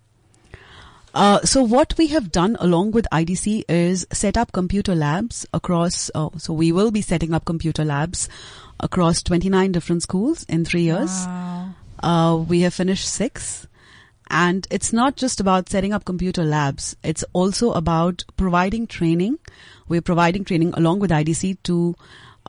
Uh, 1.14 1.40
so 1.42 1.62
what 1.62 1.94
we 1.96 2.08
have 2.08 2.30
done 2.30 2.56
along 2.60 2.90
with 2.90 3.06
IDC 3.12 3.64
is 3.68 4.06
set 4.12 4.36
up 4.36 4.52
computer 4.52 4.94
labs 4.94 5.46
across. 5.54 6.10
Uh, 6.14 6.28
so 6.36 6.52
we 6.52 6.70
will 6.70 6.90
be 6.90 7.00
setting 7.00 7.32
up 7.32 7.46
computer 7.46 7.84
labs 7.84 8.28
across 8.78 9.22
29 9.22 9.72
different 9.72 10.02
schools 10.02 10.44
in 10.48 10.64
three 10.64 10.82
years. 10.82 11.24
Wow. 11.26 11.74
Uh, 12.02 12.36
we 12.36 12.60
have 12.62 12.74
finished 12.74 13.08
six. 13.08 13.66
And 14.28 14.66
it's 14.70 14.92
not 14.92 15.16
just 15.16 15.40
about 15.40 15.68
setting 15.68 15.92
up 15.92 16.04
computer 16.04 16.44
labs. 16.44 16.96
It's 17.02 17.24
also 17.32 17.72
about 17.72 18.24
providing 18.36 18.86
training. 18.86 19.38
We're 19.86 20.02
providing 20.02 20.44
training 20.44 20.72
along 20.74 21.00
with 21.00 21.10
IDC 21.10 21.58
to 21.64 21.94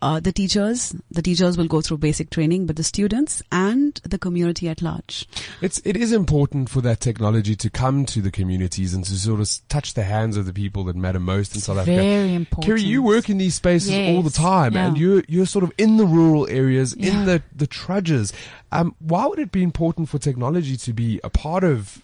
uh, 0.06 0.20
the 0.20 0.32
teachers. 0.32 0.96
The 1.10 1.24
teachers 1.24 1.58
will 1.58 1.68
go 1.68 1.82
through 1.82 1.98
basic 1.98 2.30
training, 2.30 2.68
but 2.68 2.76
the 2.76 2.84
students 2.84 3.42
and 3.52 4.00
the 4.04 4.20
community 4.20 4.70
at 4.70 4.84
large. 4.84 5.28
It's 5.62 5.82
it 5.84 5.98
is 5.98 6.12
important 6.12 6.70
for 6.70 6.82
that 6.82 7.00
technology 7.00 7.56
to 7.56 7.72
come 7.72 8.06
to 8.06 8.22
the 8.22 8.30
communities 8.30 8.94
and 8.94 9.04
to 9.04 9.18
sort 9.18 9.40
of 9.40 9.50
touch 9.68 9.96
the 9.96 10.04
hands 10.04 10.38
of 10.38 10.46
the 10.46 10.54
people 10.54 10.84
that 10.84 10.96
matter 10.96 11.20
most 11.20 11.56
in 11.56 11.62
South 11.62 11.80
Africa. 11.80 11.98
Very 11.98 12.36
important. 12.36 12.72
Kerri, 12.72 12.84
you 12.84 13.02
work 13.02 13.30
in 13.30 13.40
these 13.40 13.56
spaces 13.56 13.94
all 14.16 14.22
the 14.22 14.30
time, 14.30 14.74
yeah. 14.74 14.86
and 14.86 14.98
you're 14.98 15.24
you're 15.28 15.48
sort 15.48 15.64
of 15.64 15.72
in 15.80 15.98
the 15.98 16.06
rural 16.06 16.48
areas, 16.50 16.94
in 16.94 17.26
the 17.26 17.42
the 17.56 17.66
trudges. 17.66 18.32
Um, 18.72 18.96
why 19.00 19.26
would 19.26 19.40
it 19.40 19.52
be 19.52 19.64
important 19.64 20.10
for 20.10 20.20
technology 20.20 20.78
to 20.78 20.94
be 20.94 21.20
a 21.24 21.32
part 21.32 21.64
of 21.64 22.04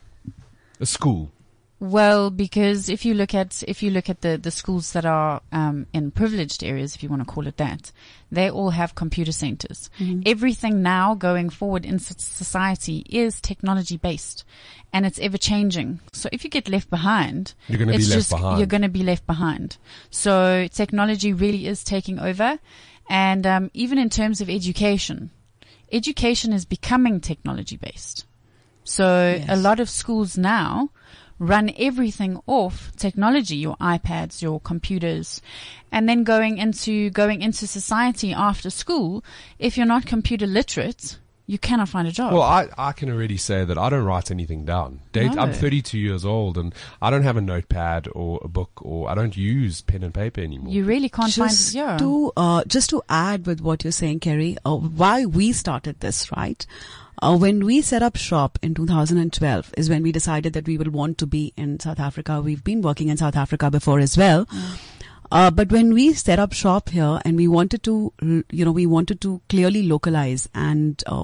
a 0.79 0.87
school? 0.87 1.31
Well, 1.81 2.29
because 2.29 2.89
if 2.89 3.05
you 3.05 3.15
look 3.15 3.33
at 3.33 3.63
if 3.67 3.81
you 3.81 3.89
look 3.89 4.07
at 4.07 4.21
the 4.21 4.37
the 4.37 4.51
schools 4.51 4.91
that 4.91 5.03
are 5.03 5.41
um, 5.51 5.87
in 5.91 6.11
privileged 6.11 6.63
areas, 6.63 6.93
if 6.93 7.01
you 7.01 7.09
want 7.09 7.23
to 7.23 7.25
call 7.25 7.47
it 7.47 7.57
that, 7.57 7.91
they 8.31 8.51
all 8.51 8.69
have 8.69 8.93
computer 8.93 9.31
centers. 9.31 9.89
Everything 10.23 10.83
now 10.83 11.15
going 11.15 11.49
forward 11.49 11.83
in 11.83 11.97
society 11.97 13.03
is 13.09 13.41
technology 13.41 13.97
based, 13.97 14.45
and 14.93 15.07
it's 15.07 15.17
ever 15.17 15.39
changing. 15.39 16.01
So 16.13 16.29
if 16.31 16.43
you 16.43 16.51
get 16.51 16.69
left 16.69 16.91
behind, 16.91 17.55
You're 17.67 17.79
gonna 17.79 17.93
be 17.93 17.97
it's 17.97 18.09
left 18.09 18.17
just, 18.19 18.29
behind. 18.29 18.59
You're 18.59 18.67
going 18.67 18.83
to 18.83 18.89
be 18.89 19.03
left 19.03 19.25
behind. 19.25 19.77
So 20.11 20.67
technology 20.67 21.33
really 21.33 21.65
is 21.65 21.83
taking 21.83 22.19
over, 22.19 22.59
and 23.09 23.47
um, 23.47 23.71
even 23.73 23.97
in 23.97 24.11
terms 24.11 24.39
of 24.39 24.51
education, 24.51 25.31
education 25.91 26.53
is 26.53 26.63
becoming 26.63 27.21
technology 27.21 27.77
based. 27.77 28.27
So 28.83 29.41
a 29.49 29.55
lot 29.55 29.79
of 29.79 29.89
schools 29.89 30.37
now 30.37 30.91
run 31.41 31.71
everything 31.75 32.39
off 32.45 32.91
technology, 32.95 33.55
your 33.55 33.75
iPads, 33.77 34.43
your 34.43 34.59
computers, 34.59 35.41
and 35.91 36.07
then 36.07 36.23
going 36.23 36.59
into 36.59 37.09
going 37.09 37.41
into 37.41 37.65
society 37.65 38.31
after 38.31 38.69
school. 38.69 39.25
If 39.57 39.75
you're 39.75 39.87
not 39.87 40.05
computer 40.05 40.45
literate, 40.45 41.17
you 41.51 41.59
cannot 41.59 41.89
find 41.89 42.07
a 42.07 42.11
job. 42.13 42.31
Well, 42.31 42.43
I, 42.43 42.69
I 42.77 42.93
can 42.93 43.09
already 43.09 43.35
say 43.35 43.65
that 43.65 43.77
I 43.77 43.89
don't 43.89 44.05
write 44.05 44.31
anything 44.31 44.63
down. 44.63 45.01
Date, 45.11 45.37
I'm 45.37 45.51
32 45.51 45.99
years 45.99 46.23
old 46.23 46.57
and 46.57 46.73
I 47.01 47.09
don't 47.09 47.23
have 47.23 47.35
a 47.35 47.41
notepad 47.41 48.07
or 48.13 48.39
a 48.41 48.47
book 48.47 48.71
or 48.81 49.09
I 49.09 49.15
don't 49.15 49.35
use 49.35 49.81
pen 49.81 50.01
and 50.01 50.13
paper 50.13 50.39
anymore. 50.39 50.71
you 50.71 50.85
really 50.85 51.09
can't 51.09 51.29
just 51.29 51.73
find 51.73 51.75
yeah. 51.75 51.97
to 51.97 52.31
uh, 52.37 52.63
just 52.67 52.89
to 52.91 53.03
add 53.09 53.45
with 53.45 53.59
what 53.59 53.83
you're 53.83 53.91
saying, 53.91 54.21
Kerri, 54.21 54.55
uh, 54.63 54.77
why 54.77 55.25
we 55.25 55.51
started 55.51 55.99
this, 55.99 56.31
right? 56.31 56.65
Uh, 57.21 57.37
when 57.37 57.65
we 57.65 57.81
set 57.81 58.01
up 58.01 58.15
shop 58.15 58.57
in 58.61 58.73
2012 58.73 59.73
is 59.75 59.89
when 59.89 60.03
we 60.03 60.13
decided 60.13 60.53
that 60.53 60.65
we 60.65 60.77
will 60.77 60.89
want 60.89 61.17
to 61.17 61.27
be 61.27 61.51
in 61.57 61.81
South 61.81 61.99
Africa. 61.99 62.39
We've 62.39 62.63
been 62.63 62.81
working 62.81 63.09
in 63.09 63.17
South 63.17 63.35
Africa 63.35 63.69
before 63.69 63.99
as 63.99 64.17
well. 64.17 64.47
Uh, 65.31 65.49
but 65.49 65.71
when 65.71 65.93
we 65.93 66.13
set 66.13 66.39
up 66.39 66.53
shop 66.53 66.89
here 66.89 67.19
and 67.23 67.37
we 67.37 67.47
wanted 67.47 67.83
to, 67.83 68.13
you 68.51 68.65
know, 68.65 68.71
we 68.71 68.85
wanted 68.85 69.21
to 69.21 69.41
clearly 69.49 69.83
localize 69.83 70.49
and, 70.53 71.03
uh, 71.07 71.23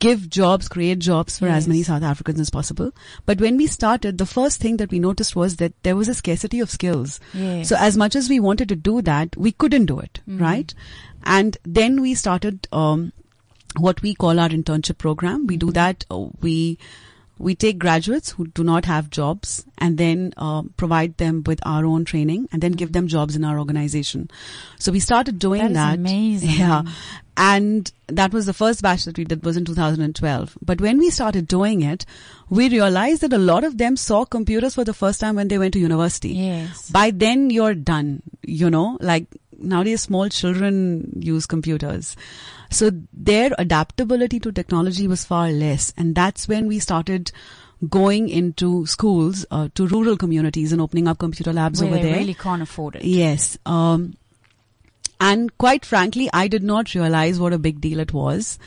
give 0.00 0.28
jobs, 0.28 0.66
create 0.66 0.98
jobs 0.98 1.38
for 1.38 1.46
as 1.46 1.68
many 1.68 1.82
South 1.84 2.02
Africans 2.02 2.40
as 2.40 2.50
possible. 2.50 2.90
But 3.26 3.40
when 3.40 3.56
we 3.56 3.66
started, 3.68 4.18
the 4.18 4.26
first 4.26 4.60
thing 4.60 4.78
that 4.78 4.90
we 4.90 4.98
noticed 4.98 5.36
was 5.36 5.56
that 5.56 5.72
there 5.84 5.94
was 5.94 6.08
a 6.08 6.14
scarcity 6.14 6.58
of 6.58 6.70
skills. 6.70 7.20
Yes. 7.32 7.68
So 7.68 7.76
as 7.78 7.96
much 7.96 8.16
as 8.16 8.28
we 8.28 8.40
wanted 8.40 8.68
to 8.70 8.76
do 8.76 9.02
that, 9.02 9.36
we 9.36 9.52
couldn't 9.52 9.86
do 9.86 10.00
it, 10.00 10.20
right? 10.26 10.74
And 11.22 11.56
then 11.64 12.00
we 12.00 12.14
started 12.14 12.66
um, 12.72 13.12
what 13.76 14.02
we 14.02 14.14
call 14.14 14.40
our 14.40 14.48
internship 14.48 14.98
program. 14.98 15.46
We 15.46 15.56
do 15.58 15.70
that. 15.72 16.04
Uh, 16.10 16.28
we 16.40 16.78
we 17.38 17.54
take 17.54 17.78
graduates 17.78 18.30
who 18.30 18.46
do 18.48 18.64
not 18.64 18.84
have 18.84 19.10
jobs 19.10 19.64
and 19.78 19.96
then 19.96 20.34
uh, 20.36 20.62
provide 20.76 21.16
them 21.18 21.42
with 21.46 21.60
our 21.64 21.84
own 21.84 22.04
training 22.04 22.48
and 22.52 22.60
then 22.62 22.72
give 22.72 22.92
them 22.92 23.06
jobs 23.08 23.36
in 23.36 23.44
our 23.44 23.58
organization. 23.58 24.30
So 24.78 24.90
we 24.92 25.00
started 25.00 25.38
doing 25.38 25.62
That 25.62 25.72
that. 25.74 25.94
amazing. 25.94 26.50
Yeah. 26.50 26.82
And 27.36 27.90
that 28.08 28.32
was 28.32 28.46
the 28.46 28.52
first 28.52 28.82
batch 28.82 29.04
that 29.04 29.16
we 29.16 29.24
did 29.24 29.44
was 29.44 29.56
in 29.56 29.64
2012. 29.64 30.58
But 30.60 30.80
when 30.80 30.98
we 30.98 31.10
started 31.10 31.46
doing 31.46 31.82
it, 31.82 32.04
we 32.50 32.68
realized 32.68 33.20
that 33.22 33.32
a 33.32 33.38
lot 33.38 33.62
of 33.62 33.78
them 33.78 33.96
saw 33.96 34.24
computers 34.24 34.74
for 34.74 34.82
the 34.84 34.94
first 34.94 35.20
time 35.20 35.36
when 35.36 35.46
they 35.46 35.58
went 35.58 35.74
to 35.74 35.78
university 35.78 36.30
yes. 36.30 36.90
by 36.90 37.10
then 37.10 37.50
you're 37.50 37.74
done 37.74 38.22
you 38.42 38.70
know 38.70 38.96
like 39.00 39.26
nowadays 39.58 40.02
small 40.02 40.28
children 40.28 41.12
use 41.18 41.46
computers 41.46 42.16
so 42.70 42.90
their 43.12 43.50
adaptability 43.58 44.38
to 44.40 44.52
technology 44.52 45.06
was 45.06 45.24
far 45.24 45.50
less 45.50 45.92
and 45.96 46.14
that's 46.14 46.46
when 46.48 46.66
we 46.68 46.78
started 46.78 47.32
going 47.88 48.28
into 48.28 48.86
schools 48.86 49.46
uh, 49.50 49.68
to 49.74 49.86
rural 49.86 50.16
communities 50.16 50.72
and 50.72 50.80
opening 50.80 51.06
up 51.06 51.18
computer 51.18 51.52
labs 51.52 51.80
Where 51.80 51.90
over 51.90 51.98
they 51.98 52.10
there 52.10 52.18
really 52.18 52.34
can't 52.34 52.62
afford 52.62 52.96
it. 52.96 53.04
Yes. 53.04 53.56
Um, 53.64 54.16
and 55.20 55.56
quite 55.58 55.84
frankly, 55.84 56.28
I 56.32 56.48
did 56.48 56.62
not 56.62 56.94
realize 56.94 57.38
what 57.38 57.52
a 57.52 57.58
big 57.58 57.80
deal 57.80 58.00
it 58.00 58.12
was. 58.12 58.58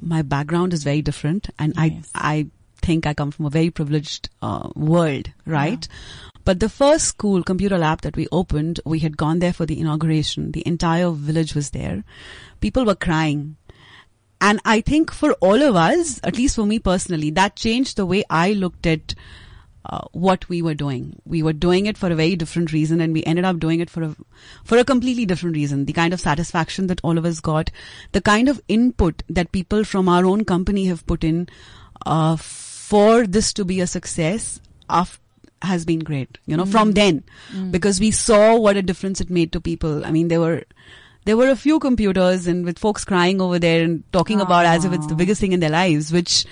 My 0.00 0.22
background 0.22 0.72
is 0.72 0.84
very 0.84 1.02
different 1.02 1.50
and 1.58 1.74
Yes. 1.76 2.10
I, 2.14 2.36
I 2.36 2.46
think 2.80 3.06
I 3.06 3.14
come 3.14 3.32
from 3.32 3.46
a 3.46 3.50
very 3.50 3.70
privileged, 3.70 4.28
uh, 4.40 4.70
world, 4.76 5.30
right? 5.44 5.88
But 6.48 6.60
the 6.60 6.70
first 6.70 7.04
school 7.04 7.42
computer 7.42 7.76
lab 7.76 8.00
that 8.00 8.16
we 8.16 8.26
opened, 8.32 8.80
we 8.86 9.00
had 9.00 9.18
gone 9.18 9.40
there 9.40 9.52
for 9.52 9.66
the 9.66 9.78
inauguration. 9.78 10.52
The 10.52 10.66
entire 10.66 11.10
village 11.10 11.54
was 11.54 11.68
there. 11.72 12.04
People 12.60 12.86
were 12.86 12.94
crying. 12.94 13.58
And 14.40 14.58
I 14.64 14.80
think 14.80 15.12
for 15.12 15.32
all 15.42 15.60
of 15.60 15.76
us, 15.76 16.20
at 16.24 16.38
least 16.38 16.56
for 16.56 16.64
me 16.64 16.78
personally, 16.78 17.28
that 17.32 17.54
changed 17.54 17.98
the 17.98 18.06
way 18.06 18.24
I 18.30 18.54
looked 18.54 18.86
at 18.86 19.14
uh, 19.84 20.00
what 20.12 20.48
we 20.48 20.62
were 20.62 20.72
doing. 20.72 21.20
We 21.26 21.42
were 21.42 21.52
doing 21.52 21.84
it 21.84 21.98
for 21.98 22.10
a 22.10 22.14
very 22.14 22.34
different 22.34 22.72
reason 22.72 23.02
and 23.02 23.12
we 23.12 23.24
ended 23.24 23.44
up 23.44 23.58
doing 23.58 23.80
it 23.80 23.90
for 23.90 24.02
a, 24.04 24.16
for 24.64 24.78
a 24.78 24.86
completely 24.86 25.26
different 25.26 25.54
reason. 25.54 25.84
The 25.84 25.92
kind 25.92 26.14
of 26.14 26.20
satisfaction 26.20 26.86
that 26.86 27.02
all 27.04 27.18
of 27.18 27.26
us 27.26 27.40
got, 27.40 27.70
the 28.12 28.22
kind 28.22 28.48
of 28.48 28.58
input 28.68 29.22
that 29.28 29.52
people 29.52 29.84
from 29.84 30.08
our 30.08 30.24
own 30.24 30.46
company 30.46 30.86
have 30.86 31.06
put 31.06 31.24
in, 31.24 31.46
uh, 32.06 32.36
for 32.36 33.26
this 33.26 33.52
to 33.52 33.66
be 33.66 33.82
a 33.82 33.86
success 33.86 34.62
af- 34.88 35.20
has 35.62 35.84
been 35.84 36.00
great, 36.00 36.38
you 36.46 36.56
know, 36.56 36.64
hmm. 36.64 36.70
from 36.70 36.92
then, 36.92 37.24
hmm. 37.50 37.70
because 37.70 38.00
we 38.00 38.10
saw 38.10 38.56
what 38.56 38.76
a 38.76 38.82
difference 38.82 39.20
it 39.20 39.30
made 39.30 39.52
to 39.52 39.60
people. 39.60 40.04
I 40.04 40.10
mean, 40.10 40.28
there 40.28 40.40
were, 40.40 40.64
there 41.24 41.36
were 41.36 41.48
a 41.48 41.56
few 41.56 41.78
computers 41.78 42.46
and 42.46 42.64
with 42.64 42.78
folks 42.78 43.04
crying 43.04 43.40
over 43.40 43.58
there 43.58 43.82
and 43.82 44.04
talking 44.12 44.40
about 44.40 44.66
as 44.66 44.84
if 44.84 44.92
it's 44.92 45.06
the 45.06 45.14
ah. 45.14 45.16
biggest 45.16 45.40
thing 45.40 45.52
in 45.52 45.60
their 45.60 45.70
lives, 45.70 46.12
which 46.12 46.46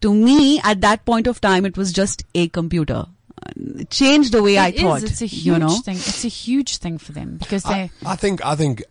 to 0.00 0.12
me 0.12 0.60
at 0.62 0.80
that 0.82 1.04
point 1.04 1.26
of 1.26 1.40
time 1.40 1.64
it 1.64 1.76
was 1.76 1.92
just 1.92 2.24
a 2.34 2.48
computer. 2.48 3.06
It 3.56 3.90
changed 3.90 4.32
the 4.32 4.42
way 4.42 4.56
I 4.58 4.68
It 4.68 4.76
is, 4.76 4.82
thought. 4.82 5.02
It's 5.02 5.22
a 5.22 5.26
huge 5.26 5.46
you 5.46 5.58
know? 5.58 5.76
thing. 5.78 5.96
It's 5.96 6.24
a 6.24 6.28
huge 6.28 6.76
thing 6.76 6.98
for 6.98 7.12
them 7.12 7.38
because 7.38 7.64
they. 7.64 7.90
I, 8.04 8.12
I 8.12 8.16
think, 8.16 8.44
I 8.44 8.54
think, 8.54 8.82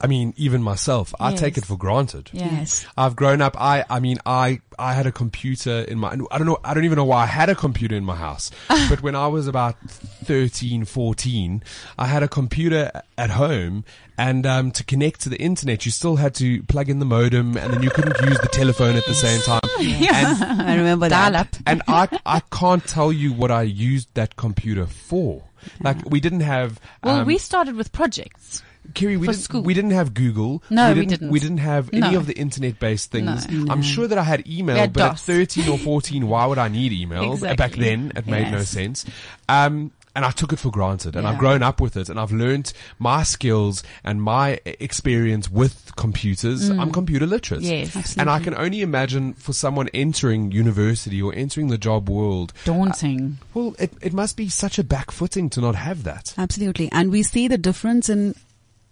I 0.00 0.06
mean, 0.06 0.32
even 0.36 0.62
myself, 0.62 1.14
I 1.20 1.34
take 1.34 1.58
it 1.58 1.64
for 1.66 1.76
granted. 1.76 2.30
Yes. 2.32 2.86
I've 2.96 3.14
grown 3.16 3.42
up. 3.42 3.54
I, 3.60 3.84
I 3.90 4.00
mean, 4.00 4.18
I, 4.24 4.60
I 4.78 4.94
had 4.94 5.06
a 5.06 5.12
computer 5.12 5.80
in 5.80 5.98
my, 5.98 6.12
I 6.30 6.38
don't 6.38 6.46
know, 6.46 6.58
I 6.64 6.72
don't 6.72 6.84
even 6.84 6.96
know 6.96 7.04
why 7.04 7.24
I 7.24 7.26
had 7.26 7.50
a 7.50 7.54
computer 7.54 7.94
in 7.96 8.04
my 8.04 8.16
house. 8.16 8.50
but 8.88 9.02
when 9.02 9.14
I 9.14 9.26
was 9.26 9.46
about 9.46 9.76
13, 10.24 10.86
14, 10.86 11.62
I 11.98 12.06
had 12.06 12.22
a 12.22 12.28
computer 12.28 12.90
at 13.18 13.30
home 13.30 13.84
and, 14.16 14.46
um, 14.46 14.70
to 14.72 14.84
connect 14.84 15.20
to 15.22 15.28
the 15.28 15.38
internet, 15.40 15.84
you 15.84 15.92
still 15.92 16.16
had 16.16 16.34
to 16.36 16.62
plug 16.64 16.88
in 16.88 16.98
the 16.98 17.06
modem 17.06 17.56
and 17.58 17.72
then 17.72 17.82
you 17.82 17.90
couldn't 17.90 18.20
use 18.26 18.38
the 18.40 18.48
telephone 18.48 18.96
at 18.96 19.04
the 19.06 19.14
same 19.14 19.40
time. 19.42 19.60
And, 19.80 20.62
I 20.62 20.76
remember 20.76 21.08
that. 21.08 21.30
Dial 21.32 21.40
up. 21.40 21.48
and 21.66 21.82
I, 21.88 22.08
I 22.26 22.40
can't 22.50 22.86
tell 22.86 23.12
you 23.12 23.32
what 23.32 23.50
I 23.50 23.62
used 23.62 24.14
that 24.14 24.36
computer 24.36 24.86
for. 24.86 25.44
Like, 25.82 26.08
we 26.08 26.20
didn't 26.20 26.40
have, 26.40 26.80
Well, 27.04 27.20
um, 27.20 27.26
we 27.26 27.36
started 27.38 27.76
with 27.76 27.92
projects. 27.92 28.62
Kerri, 28.94 29.16
we 29.18 29.26
didn't, 29.26 29.40
school. 29.42 29.62
we 29.62 29.74
didn't 29.74 29.90
have 29.92 30.14
Google. 30.14 30.62
No, 30.70 30.92
we 30.92 31.00
we 31.00 31.06
didn't. 31.06 31.30
We 31.30 31.40
didn't 31.40 31.58
have 31.58 31.90
any 31.92 32.12
No. 32.12 32.16
of 32.18 32.26
the 32.26 32.36
internet-based 32.36 33.10
things. 33.10 33.48
No. 33.50 33.72
I'm 33.72 33.82
sure 33.82 34.06
that 34.08 34.18
I 34.18 34.22
had 34.24 34.46
email, 34.48 34.76
had 34.76 34.92
but 34.92 35.12
at 35.12 35.18
13 35.20 35.68
or 35.68 35.78
14, 35.78 36.26
why 36.28 36.46
would 36.46 36.58
I 36.58 36.68
need 36.68 36.92
email? 36.92 37.32
Exactly. 37.32 37.56
Back 37.56 37.72
then, 37.72 38.12
it 38.16 38.26
made 38.26 38.50
no 38.50 38.62
sense. 38.62 39.04
Um, 39.48 39.92
and 40.16 40.24
I 40.24 40.32
took 40.32 40.52
it 40.52 40.58
for 40.58 40.72
granted, 40.72 41.14
and 41.14 41.24
I've 41.24 41.38
grown 41.38 41.62
up 41.62 41.80
with 41.80 41.96
it, 41.96 42.08
and 42.08 42.18
I've 42.18 42.32
learned 42.32 42.72
my 42.98 43.22
skills 43.22 43.84
and 44.02 44.20
my 44.20 44.58
experience 44.64 45.48
with 45.48 45.92
computers. 45.94 46.68
I'm 46.68 46.90
computer 46.90 47.26
literate, 47.28 47.60
Mm. 47.62 47.94
Yes. 47.94 48.16
and 48.16 48.28
I 48.28 48.40
can 48.40 48.54
only 48.56 48.80
imagine 48.82 49.34
for 49.34 49.52
someone 49.52 49.88
entering 49.94 50.50
university 50.50 51.22
or 51.22 51.32
entering 51.32 51.68
the 51.68 51.78
job 51.78 52.10
world, 52.10 52.52
Daunting. 52.64 53.38
well, 53.54 53.76
it, 53.78 53.92
it 54.02 54.12
must 54.12 54.36
be 54.36 54.48
such 54.48 54.80
a 54.80 54.84
backfooting 54.84 55.48
to 55.52 55.60
not 55.60 55.76
have 55.76 56.02
that. 56.02 56.34
Absolutely. 56.36 56.90
And 56.90 57.12
we 57.12 57.22
see 57.22 57.46
the 57.46 57.56
difference 57.58 58.08
in 58.08 58.34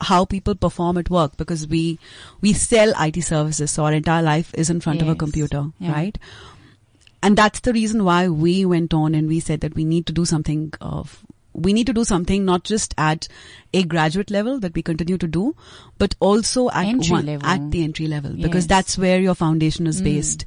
how 0.01 0.25
people 0.25 0.55
perform 0.55 0.97
at 0.99 1.11
work 1.11 1.37
because 1.37 1.67
we, 1.67 1.99
we 2.41 2.53
sell 2.53 2.93
IT 3.01 3.21
services. 3.23 3.71
So 3.71 3.85
our 3.85 3.93
entire 3.93 4.23
life 4.23 4.53
is 4.55 4.71
in 4.71 4.81
front 4.81 5.03
of 5.03 5.09
a 5.09 5.15
computer, 5.17 5.67
Yeah. 5.79 5.93
right? 5.93 6.19
And 7.23 7.37
that's 7.37 7.61
the 7.61 7.73
reason 7.73 8.05
why 8.05 8.29
we 8.29 8.65
went 8.65 8.95
on 8.95 9.15
and 9.15 9.27
we 9.29 9.41
said 9.41 9.61
that 9.63 9.75
we 9.75 9.85
need 9.85 10.07
to 10.07 10.13
do 10.13 10.25
something 10.25 10.73
of, 10.81 11.25
we 11.53 11.73
need 11.73 11.89
to 11.89 11.93
do 11.93 12.05
something 12.05 12.45
not 12.45 12.63
just 12.63 12.95
at 12.97 13.27
a 13.75 13.83
graduate 13.83 14.31
level 14.31 14.61
that 14.61 14.73
we 14.77 14.83
continue 14.83 15.19
to 15.19 15.27
do, 15.27 15.57
but 15.99 16.15
also 16.21 16.71
at 16.71 16.87
Entry 16.87 17.11
one, 17.11 17.27
level. 17.27 17.49
at 17.49 17.73
the 17.73 17.83
entry 17.83 18.07
level 18.07 18.31
because 18.35 18.55
Yes. 18.55 18.65
Mm. 18.67 18.69
that's 18.69 18.99
where 18.99 19.21
your 19.21 19.35
foundation 19.35 19.89
is 19.89 20.01
based. 20.01 20.45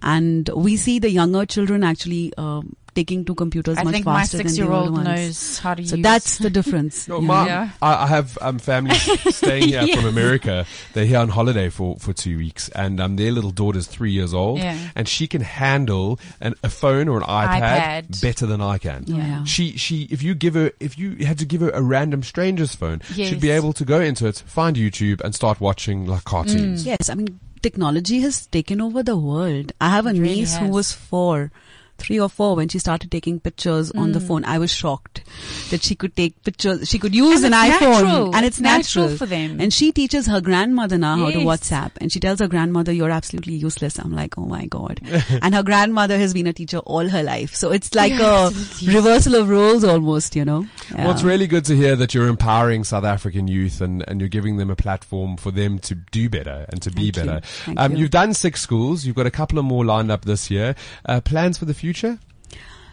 And 0.00 0.48
we 0.56 0.78
see 0.78 0.98
the 0.98 1.10
younger 1.10 1.44
children 1.44 1.84
actually, 1.84 2.32
um, 2.38 2.74
taking 2.94 3.24
to 3.24 3.34
computers 3.34 3.78
I 3.78 3.82
much 3.84 3.94
think 3.94 4.06
my 4.06 4.20
faster 4.20 4.38
than 4.38 4.46
the 4.46 4.50
older 4.52 4.56
six-year-old 4.56 4.92
ones. 4.92 5.04
knows 5.04 5.58
how 5.58 5.74
to 5.74 5.86
So 5.86 5.96
use. 5.96 6.02
that's 6.02 6.38
the 6.38 6.50
difference. 6.50 7.08
No, 7.08 7.20
Yeah. 7.20 7.26
my, 7.26 7.46
Yeah. 7.46 7.70
I, 7.82 8.04
I 8.04 8.06
have 8.06 8.38
um, 8.40 8.58
family 8.58 8.94
staying 9.30 9.68
here 9.68 9.82
Yeah. 9.82 9.96
from 9.96 10.06
America. 10.06 10.64
They're 10.92 11.06
here 11.06 11.18
on 11.18 11.28
holiday 11.28 11.68
for, 11.70 11.96
for 11.98 12.12
two 12.12 12.38
weeks, 12.38 12.68
and 12.70 13.00
um, 13.00 13.16
their 13.16 13.32
little 13.32 13.50
daughter's 13.50 13.86
three 13.86 14.12
years 14.12 14.32
old, 14.32 14.58
Yeah. 14.60 14.78
and 14.94 15.08
she 15.08 15.26
can 15.26 15.40
handle 15.42 16.18
an, 16.40 16.54
a 16.62 16.68
phone 16.68 17.08
or 17.08 17.18
an 17.18 17.24
iPad, 17.24 18.06
iPad. 18.08 18.20
better 18.22 18.46
than 18.46 18.60
I 18.60 18.78
can. 18.78 19.04
Yeah. 19.06 19.44
She 19.44 19.76
she 19.76 20.04
if 20.10 20.22
you 20.22 20.34
give 20.34 20.54
her 20.54 20.70
if 20.80 20.98
you 20.98 21.16
had 21.26 21.38
to 21.38 21.44
give 21.44 21.60
her 21.60 21.70
a 21.70 21.82
random 21.82 22.22
stranger's 22.22 22.74
phone, 22.74 23.00
she'd 23.12 23.40
be 23.40 23.50
able 23.50 23.72
to 23.74 23.84
go 23.84 24.00
into 24.00 24.26
it, 24.26 24.42
find 24.46 24.76
YouTube, 24.76 25.20
and 25.22 25.34
start 25.34 25.60
watching 25.60 26.06
like 26.06 26.24
cartoons. 26.24 26.84
Yes, 26.86 27.08
I 27.10 27.14
mean, 27.14 27.40
technology 27.62 28.20
has 28.20 28.46
taken 28.46 28.80
over 28.80 29.02
the 29.02 29.16
world. 29.16 29.72
I 29.80 29.88
have 29.90 30.06
a 30.06 30.12
really 30.12 30.36
niece 30.36 30.56
who 30.56 30.68
was 30.68 30.92
four, 30.92 31.50
three 31.98 32.18
or 32.20 32.28
four 32.28 32.56
when 32.56 32.68
she 32.68 32.78
started 32.78 33.10
taking 33.10 33.40
pictures 33.40 33.90
on 33.92 34.10
Mm. 34.10 34.12
the 34.14 34.20
phone. 34.20 34.44
I 34.44 34.58
was 34.58 34.72
shocked 34.72 35.22
that 35.70 35.82
she 35.82 35.94
could 35.94 36.14
take 36.16 36.42
pictures. 36.44 36.88
She 36.88 36.98
could 36.98 37.14
use 37.14 37.42
And 37.44 37.54
an 37.54 37.60
iPhone 37.70 37.80
natural. 38.02 38.34
and 38.36 38.44
it's, 38.46 38.56
It's 38.58 38.60
natural 38.60 39.04
natural 39.06 39.16
for 39.18 39.26
them. 39.26 39.60
And 39.60 39.72
she 39.72 39.92
teaches 39.92 40.26
her 40.26 40.40
grandmother 40.40 40.98
now 40.98 41.16
how 41.16 41.30
to 41.30 41.38
WhatsApp 41.38 41.92
and 42.00 42.10
she 42.12 42.20
tells 42.20 42.40
her 42.40 42.48
grandmother, 42.48 42.92
you're 42.92 43.10
absolutely 43.10 43.54
useless. 43.54 43.98
I'm 43.98 44.12
like, 44.12 44.36
oh 44.36 44.44
my 44.46 44.66
God. 44.66 45.00
and 45.42 45.54
her 45.54 45.62
grandmother 45.62 46.18
has 46.18 46.34
been 46.34 46.46
a 46.46 46.52
teacher 46.52 46.78
all 46.78 47.08
her 47.08 47.22
life. 47.22 47.54
So 47.54 47.70
it's 47.70 47.94
like 47.94 48.10
Yeah, 48.12 48.44
a 48.44 48.46
absolutely. 48.48 48.94
reversal 48.96 49.34
of 49.36 49.48
roles 49.48 49.84
almost, 49.84 50.36
you 50.36 50.44
know. 50.44 50.66
Well, 50.96 51.10
it's 51.12 51.22
really 51.22 51.46
good 51.46 51.64
to 51.66 51.76
hear 51.76 51.96
that 51.96 52.12
you're 52.12 52.28
empowering 52.28 52.84
South 52.84 53.04
African 53.04 53.48
youth 53.48 53.80
and, 53.80 54.04
and 54.08 54.20
you're 54.20 54.28
giving 54.28 54.56
them 54.56 54.68
a 54.70 54.76
platform 54.76 55.36
for 55.36 55.50
them 55.50 55.78
to 55.80 55.94
do 55.94 56.28
better 56.28 56.66
and 56.68 56.82
to 56.82 56.90
be 56.90 57.04
you. 57.04 57.12
better. 57.12 57.40
Um, 57.76 57.92
you. 57.92 57.98
You've 57.98 58.10
done 58.10 58.34
six 58.34 58.60
schools. 58.60 59.06
You've 59.06 59.16
got 59.16 59.26
a 59.26 59.30
couple 59.30 59.58
of 59.58 59.64
more 59.64 59.84
lined 59.84 60.10
up 60.10 60.24
this 60.24 60.50
year. 60.50 60.74
Uh, 61.06 61.20
plans 61.20 61.56
for 61.56 61.64
the 61.64 61.72
future? 61.74 61.83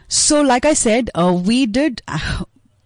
So, 0.07 0.41
like 0.41 0.65
I 0.65 0.73
said, 0.73 1.09
uh, 1.15 1.33
we 1.45 1.65
did. 1.65 2.01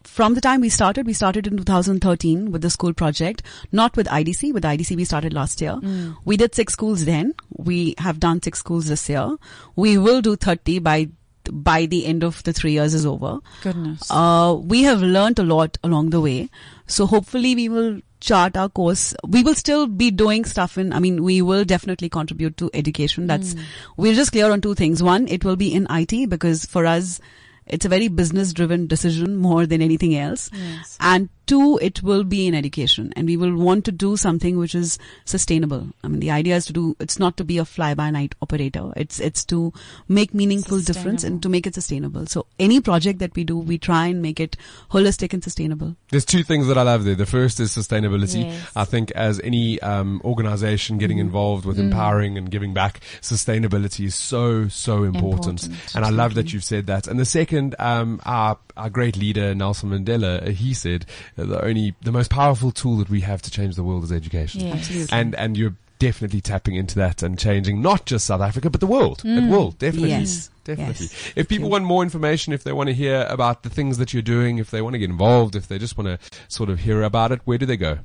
From 0.03 0.33
the 0.33 0.39
time 0.39 0.61
we 0.61 0.69
started, 0.69 1.05
we 1.05 1.11
started 1.11 1.45
in 1.45 1.57
2013 1.57 2.49
with 2.51 2.61
the 2.61 2.69
school 2.69 2.93
project, 2.93 3.41
not 3.73 3.97
with 3.97 4.07
IDC. 4.07 4.53
With 4.53 4.63
IDC, 4.63 4.95
we 4.95 5.03
started 5.03 5.33
last 5.33 5.59
year. 5.59 5.77
We 6.23 6.37
did 6.37 6.55
six 6.55 6.71
schools 6.71 7.03
then. 7.03 7.33
We 7.57 7.95
have 7.97 8.19
done 8.21 8.41
six 8.41 8.59
schools 8.59 8.87
this 8.87 9.09
year. 9.09 9.35
We 9.75 9.97
will 9.97 10.21
do 10.21 10.37
30 10.37 10.79
by 10.79 11.09
by 11.51 11.85
the 11.85 12.05
end 12.05 12.23
of 12.23 12.41
the 12.43 12.53
three 12.53 12.71
years 12.71 12.93
is 12.93 13.05
over. 13.05 13.39
Goodness. 13.61 14.07
Uh, 14.09 14.57
we 14.59 14.83
have 14.83 15.01
learned 15.01 15.37
a 15.37 15.43
lot 15.43 15.77
along 15.83 16.09
the 16.11 16.21
way. 16.21 16.49
So 16.87 17.05
hopefully 17.05 17.53
we 17.55 17.67
will 17.69 17.99
chart 18.25 18.57
our 18.57 18.69
course. 18.69 19.13
We 19.27 19.43
will 19.43 19.55
still 19.55 19.87
be 19.87 20.11
doing 20.11 20.45
stuff 20.45 20.77
in, 20.77 20.91
I 20.93 20.99
mean, 20.99 21.23
we 21.23 21.41
will 21.41 21.63
definitely 21.63 22.09
contribute 22.09 22.57
to 22.57 22.69
education. 22.73 23.27
That's, 23.27 23.53
hmm. 23.53 23.61
we're 23.97 24.15
just 24.15 24.31
clear 24.31 24.51
on 24.51 24.61
two 24.61 24.75
things. 24.75 25.03
One, 25.03 25.27
it 25.27 25.45
will 25.45 25.55
be 25.55 25.73
in 25.73 25.87
IT 25.89 26.29
because 26.29 26.65
for 26.65 26.85
us, 26.85 27.19
it's 27.67 27.85
a 27.85 27.89
very 27.89 28.07
business 28.07 28.53
driven 28.53 28.87
decision 28.87 29.35
more 29.35 29.65
than 29.65 29.81
anything 29.81 30.15
else. 30.15 30.49
Yes. 30.53 30.97
And 30.99 31.29
two, 31.45 31.79
it 31.81 32.03
will 32.03 32.23
be 32.23 32.47
in 32.47 32.55
education 32.55 33.13
and 33.15 33.27
we 33.27 33.37
will 33.37 33.55
want 33.55 33.85
to 33.85 33.91
do 33.91 34.17
something 34.17 34.57
which 34.57 34.75
is 34.75 34.97
sustainable. 35.25 35.87
I 36.03 36.07
mean, 36.07 36.19
the 36.19 36.31
idea 36.31 36.55
is 36.55 36.65
to 36.67 36.73
do, 36.73 36.95
it's 36.99 37.19
not 37.19 37.37
to 37.37 37.43
be 37.43 37.57
a 37.57 37.65
fly 37.65 37.93
by 37.93 38.11
night 38.11 38.35
operator. 38.41 38.91
It's, 38.95 39.19
it's 39.19 39.45
to 39.45 39.73
make 40.07 40.33
meaningful 40.33 40.79
difference 40.79 41.23
and 41.23 41.41
to 41.43 41.49
make 41.49 41.67
it 41.67 41.75
sustainable. 41.75 42.25
So 42.27 42.45
any 42.59 42.81
project 42.81 43.19
that 43.19 43.35
we 43.35 43.43
do, 43.43 43.57
we 43.57 43.77
try 43.77 44.07
and 44.07 44.21
make 44.21 44.39
it 44.39 44.57
holistic 44.91 45.33
and 45.33 45.43
sustainable. 45.43 45.95
There's 46.09 46.25
two 46.25 46.43
things 46.43 46.67
that 46.67 46.77
I 46.77 46.83
love 46.83 47.03
there. 47.03 47.15
The 47.15 47.25
first 47.25 47.59
is 47.59 47.75
sustainability. 47.75 48.45
Yes. 48.45 48.71
I 48.75 48.85
think 48.85 49.11
as 49.11 49.39
any 49.41 49.81
um, 49.81 50.21
organization 50.23 50.97
getting 50.97 51.17
involved 51.17 51.65
with 51.65 51.79
empowering 51.79 52.37
and 52.37 52.49
giving 52.49 52.73
back, 52.73 53.01
sustainability 53.21 54.05
is 54.05 54.15
so 54.15 54.67
so 54.67 55.03
important. 55.03 55.63
Important. 55.63 55.95
And 55.95 56.05
I 56.05 56.09
love 56.09 56.35
that 56.35 56.53
you've 56.53 56.63
said 56.63 56.87
that. 56.87 57.07
And 57.07 57.19
the 57.19 57.25
second, 57.25 57.75
um, 57.79 58.21
our 58.25 58.57
our 58.77 58.89
great 58.89 59.17
leader 59.17 59.55
Nelson 59.55 59.89
Mandela, 59.89 60.47
uh, 60.47 60.51
he 60.51 60.73
said 60.73 61.05
uh, 61.37 61.45
the 61.45 61.63
only 61.63 61.95
the 62.01 62.11
most 62.11 62.29
powerful 62.29 62.71
tool 62.71 62.97
that 62.97 63.09
we 63.09 63.21
have 63.21 63.41
to 63.43 63.51
change 63.51 63.75
the 63.75 63.83
world 63.83 64.03
is 64.03 64.11
education. 64.11 64.61
Yes. 64.61 64.75
Absolutely. 64.75 65.17
And 65.17 65.35
and 65.35 65.57
you're 65.57 65.75
definitely 65.97 66.41
tapping 66.41 66.75
into 66.75 66.95
that 66.95 67.23
and 67.23 67.39
changing 67.39 67.81
not 67.81 68.05
just 68.05 68.25
South 68.25 68.41
Africa 68.41 68.69
but 68.69 68.81
the 68.81 68.87
world. 68.87 69.21
It 69.23 69.49
will 69.49 69.71
definitely. 69.71 70.09
Yes. 70.09 70.49
Definitely. 70.63 71.07
Yes. 71.11 71.33
If 71.35 71.47
people 71.47 71.69
want 71.69 71.85
more 71.85 72.01
information, 72.01 72.51
if 72.51 72.63
they 72.63 72.73
want 72.73 72.87
to 72.87 72.93
hear 72.93 73.25
about 73.29 73.61
the 73.61 73.69
things 73.69 73.99
that 73.99 74.13
you're 74.13 74.23
doing, 74.23 74.57
if 74.57 74.71
they 74.71 74.81
want 74.81 74.95
to 74.95 74.99
get 74.99 75.11
involved, 75.11 75.55
if 75.55 75.67
they 75.67 75.77
just 75.77 75.95
want 75.95 76.07
to 76.07 76.17
sort 76.47 76.71
of 76.71 76.79
hear 76.79 77.03
about 77.03 77.31
it, 77.31 77.41
where 77.45 77.59
do 77.59 77.67
they 77.67 77.77
go? 77.77 77.99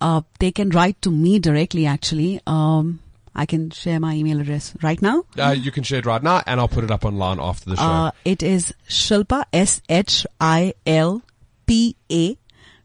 Uh, 0.00 0.20
they 0.38 0.50
can 0.50 0.68
write 0.70 1.00
to 1.00 1.10
me 1.10 1.38
directly 1.38 1.86
actually. 1.86 2.40
Um, 2.46 3.00
I 3.34 3.46
can 3.46 3.70
share 3.70 3.98
my 3.98 4.14
email 4.14 4.40
address 4.40 4.74
right 4.82 5.00
now. 5.00 5.24
Uh, 5.38 5.50
you 5.50 5.70
can 5.70 5.84
share 5.84 6.00
it 6.00 6.06
right 6.06 6.22
now, 6.22 6.42
and 6.46 6.60
I'll 6.60 6.68
put 6.68 6.84
it 6.84 6.90
up 6.90 7.04
online 7.04 7.40
after 7.40 7.70
the 7.70 7.76
show. 7.76 7.82
Uh, 7.82 8.10
it 8.24 8.42
is 8.42 8.74
Shilpa, 8.88 9.44
S-H-I-L-P-A 9.52 10.76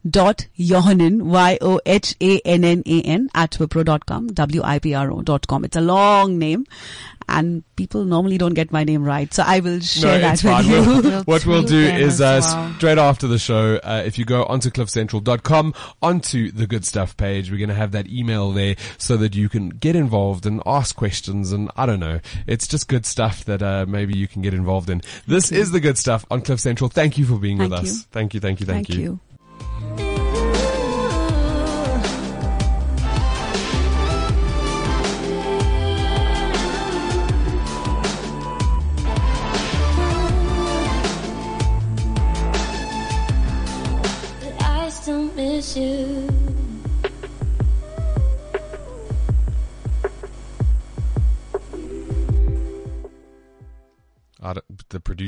dot 0.09 0.47
Yohannan, 0.57 1.23
Y-O-H-A-N-N-A-N 1.23 3.29
at 3.33 3.51
wipro.com, 3.51 4.27
W-I-P-R-O 4.27 5.21
dot 5.21 5.47
com. 5.47 5.65
It's 5.65 5.75
a 5.75 5.81
long 5.81 6.39
name 6.39 6.65
and 7.27 7.63
people 7.75 8.05
normally 8.05 8.37
don't 8.37 8.53
get 8.53 8.71
my 8.71 8.83
name 8.83 9.03
right. 9.03 9.33
So 9.33 9.43
I 9.45 9.59
will 9.59 9.79
share 9.79 10.19
that 10.19 10.43
with 10.43 10.51
fine. 10.51 10.65
you. 10.65 10.71
We'll- 10.71 11.01
We'll 11.07 11.23
what 11.23 11.45
we'll 11.45 11.63
do 11.63 11.79
is 11.79 12.21
uh, 12.21 12.39
well. 12.41 12.73
straight 12.77 12.97
after 12.97 13.27
the 13.27 13.37
show, 13.39 13.75
uh, 13.83 14.03
if 14.05 14.17
you 14.17 14.25
go 14.25 14.45
onto 14.45 14.69
cliffcentral.com, 14.69 15.73
onto 16.01 16.51
the 16.51 16.67
good 16.67 16.85
stuff 16.85 17.15
page, 17.17 17.51
we're 17.51 17.57
going 17.57 17.69
to 17.69 17.75
have 17.75 17.91
that 17.91 18.07
email 18.07 18.51
there 18.51 18.75
so 18.97 19.17
that 19.17 19.35
you 19.35 19.49
can 19.49 19.69
get 19.69 19.95
involved 19.95 20.45
and 20.45 20.61
ask 20.65 20.95
questions. 20.95 21.51
And 21.51 21.69
I 21.75 21.85
don't 21.85 21.99
know, 21.99 22.19
it's 22.47 22.67
just 22.67 22.87
good 22.87 23.05
stuff 23.05 23.45
that 23.45 23.61
uh, 23.61 23.85
maybe 23.87 24.17
you 24.17 24.27
can 24.27 24.41
get 24.41 24.53
involved 24.53 24.89
in. 24.89 25.01
This 25.27 25.51
is 25.51 25.71
the 25.71 25.79
good 25.79 25.97
stuff 25.97 26.25
on 26.31 26.41
Cliff 26.41 26.59
Central. 26.59 26.89
Thank 26.89 27.17
you 27.17 27.25
for 27.25 27.37
being 27.37 27.57
with 27.57 27.71
Thank 27.71 27.83
us. 27.83 28.03
Thank 28.11 28.33
you, 28.33 28.39
thank 28.39 28.59
you, 28.59 28.65
thank, 28.65 28.87
Thank 28.87 28.99
you. 28.99 29.19
But 29.21 29.26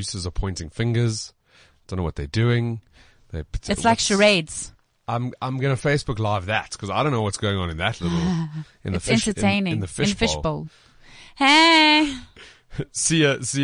producers 0.00 0.26
are 0.26 0.30
pointing 0.30 0.70
fingers. 0.70 1.34
Don't 1.86 1.98
know 1.98 2.02
what 2.02 2.16
they're 2.16 2.26
doing. 2.26 2.80
They 3.32 3.44
It's 3.68 3.84
like 3.84 3.98
charades. 3.98 4.72
I'm 5.06 5.34
I'm 5.42 5.58
gonna 5.58 5.74
Facebook 5.74 6.18
Live 6.18 6.46
that 6.46 6.70
because 6.70 6.88
I 6.88 7.02
don't 7.02 7.12
know 7.12 7.20
what's 7.20 7.36
going 7.36 7.58
on 7.58 7.68
in 7.68 7.76
that 7.76 8.00
little 8.00 8.18
in 8.84 8.92
the 8.92 8.96
It's 8.96 9.04
fish 9.06 9.26
in- 9.26 9.30
entertaining. 9.32 9.72
in, 9.74 9.80
the 9.80 9.86
fish, 9.86 10.14
bowl. 10.36 10.42
bowl. 10.42 10.68
Hey. 11.36 12.16
Sia 12.92 13.34
is 13.34 13.54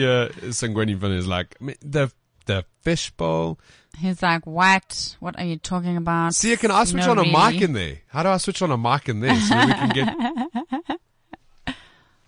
like 1.26 1.56
the 1.80 2.12
the 2.44 2.64
fish 2.82 3.10
bowl. 3.12 3.58
He's 3.98 4.20
like, 4.22 4.46
what? 4.46 5.16
What 5.20 5.38
are 5.38 5.44
you 5.46 5.56
talking 5.56 5.96
about? 5.96 6.34
Sia, 6.34 6.58
can 6.58 6.70
I 6.70 6.84
switch 6.84 7.06
No, 7.06 7.12
on 7.12 7.18
a 7.18 7.24
mic 7.24 7.62
in 7.62 7.72
there? 7.72 8.00
How 8.08 8.22
do 8.24 8.28
I 8.28 8.36
switch 8.36 8.60
on 8.60 8.70
a 8.70 8.76
mic 8.76 9.08
in 9.08 9.20
there 9.20 9.34
so 9.40 9.56
we 9.56 9.72
can 9.72 9.88
get? 9.90 10.98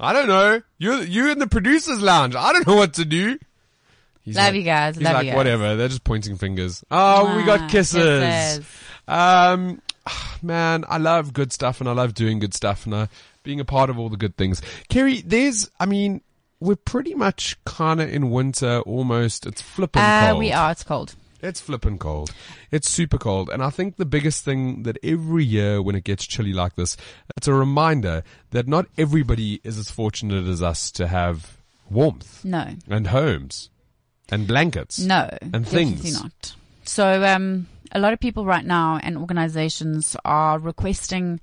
I 0.00 0.12
don't 0.12 0.28
know. 0.28 0.62
You 0.78 1.00
you 1.00 1.30
in 1.30 1.40
the 1.40 1.48
producers 1.48 2.00
lounge. 2.00 2.36
I 2.36 2.52
don't 2.52 2.66
know 2.66 2.76
what 2.76 2.94
to 2.94 3.04
do. 3.04 3.38
He's 4.28 4.36
Love 4.36 4.46
like- 4.46 4.54
you 4.56 4.62
guys. 4.62 4.94
He's 4.96 5.04
Love 5.04 5.14
like 5.14 5.24
you 5.24 5.30
guys. 5.32 5.36
whatever. 5.36 5.76
They're 5.76 5.88
just 5.88 6.04
pointing 6.04 6.36
fingers. 6.36 6.84
Oh, 6.90 7.34
we 7.36 7.42
Ah, 7.42 7.46
got 7.46 7.70
kisses. 7.70 8.20
kisses. 8.22 8.66
Um, 9.08 9.80
man, 10.42 10.84
I 10.88 10.98
love 10.98 11.32
good 11.32 11.52
stuff 11.52 11.80
and 11.80 11.88
I 11.88 11.92
love 11.92 12.14
doing 12.14 12.38
good 12.38 12.54
stuff 12.54 12.84
and 12.84 12.94
uh, 12.94 13.06
being 13.42 13.60
a 13.60 13.64
part 13.64 13.90
of 13.90 13.98
all 13.98 14.08
the 14.08 14.16
good 14.16 14.36
things. 14.36 14.60
Kerri, 14.90 15.22
there's, 15.24 15.70
I 15.80 15.86
mean, 15.86 16.20
we're 16.60 16.76
pretty 16.76 17.14
much 17.14 17.56
kind 17.64 18.00
of 18.00 18.12
in 18.12 18.30
winter 18.30 18.80
almost. 18.80 19.46
It's 19.46 19.62
flipping 19.62 20.02
Uh, 20.02 20.28
cold. 20.28 20.38
we 20.38 20.52
are. 20.52 20.72
It's 20.72 20.82
cold. 20.82 21.14
It's 21.40 21.60
flipping 21.60 21.98
cold. 21.98 22.32
It's 22.72 22.90
super 22.90 23.16
cold. 23.16 23.48
And 23.48 23.62
I 23.62 23.70
think 23.70 23.96
the 23.96 24.04
biggest 24.04 24.44
thing 24.44 24.82
that 24.82 24.98
every 25.04 25.44
year 25.44 25.80
when 25.80 25.94
it 25.94 26.02
gets 26.02 26.26
chilly 26.26 26.52
like 26.52 26.74
this, 26.74 26.96
it's 27.36 27.46
a 27.46 27.54
reminder 27.54 28.24
that 28.50 28.66
not 28.66 28.86
everybody 28.98 29.60
is 29.62 29.78
as 29.78 29.88
fortunate 29.90 30.46
as 30.48 30.62
us 30.62 30.90
to 30.92 31.06
have 31.06 31.56
warmth 31.88 32.44
No. 32.44 32.74
and 32.90 33.06
homes 33.06 33.70
and 34.30 34.46
blankets. 34.46 34.98
No, 34.98 35.28
And 35.40 35.52
definitely 35.64 35.94
things. 35.96 36.22
not. 36.22 36.54
So, 36.84 37.24
um, 37.24 37.66
a 37.92 37.98
lot 37.98 38.12
of 38.12 38.20
people 38.20 38.44
right 38.44 38.64
now 38.64 38.98
and 39.02 39.16
organizations 39.16 40.16
are 40.24 40.58
requesting 40.58 41.40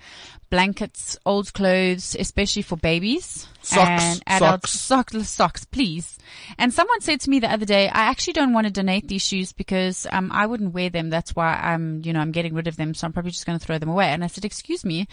blankets, 0.50 1.18
old 1.26 1.54
clothes, 1.54 2.16
especially 2.18 2.62
for 2.62 2.78
babies 2.78 3.48
Socks, 3.62 4.04
and 4.04 4.24
adults. 4.28 4.72
socks. 4.72 5.14
Socks, 5.14 5.30
socks, 5.30 5.66
please. 5.66 6.18
And 6.58 6.74
someone 6.74 7.02
said 7.02 7.20
to 7.22 7.30
me 7.30 7.40
the 7.40 7.52
other 7.52 7.66
day, 7.66 7.88
I 7.88 8.04
actually 8.04 8.34
don't 8.34 8.54
want 8.54 8.68
to 8.68 8.72
donate 8.72 9.08
these 9.08 9.26
shoes 9.26 9.52
because 9.52 10.06
um, 10.12 10.32
I 10.32 10.46
wouldn't 10.46 10.74
wear 10.74 10.90
them. 10.90 11.10
That's 11.10 11.36
why 11.36 11.56
I'm, 11.56 12.02
you 12.06 12.14
know, 12.14 12.20
I'm 12.20 12.32
getting 12.32 12.54
rid 12.54 12.68
of 12.68 12.78
them. 12.78 12.94
So 12.94 13.08
I'm 13.08 13.14
probably 13.14 13.32
just 13.32 13.46
going 13.46 13.58
to 13.58 13.66
throw 13.66 13.80
them 13.80 13.90
away. 13.90 14.08
And 14.08 14.24
I 14.24 14.28
said, 14.28 14.46
excuse 14.46 14.86
me, 14.86 15.08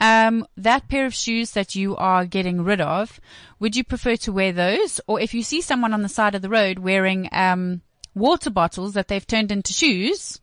um, 0.00 0.46
that 0.56 0.88
pair 0.88 1.06
of 1.06 1.14
shoes 1.14 1.52
that 1.52 1.74
you 1.74 1.96
are 1.96 2.24
getting 2.24 2.62
rid 2.62 2.80
of, 2.80 3.20
would 3.60 3.76
you 3.76 3.84
prefer 3.84 4.16
to 4.16 4.32
wear 4.32 4.52
those? 4.52 5.00
Or 5.06 5.20
if 5.20 5.34
you 5.34 5.42
see 5.42 5.60
someone 5.60 5.92
on 5.92 6.02
the 6.02 6.08
side 6.08 6.34
of 6.34 6.42
the 6.42 6.48
road 6.48 6.78
wearing 6.78 7.28
um, 7.32 7.82
water 8.14 8.50
bottles 8.50 8.94
that 8.94 9.08
they've 9.08 9.26
turned 9.26 9.52
into 9.52 9.72
shoes, 9.72 10.40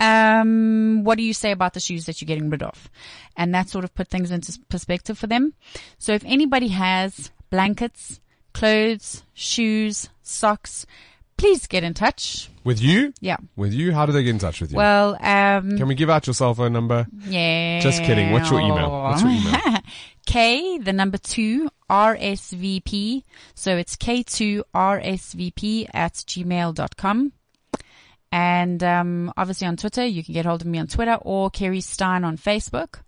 um, 0.00 1.02
what 1.04 1.18
do 1.18 1.24
you 1.24 1.32
say 1.34 1.50
about 1.50 1.74
the 1.74 1.80
shoes 1.80 2.06
that 2.06 2.20
you're 2.20 2.26
getting 2.26 2.50
rid 2.50 2.62
of? 2.62 2.90
And 3.36 3.54
that 3.54 3.68
sort 3.68 3.84
of 3.84 3.94
put 3.94 4.08
things 4.08 4.30
into 4.30 4.58
perspective 4.68 5.18
for 5.18 5.26
them. 5.26 5.54
So 5.98 6.12
if 6.12 6.24
anybody 6.24 6.68
has 6.68 7.30
blankets, 7.50 8.20
clothes, 8.52 9.22
shoes, 9.34 10.08
socks, 10.22 10.86
please 11.36 11.66
get 11.66 11.84
in 11.84 11.94
touch. 11.94 12.50
With 12.64 12.80
you? 12.82 13.12
Yeah. 13.20 13.36
With 13.56 13.72
you? 13.72 13.92
How 13.92 14.04
do 14.06 14.12
they 14.12 14.22
get 14.22 14.30
in 14.30 14.38
touch 14.38 14.60
with 14.60 14.72
you? 14.72 14.76
Well, 14.76 15.14
um, 15.20 15.78
Can 15.78 15.88
we 15.88 15.94
give 15.94 16.10
out 16.10 16.26
your 16.26 16.34
cell 16.34 16.54
phone 16.54 16.72
number? 16.72 17.06
yeah. 17.26 17.80
Just 17.80 18.02
kidding. 18.02 18.30
What's 18.32 18.50
your 18.50 18.60
email? 18.60 18.90
What's 18.90 19.22
your 19.22 19.30
email? 19.30 19.78
K, 20.26 20.76
the 20.78 20.92
number 20.92 21.16
two, 21.16 21.70
RSVP. 21.88 23.22
So 23.54 23.76
it's 23.78 23.96
K2RSVP 23.96 25.88
at 25.94 26.12
gmail.com. 26.14 27.32
And, 28.30 28.82
um, 28.84 29.32
obviously 29.36 29.66
on 29.66 29.76
Twitter, 29.76 30.04
you 30.04 30.22
can 30.22 30.34
get 30.34 30.44
hold 30.46 30.60
of 30.60 30.66
me 30.66 30.78
on 30.78 30.86
Twitter 30.86 31.16
or 31.22 31.50
Kerri 31.50 31.82
Stein 31.82 32.24
on 32.24 32.36
Facebook. 32.36 33.00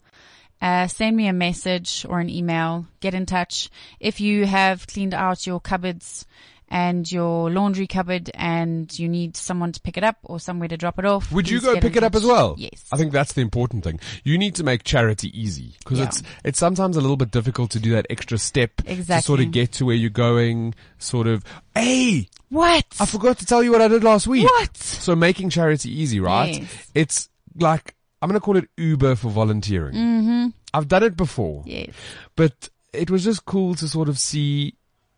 Uh, 0.62 0.86
send 0.86 1.16
me 1.16 1.26
a 1.26 1.32
message 1.32 2.04
or 2.08 2.20
an 2.20 2.28
email. 2.30 2.86
Get 3.00 3.14
in 3.14 3.26
touch. 3.26 3.70
If 3.98 4.20
you 4.20 4.46
have 4.46 4.86
cleaned 4.86 5.14
out 5.14 5.46
your 5.46 5.58
cupboards 5.60 6.26
and 6.68 7.10
your 7.10 7.50
laundry 7.50 7.86
cupboard 7.86 8.30
and 8.34 8.96
you 8.96 9.08
need 9.08 9.36
someone 9.36 9.72
to 9.72 9.80
pick 9.80 9.96
it 9.96 10.04
up 10.04 10.18
or 10.22 10.38
somewhere 10.38 10.68
to 10.68 10.76
drop 10.76 10.98
it 11.00 11.04
off. 11.04 11.32
Would 11.32 11.48
you 11.50 11.60
go 11.60 11.80
pick 11.80 11.96
it 11.96 12.04
up 12.04 12.14
as 12.14 12.24
well? 12.24 12.54
Yes. 12.58 12.84
I 12.92 12.96
think 12.96 13.10
that's 13.12 13.32
the 13.32 13.40
important 13.40 13.82
thing. 13.84 13.98
You 14.22 14.38
need 14.38 14.54
to 14.54 14.62
make 14.64 14.84
charity 14.84 15.36
easy 15.38 15.74
because 15.80 15.98
Yeah. 15.98 16.04
it's 16.06 16.22
it's 16.44 16.58
sometimes 16.60 16.96
a 16.96 17.00
little 17.00 17.16
bit 17.16 17.30
difficult 17.32 17.70
to 17.72 17.80
do 17.80 17.90
that 17.92 18.06
extra 18.08 18.38
step 18.38 18.76
to 18.86 19.20
sort 19.22 19.40
of 19.40 19.50
get 19.50 19.72
to 19.72 19.86
where 19.86 19.96
you're 19.96 20.10
going. 20.10 20.74
Sort 20.98 21.26
of, 21.26 21.42
hey, 21.74 22.28
What? 22.50 22.84
I 23.00 23.06
forgot 23.06 23.38
to 23.38 23.46
tell 23.46 23.62
you 23.62 23.70
what 23.72 23.80
I 23.80 23.88
did 23.88 24.04
last 24.04 24.26
week. 24.26 24.44
What? 24.44 24.76
So 24.76 25.14
making 25.16 25.50
charity 25.50 25.90
easy, 26.00 26.20
right? 26.20 26.60
Yes. 26.60 26.90
It's 26.94 27.28
like 27.56 27.94
I'm 28.20 28.28
going 28.28 28.38
to 28.40 28.44
call 28.44 28.56
it 28.56 28.68
Uber 28.76 29.14
for 29.16 29.28
volunteering. 29.30 29.94
Mm-hmm. 29.94 30.46
I've 30.74 30.88
done 30.88 31.02
it 31.04 31.16
before. 31.16 31.62
Yes. 31.66 31.90
but 32.36 32.68
it 32.92 33.08
was 33.10 33.22
just 33.24 33.44
cool 33.44 33.74
to 33.76 33.86
sort 33.88 34.08
of 34.08 34.18
see 34.18 34.74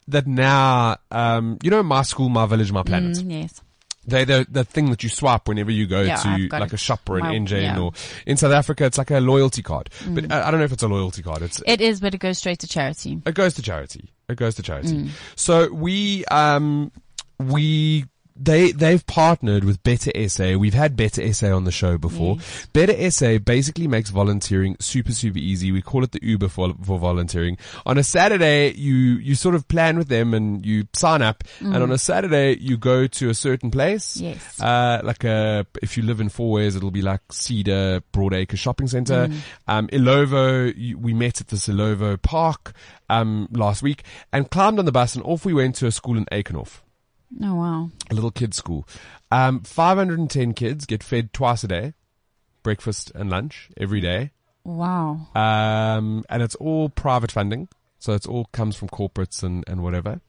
that 0.08 0.26
now, 0.26 0.96
um, 1.10 1.58
you 1.62 1.70
know, 1.70 1.82
my 1.82 2.02
school, 2.02 2.28
my 2.28 2.44
village, 2.46 2.70
my 2.70 2.82
planet. 2.82 3.16
Mm, 3.16 3.42
yes. 3.42 3.60
They 4.04 4.24
the 4.24 4.44
the 4.50 4.64
thing 4.64 4.90
that 4.90 5.02
you 5.04 5.08
swipe 5.08 5.46
whenever 5.46 5.70
you 5.70 5.86
go 5.86 6.00
Yeah, 6.02 6.16
to 6.16 6.48
like 6.50 6.64
it. 6.70 6.72
a 6.72 6.76
shop 6.76 7.08
or 7.08 7.18
an 7.18 7.22
My- 7.26 7.34
engine 7.34 7.62
yeah. 7.62 7.76
Mm. 7.76 7.84
or 7.84 7.92
in 8.26 8.36
South 8.36 8.50
Africa 8.52 8.84
it's 8.84 8.98
like 8.98 9.12
a 9.12 9.20
loyalty 9.20 9.62
card. 9.62 9.90
But 10.08 10.30
uh, 10.30 10.34
I, 10.34 10.48
I 10.48 10.50
don't 10.50 10.58
know 10.58 10.64
if 10.66 10.72
it's 10.72 10.82
a 10.82 10.88
loyalty 10.88 11.22
card. 11.22 11.40
It's 11.42 11.62
It 11.66 11.80
is, 11.80 12.00
but 12.00 12.12
it 12.12 12.18
goes 12.18 12.38
straight 12.38 12.58
to 12.60 12.66
charity. 12.66 13.22
it 13.24 13.34
goes 13.36 13.54
to 13.54 13.62
charity. 13.62 14.10
It 14.28 14.36
goes 14.36 14.56
to 14.56 14.62
charity. 14.62 14.88
Mm. 15.04 15.10
So 15.36 15.72
we 15.72 16.24
um 16.26 16.90
we 17.38 18.06
they 18.34 18.72
they've 18.72 19.06
partnered 19.06 19.62
with 19.62 19.82
Better 19.82 20.10
SA. 20.26 20.56
We've 20.56 20.72
had 20.72 20.96
Better 20.96 21.32
SA 21.34 21.54
on 21.54 21.64
the 21.64 21.70
show 21.70 21.98
before. 21.98 22.38
Better 22.72 23.10
SA 23.10 23.36
basically 23.38 23.86
makes 23.86 24.08
volunteering 24.08 24.74
super 24.80 25.12
super 25.12 25.38
easy. 25.38 25.70
We 25.70 25.82
call 25.82 26.02
it 26.02 26.12
the 26.12 26.18
Uber 26.22 26.48
for 26.48 26.72
for 26.82 26.98
volunteering. 26.98 27.58
On 27.84 27.98
a 27.98 28.02
Saturday, 28.02 28.72
you 28.72 28.94
you 28.94 29.34
sort 29.34 29.54
of 29.54 29.68
plan 29.68 29.98
with 29.98 30.08
them 30.08 30.32
and 30.32 30.64
you 30.64 30.88
sign 30.94 31.20
up. 31.20 31.44
And 31.60 31.76
on 31.76 31.92
a 31.92 31.98
Saturday, 31.98 32.56
you 32.58 32.78
go 32.78 33.06
to 33.06 33.28
a 33.28 33.34
certain 33.34 33.70
place. 33.70 34.16
Mm. 34.16 34.22
Yes. 34.22 34.60
Uh, 34.60 35.00
like 35.04 35.24
a, 35.24 35.66
if 35.82 35.98
you 35.98 36.02
live 36.02 36.20
in 36.20 36.30
Fourways, 36.30 36.74
it'll 36.74 36.90
be 36.90 37.02
like 37.02 37.20
Cedar 37.30 38.02
Broadacre 38.14 38.56
Shopping 38.56 38.88
Centre. 38.88 39.28
Mm. 39.28 39.36
Um, 39.68 39.88
Ilovo, 39.88 40.72
you- 40.74 40.96
we 40.98 41.12
met 41.12 41.40
at 41.42 41.48
this 41.48 41.68
Ilovo 41.68 42.20
Park, 42.20 42.72
um, 43.10 43.46
last 43.52 43.82
week 43.82 44.04
and 44.32 44.48
climbed 44.50 44.78
on 44.78 44.86
the 44.86 44.92
bus 44.92 45.14
and 45.14 45.24
off 45.26 45.44
we 45.44 45.52
went 45.52 45.74
to 45.76 45.86
a 45.86 45.92
school 45.92 46.16
in 46.16 46.24
Eikenhof, 46.26 46.80
Oh 47.40 47.54
wow. 47.54 47.90
a 48.10 48.14
little 48.14 48.30
kids 48.30 48.56
school. 48.56 48.86
Um, 49.30 49.60
510 49.62 50.52
kids 50.54 50.84
get 50.86 51.02
fed 51.02 51.32
twice 51.32 51.64
a 51.64 51.68
day, 51.68 51.94
breakfast 52.62 53.10
and 53.14 53.30
lunch 53.30 53.70
every 53.76 54.00
day. 54.00 54.32
Wow. 54.64 55.28
Um, 55.34 56.24
and 56.28 56.42
it's 56.42 56.54
all 56.56 56.88
private 56.88 57.32
funding. 57.32 57.68
So 57.98 58.12
it's 58.12 58.26
all 58.26 58.46
comes 58.52 58.76
from 58.76 58.88
corporates 58.88 59.42
and, 59.42 59.64
and 59.66 59.82
whatever. 59.82 60.20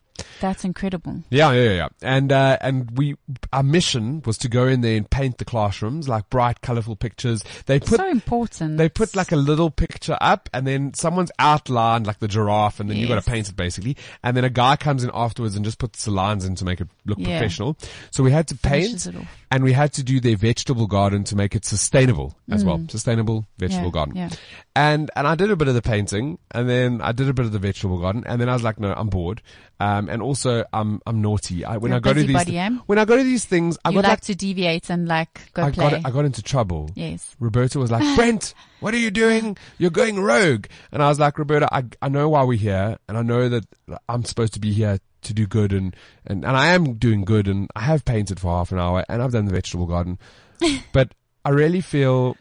That's 0.41 0.63
incredible. 0.63 1.23
Yeah, 1.29 1.51
yeah, 1.53 1.71
yeah. 1.71 1.87
And, 2.01 2.31
uh, 2.31 2.57
and 2.61 2.91
we, 2.97 3.15
our 3.51 3.63
mission 3.63 4.21
was 4.25 4.37
to 4.39 4.49
go 4.49 4.67
in 4.67 4.81
there 4.81 4.95
and 4.97 5.09
paint 5.09 5.37
the 5.39 5.45
classrooms, 5.45 6.07
like 6.07 6.29
bright, 6.29 6.61
colorful 6.61 6.95
pictures. 6.95 7.43
They 7.65 7.79
put, 7.79 7.97
so 7.99 8.07
important. 8.09 8.77
they 8.77 8.89
put 8.89 9.15
like 9.15 9.31
a 9.31 9.35
little 9.37 9.71
picture 9.71 10.17
up 10.21 10.49
and 10.53 10.67
then 10.67 10.93
someone's 10.93 11.31
outlined 11.39 12.05
like 12.05 12.19
the 12.19 12.27
giraffe 12.27 12.79
and 12.79 12.89
then 12.89 12.97
you've 12.97 13.09
got 13.09 13.23
to 13.23 13.29
paint 13.29 13.49
it 13.49 13.55
basically. 13.55 13.97
And 14.23 14.37
then 14.37 14.43
a 14.43 14.49
guy 14.49 14.75
comes 14.75 15.03
in 15.03 15.09
afterwards 15.13 15.55
and 15.55 15.65
just 15.65 15.79
puts 15.79 16.05
the 16.05 16.11
lines 16.11 16.45
in 16.45 16.55
to 16.55 16.65
make 16.65 16.79
it 16.81 16.87
look 17.05 17.17
Yeah. 17.19 17.39
professional. 17.39 17.77
So 18.11 18.23
we 18.23 18.31
had 18.31 18.47
to 18.49 18.55
paint 18.55 18.85
Finishes 18.87 19.07
it 19.07 19.15
off. 19.15 19.27
and 19.51 19.63
we 19.63 19.73
had 19.73 19.93
to 19.93 20.03
do 20.03 20.19
their 20.19 20.37
vegetable 20.37 20.87
garden 20.87 21.23
to 21.25 21.35
make 21.35 21.55
it 21.55 21.65
sustainable 21.65 22.35
as 22.51 22.63
well. 22.63 22.83
Sustainable 22.89 23.45
vegetable 23.57 23.83
Mm. 23.83 23.85
Yeah, 23.85 23.91
garden. 23.91 24.15
yeah. 24.15 24.29
And, 24.75 25.11
and 25.15 25.27
I 25.27 25.35
did 25.35 25.49
a 25.51 25.55
bit 25.55 25.67
of 25.67 25.73
the 25.75 25.81
painting 25.81 26.37
and 26.51 26.69
then 26.69 27.01
I 27.01 27.11
did 27.13 27.29
a 27.29 27.33
bit 27.33 27.45
of 27.45 27.51
the 27.51 27.59
vegetable 27.59 27.99
garden 27.99 28.23
and 28.27 28.39
then 28.41 28.49
I 28.49 28.53
was 28.53 28.63
like, 28.63 28.79
no, 28.79 28.93
I'm 28.95 29.07
bored. 29.09 29.41
Um, 29.79 30.02
Um, 30.03 30.09
and 30.09 30.21
also 30.21 30.65
I'm, 30.73 31.01
I'm 31.05 31.21
naughty. 31.21 31.63
I, 31.65 31.77
when 31.77 31.91
You're 31.91 31.97
I 31.97 31.99
go 32.01 32.13
to 32.13 32.23
these, 32.23 32.43
thi- 32.43 32.57
eh? 32.57 32.69
when 32.85 32.97
I 32.99 33.05
go 33.05 33.17
to 33.17 33.23
these 33.23 33.45
things, 33.45 33.77
I 33.85 33.89
You 33.89 33.95
got 33.95 34.03
like 34.03 34.09
like, 34.11 34.21
to 34.21 34.35
deviate 34.35 34.89
and 34.89 35.07
like 35.07 35.51
go 35.53 35.63
I 35.63 35.71
play. 35.71 35.89
got, 35.91 36.05
I 36.05 36.11
got 36.11 36.25
into 36.25 36.41
trouble. 36.43 36.89
yes. 36.95 37.35
Roberta 37.39 37.79
was 37.79 37.91
like, 37.91 38.15
Brent, 38.15 38.53
what 38.79 38.93
are 38.93 38.97
you 38.97 39.11
doing? 39.11 39.57
You're 39.77 39.91
going 39.91 40.19
rogue. 40.19 40.67
And 40.91 41.01
I 41.03 41.09
was 41.09 41.19
like, 41.19 41.37
Roberta, 41.37 41.67
I, 41.73 41.85
I 42.01 42.09
know 42.09 42.29
why 42.29 42.43
we're 42.43 42.57
here 42.57 42.97
and 43.07 43.17
I 43.17 43.21
know 43.21 43.49
that 43.49 43.65
I'm 44.09 44.23
supposed 44.23 44.53
to 44.55 44.59
be 44.59 44.73
here 44.73 44.99
to 45.23 45.33
do 45.33 45.47
good 45.47 45.71
and, 45.73 45.95
and, 46.25 46.43
and 46.45 46.57
I 46.57 46.67
am 46.73 46.95
doing 46.95 47.23
good 47.23 47.47
and 47.47 47.69
I 47.75 47.81
have 47.81 48.03
painted 48.03 48.39
for 48.39 48.51
half 48.57 48.71
an 48.73 48.79
hour 48.79 49.05
and 49.07 49.21
I've 49.21 49.31
done 49.31 49.45
the 49.45 49.53
vegetable 49.53 49.85
garden. 49.85 50.19
but 50.93 51.13
I 51.45 51.49
really 51.49 51.81
feel 51.81 52.35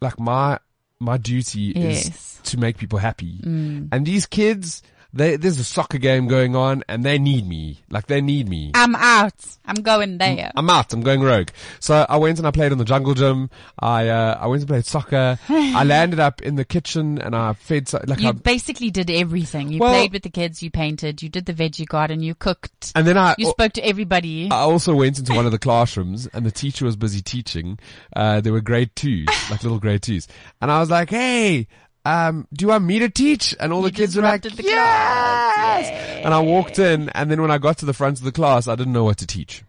like 0.00 0.18
my, 0.20 0.58
my 1.00 1.16
duty 1.16 1.72
Yes. 1.74 2.08
is 2.08 2.40
to 2.44 2.58
make 2.58 2.78
people 2.78 2.98
happy. 2.98 3.38
Mm. 3.42 3.88
And 3.92 4.06
these 4.06 4.26
kids, 4.26 4.82
they, 5.12 5.36
there's 5.36 5.58
a 5.58 5.64
soccer 5.64 5.98
game 5.98 6.28
going 6.28 6.54
on 6.54 6.84
and 6.88 7.04
they 7.04 7.18
need 7.18 7.46
me. 7.46 7.78
Like 7.90 8.06
they 8.06 8.20
need 8.20 8.48
me. 8.48 8.70
I'm 8.74 8.94
out. 8.94 9.34
I'm 9.64 9.82
going 9.82 10.18
there. 10.18 10.52
I'm 10.56 10.70
out. 10.70 10.92
I'm 10.92 11.02
going 11.02 11.20
rogue. 11.22 11.48
So 11.80 12.06
I 12.08 12.16
went 12.16 12.38
and 12.38 12.46
I 12.46 12.50
played 12.50 12.72
on 12.72 12.78
the 12.78 12.84
jungle 12.84 13.14
gym. 13.14 13.50
I 13.78 14.08
uh, 14.08 14.38
I 14.40 14.46
went 14.46 14.62
and 14.62 14.68
played 14.68 14.86
soccer. 14.86 15.38
I 15.48 15.84
landed 15.84 16.20
up 16.20 16.42
in 16.42 16.54
the 16.56 16.64
kitchen 16.64 17.18
and 17.18 17.34
I 17.34 17.52
fed 17.54 17.88
so, 17.88 18.00
like 18.06 18.20
You 18.20 18.28
I, 18.28 18.32
basically 18.32 18.90
did 18.90 19.10
everything. 19.10 19.70
You 19.70 19.80
Well- 19.80 19.92
played 19.92 20.12
with 20.12 20.22
the 20.22 20.30
kids, 20.30 20.62
you 20.62 20.70
painted, 20.70 21.22
you 21.22 21.28
did 21.28 21.46
the 21.46 21.54
veggie 21.54 21.86
garden, 21.86 22.20
you 22.22 22.34
cooked, 22.34 22.92
and 22.94 23.06
then 23.06 23.18
I 23.18 23.34
you 23.38 23.46
spoke 23.46 23.72
to 23.74 23.84
everybody. 23.86 24.48
I 24.50 24.60
also 24.60 24.94
went 24.94 25.18
into 25.18 25.34
one 25.34 25.46
of 25.46 25.52
the 25.52 25.58
classrooms 25.70 26.26
and 26.28 26.46
the 26.46 26.50
teacher 26.52 26.84
was 26.84 26.96
busy 26.96 27.20
teaching. 27.22 27.78
Uh, 28.14 28.40
there 28.40 28.52
were 28.52 28.60
grade 28.60 28.94
twos, 28.94 29.26
like 29.50 29.62
little 29.62 29.78
grade 29.80 30.02
twos, 30.02 30.28
and 30.60 30.70
I 30.70 30.80
was 30.80 30.90
like, 30.90 31.10
"Hey." 31.10 31.66
Um, 32.04 32.48
do 32.52 32.64
you 32.64 32.68
want 32.68 32.84
me 32.84 32.98
to 33.00 33.08
teach? 33.10 33.54
And 33.60 33.72
all 33.72 33.82
the 33.82 33.92
kids 33.92 34.16
were 34.16 34.22
like, 34.22 34.42
the 34.42 34.62
yes! 34.62 36.22
And 36.24 36.32
I 36.32 36.40
walked 36.40 36.78
in 36.78 37.08
and 37.10 37.30
then 37.30 37.40
when 37.42 37.50
I 37.50 37.58
got 37.58 37.78
to 37.78 37.86
the 37.86 37.92
front 37.92 38.18
of 38.18 38.24
the 38.24 38.32
class, 38.32 38.68
I 38.68 38.74
didn't 38.76 38.92
know 38.92 39.04
what 39.04 39.18
to 39.18 39.26
teach. 39.26 39.62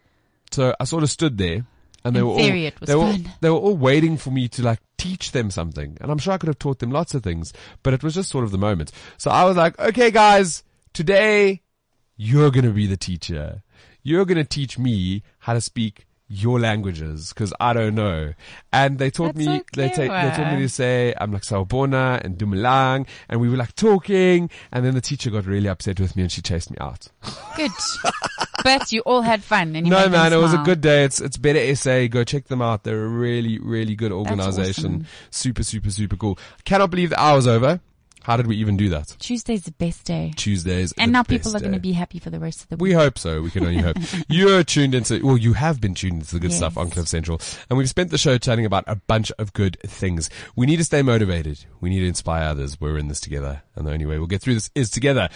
So 0.52 0.76
I 0.80 0.84
sort 0.86 1.04
of 1.04 1.10
stood 1.10 1.38
there 1.38 1.66
and 2.04 2.16
they 2.16 2.20
In 2.20 2.28
were 2.28 2.36
theory, 2.36 2.62
all, 2.62 2.68
it 2.68 2.80
was 2.80 2.88
they 2.88 2.96
were, 2.96 3.12
fun. 3.12 3.32
they 3.42 3.50
were 3.50 3.58
all 3.58 3.78
waiting 3.78 4.18
for 4.18 4.32
me 4.32 4.48
to 4.50 4.64
like 4.64 4.80
teach 4.98 5.32
them 5.32 5.52
something. 5.52 5.98
And 6.02 6.12
I'm 6.12 6.18
sure 6.18 6.34
I 6.34 6.38
could 6.38 6.48
have 6.48 6.60
taught 6.60 6.80
them 6.80 6.92
lots 6.92 7.14
of 7.14 7.24
things, 7.24 7.54
but 7.84 7.94
it 7.94 8.04
was 8.04 8.16
just 8.16 8.30
sort 8.30 8.44
of 8.44 8.52
the 8.52 8.58
moment. 8.58 8.92
So 9.18 9.30
I 9.32 9.44
was 9.46 9.58
like, 9.58 9.78
okay 9.80 10.12
guys, 10.12 10.64
today 10.94 11.62
you're 12.18 12.52
going 12.52 12.66
to 12.66 12.72
be 12.72 12.88
the 12.88 12.98
teacher. 12.98 13.64
You're 14.04 14.26
going 14.26 14.38
to 14.38 14.44
teach 14.44 14.80
me 14.80 15.24
how 15.40 15.54
to 15.54 15.62
speak 15.62 16.06
your 16.32 16.60
languages 16.60 17.34
because 17.34 17.54
I 17.60 17.74
don't 17.74 17.96
know. 17.96 18.34
And 18.72 18.98
they 18.98 19.12
taught 19.12 19.36
That's 19.36 19.38
me, 19.38 19.58
so 19.58 19.64
they, 19.74 19.90
ta- 19.90 20.02
they 20.02 20.08
taught 20.36 20.54
me 20.54 20.62
to 20.62 20.70
say, 20.70 21.14
I'm 21.20 21.32
like 21.32 21.42
Sawubona 21.42 22.22
and 22.24 22.38
Dumelang. 22.38 23.08
And 23.28 23.42
we 23.42 23.50
were 23.50 23.58
like 23.58 23.76
talking. 23.76 24.50
And 24.72 24.86
then 24.86 24.94
the 24.94 25.02
teacher 25.02 25.30
got 25.30 25.46
really 25.46 25.68
upset 25.68 26.00
with 26.00 26.16
me 26.16 26.24
and 26.24 26.32
she 26.32 26.42
chased 26.42 26.72
me 26.72 26.78
out. 26.80 27.10
Good. 27.56 27.72
but 28.64 28.92
you 28.92 29.02
all 29.02 29.22
had 29.22 29.44
fun 29.44 29.76
and 29.76 29.86
you 29.86 29.92
No, 29.92 30.08
man, 30.08 30.32
it 30.32 30.38
was 30.38 30.54
a 30.54 30.60
good 30.60 30.82
day. 30.82 31.04
It's, 31.04 31.20
it's 31.20 31.38
Better 31.38 31.76
SA. 31.76 32.08
Go 32.08 32.24
check 32.24 32.46
them 32.48 32.62
out. 32.62 32.84
They're 32.84 33.04
a 33.04 33.08
really, 33.08 33.60
really 33.60 33.96
good 33.96 34.12
organization. 34.12 34.86
awesome. 34.86 35.08
Super, 35.32 35.64
super, 35.64 35.90
super 35.90 36.16
cool. 36.16 36.40
Cannot 36.64 36.92
believe 36.92 37.10
the 37.10 37.20
hour's 37.20 37.48
over. 37.48 37.82
How 38.24 38.38
did 38.38 38.46
we 38.48 38.56
even 38.58 38.78
do 38.78 38.90
that? 38.90 39.16
Tuesday's 39.20 39.64
the 39.64 39.72
best 39.72 40.06
day. 40.06 40.32
Tuesdays. 40.36 40.94
And 40.98 41.12
now 41.12 41.24
people 41.24 41.56
are 41.56 41.60
going 41.60 41.72
to 41.74 41.80
be 41.80 41.94
happy 41.94 42.20
for 42.20 42.30
the 42.30 42.40
rest 42.40 42.62
of 42.62 42.70
the 42.70 42.76
week. 42.78 42.82
We 42.82 42.94
hope 42.94 43.18
so. 43.18 43.42
We 43.42 43.50
can 43.50 43.66
only 43.66 43.82
hope. 43.82 43.98
You're 44.30 44.64
tuned 44.64 44.94
into, 44.94 45.26
well, 45.26 45.38
you 45.38 45.54
have 45.54 45.82
been 45.82 45.96
tuned 45.96 46.22
into 46.22 46.34
the 46.36 46.40
good 46.40 46.52
Yes. 46.52 46.58
stuff 46.58 46.78
on 46.78 46.90
Cliff 46.92 47.08
Central. 47.08 47.42
And 47.70 47.78
we've 47.78 47.90
spent 47.90 48.12
the 48.12 48.18
show 48.18 48.38
chatting 48.38 48.66
about 48.66 48.84
a 48.88 48.96
bunch 48.96 49.32
of 49.40 49.54
good 49.54 49.78
things. 49.82 50.30
We 50.56 50.66
need 50.68 50.78
to 50.78 50.84
stay 50.84 51.02
motivated. 51.02 51.66
We 51.80 51.90
need 51.90 52.02
to 52.02 52.08
inspire 52.08 52.44
others. 52.50 52.80
We're 52.80 52.98
in 52.98 53.08
this 53.08 53.20
together. 53.20 53.64
And 53.76 53.88
the 53.88 53.92
only 53.92 54.06
way 54.06 54.18
we'll 54.18 54.28
get 54.28 54.42
through 54.42 54.54
this 54.56 54.70
is 54.76 54.90
together. 54.90 55.30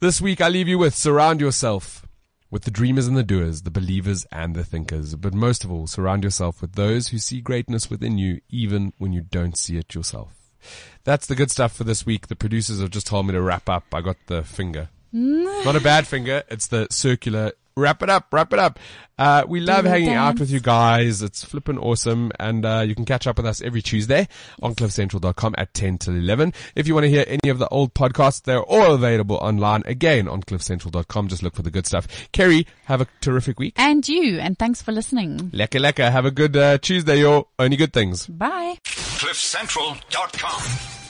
This 0.00 0.20
week 0.20 0.40
I 0.40 0.48
leave 0.48 0.68
you 0.68 0.78
with 0.78 0.94
surround 0.94 1.40
yourself 1.40 2.06
with 2.50 2.62
the 2.64 2.70
dreamers 2.70 3.06
and 3.06 3.16
the 3.16 3.22
doers, 3.22 3.62
the 3.62 3.70
believers 3.70 4.24
and 4.30 4.54
the 4.54 4.64
thinkers. 4.64 5.14
But 5.14 5.34
most 5.34 5.64
of 5.64 5.70
all, 5.72 5.86
surround 5.86 6.22
yourself 6.24 6.60
with 6.60 6.72
those 6.74 7.08
who 7.08 7.18
see 7.18 7.40
greatness 7.40 7.90
within 7.90 8.18
you, 8.18 8.40
even 8.48 8.92
when 8.98 9.12
you 9.12 9.20
don't 9.20 9.56
see 9.56 9.76
it 9.78 9.94
yourself. 9.94 10.32
That's 11.04 11.26
the 11.26 11.34
good 11.34 11.50
stuff 11.50 11.74
for 11.74 11.84
this 11.84 12.04
week. 12.04 12.28
The 12.28 12.36
producers 12.36 12.80
have 12.80 12.90
just 12.90 13.06
told 13.06 13.26
me 13.26 13.32
to 13.32 13.40
wrap 13.40 13.68
up. 13.68 13.84
I 13.92 14.00
got 14.00 14.16
the 14.26 14.42
finger. 14.42 14.88
Mm. 15.14 15.64
Not 15.64 15.76
a 15.76 15.80
bad 15.80 16.06
finger. 16.06 16.42
It's 16.48 16.66
the 16.66 16.88
circular. 16.90 17.52
Wrap 17.76 18.02
it 18.02 18.08
up. 18.08 18.28
Wrap 18.32 18.54
it 18.54 18.58
up. 18.58 18.78
Uh, 19.18 19.44
we 19.46 19.60
love 19.60 19.84
the 19.84 19.90
hanging 19.90 20.14
out 20.14 20.38
with 20.38 20.50
you 20.50 20.60
guys. 20.60 21.20
It's 21.22 21.44
flippin' 21.44 21.76
awesome. 21.78 22.32
And, 22.40 22.64
uh, 22.64 22.84
you 22.86 22.94
can 22.94 23.04
catch 23.04 23.26
up 23.26 23.36
with 23.36 23.44
us 23.46 23.60
every 23.62 23.82
Tuesday 23.82 24.28
on 24.62 24.74
cliffcentral.com 24.74 25.54
at 25.58 25.74
10 25.74 25.98
till 25.98 26.14
11. 26.14 26.54
If 26.74 26.88
you 26.88 26.94
want 26.94 27.04
to 27.04 27.10
hear 27.10 27.24
any 27.26 27.50
of 27.50 27.58
the 27.58 27.68
old 27.68 27.92
podcasts, 27.94 28.42
they're 28.42 28.62
all 28.62 28.92
available 28.92 29.36
online 29.36 29.82
again 29.86 30.26
on 30.28 30.42
cliffcentral.com. 30.42 31.28
Just 31.28 31.42
look 31.42 31.54
for 31.54 31.62
the 31.62 31.70
good 31.70 31.86
stuff. 31.86 32.06
Kerri, 32.32 32.66
have 32.86 33.00
a 33.02 33.06
terrific 33.20 33.58
week. 33.58 33.74
And 33.76 34.06
you, 34.08 34.38
and 34.38 34.58
thanks 34.58 34.80
for 34.82 34.92
listening. 34.92 35.50
Lekker 35.52 35.80
lekker. 35.80 36.10
Have 36.10 36.24
a 36.26 36.30
good, 36.30 36.56
uh, 36.56 36.78
Tuesday, 36.78 37.20
yo. 37.20 37.48
Only 37.58 37.76
good 37.76 37.92
things. 37.92 38.26
Bye. 38.26 38.78
CliffCentral.com. 38.84 41.05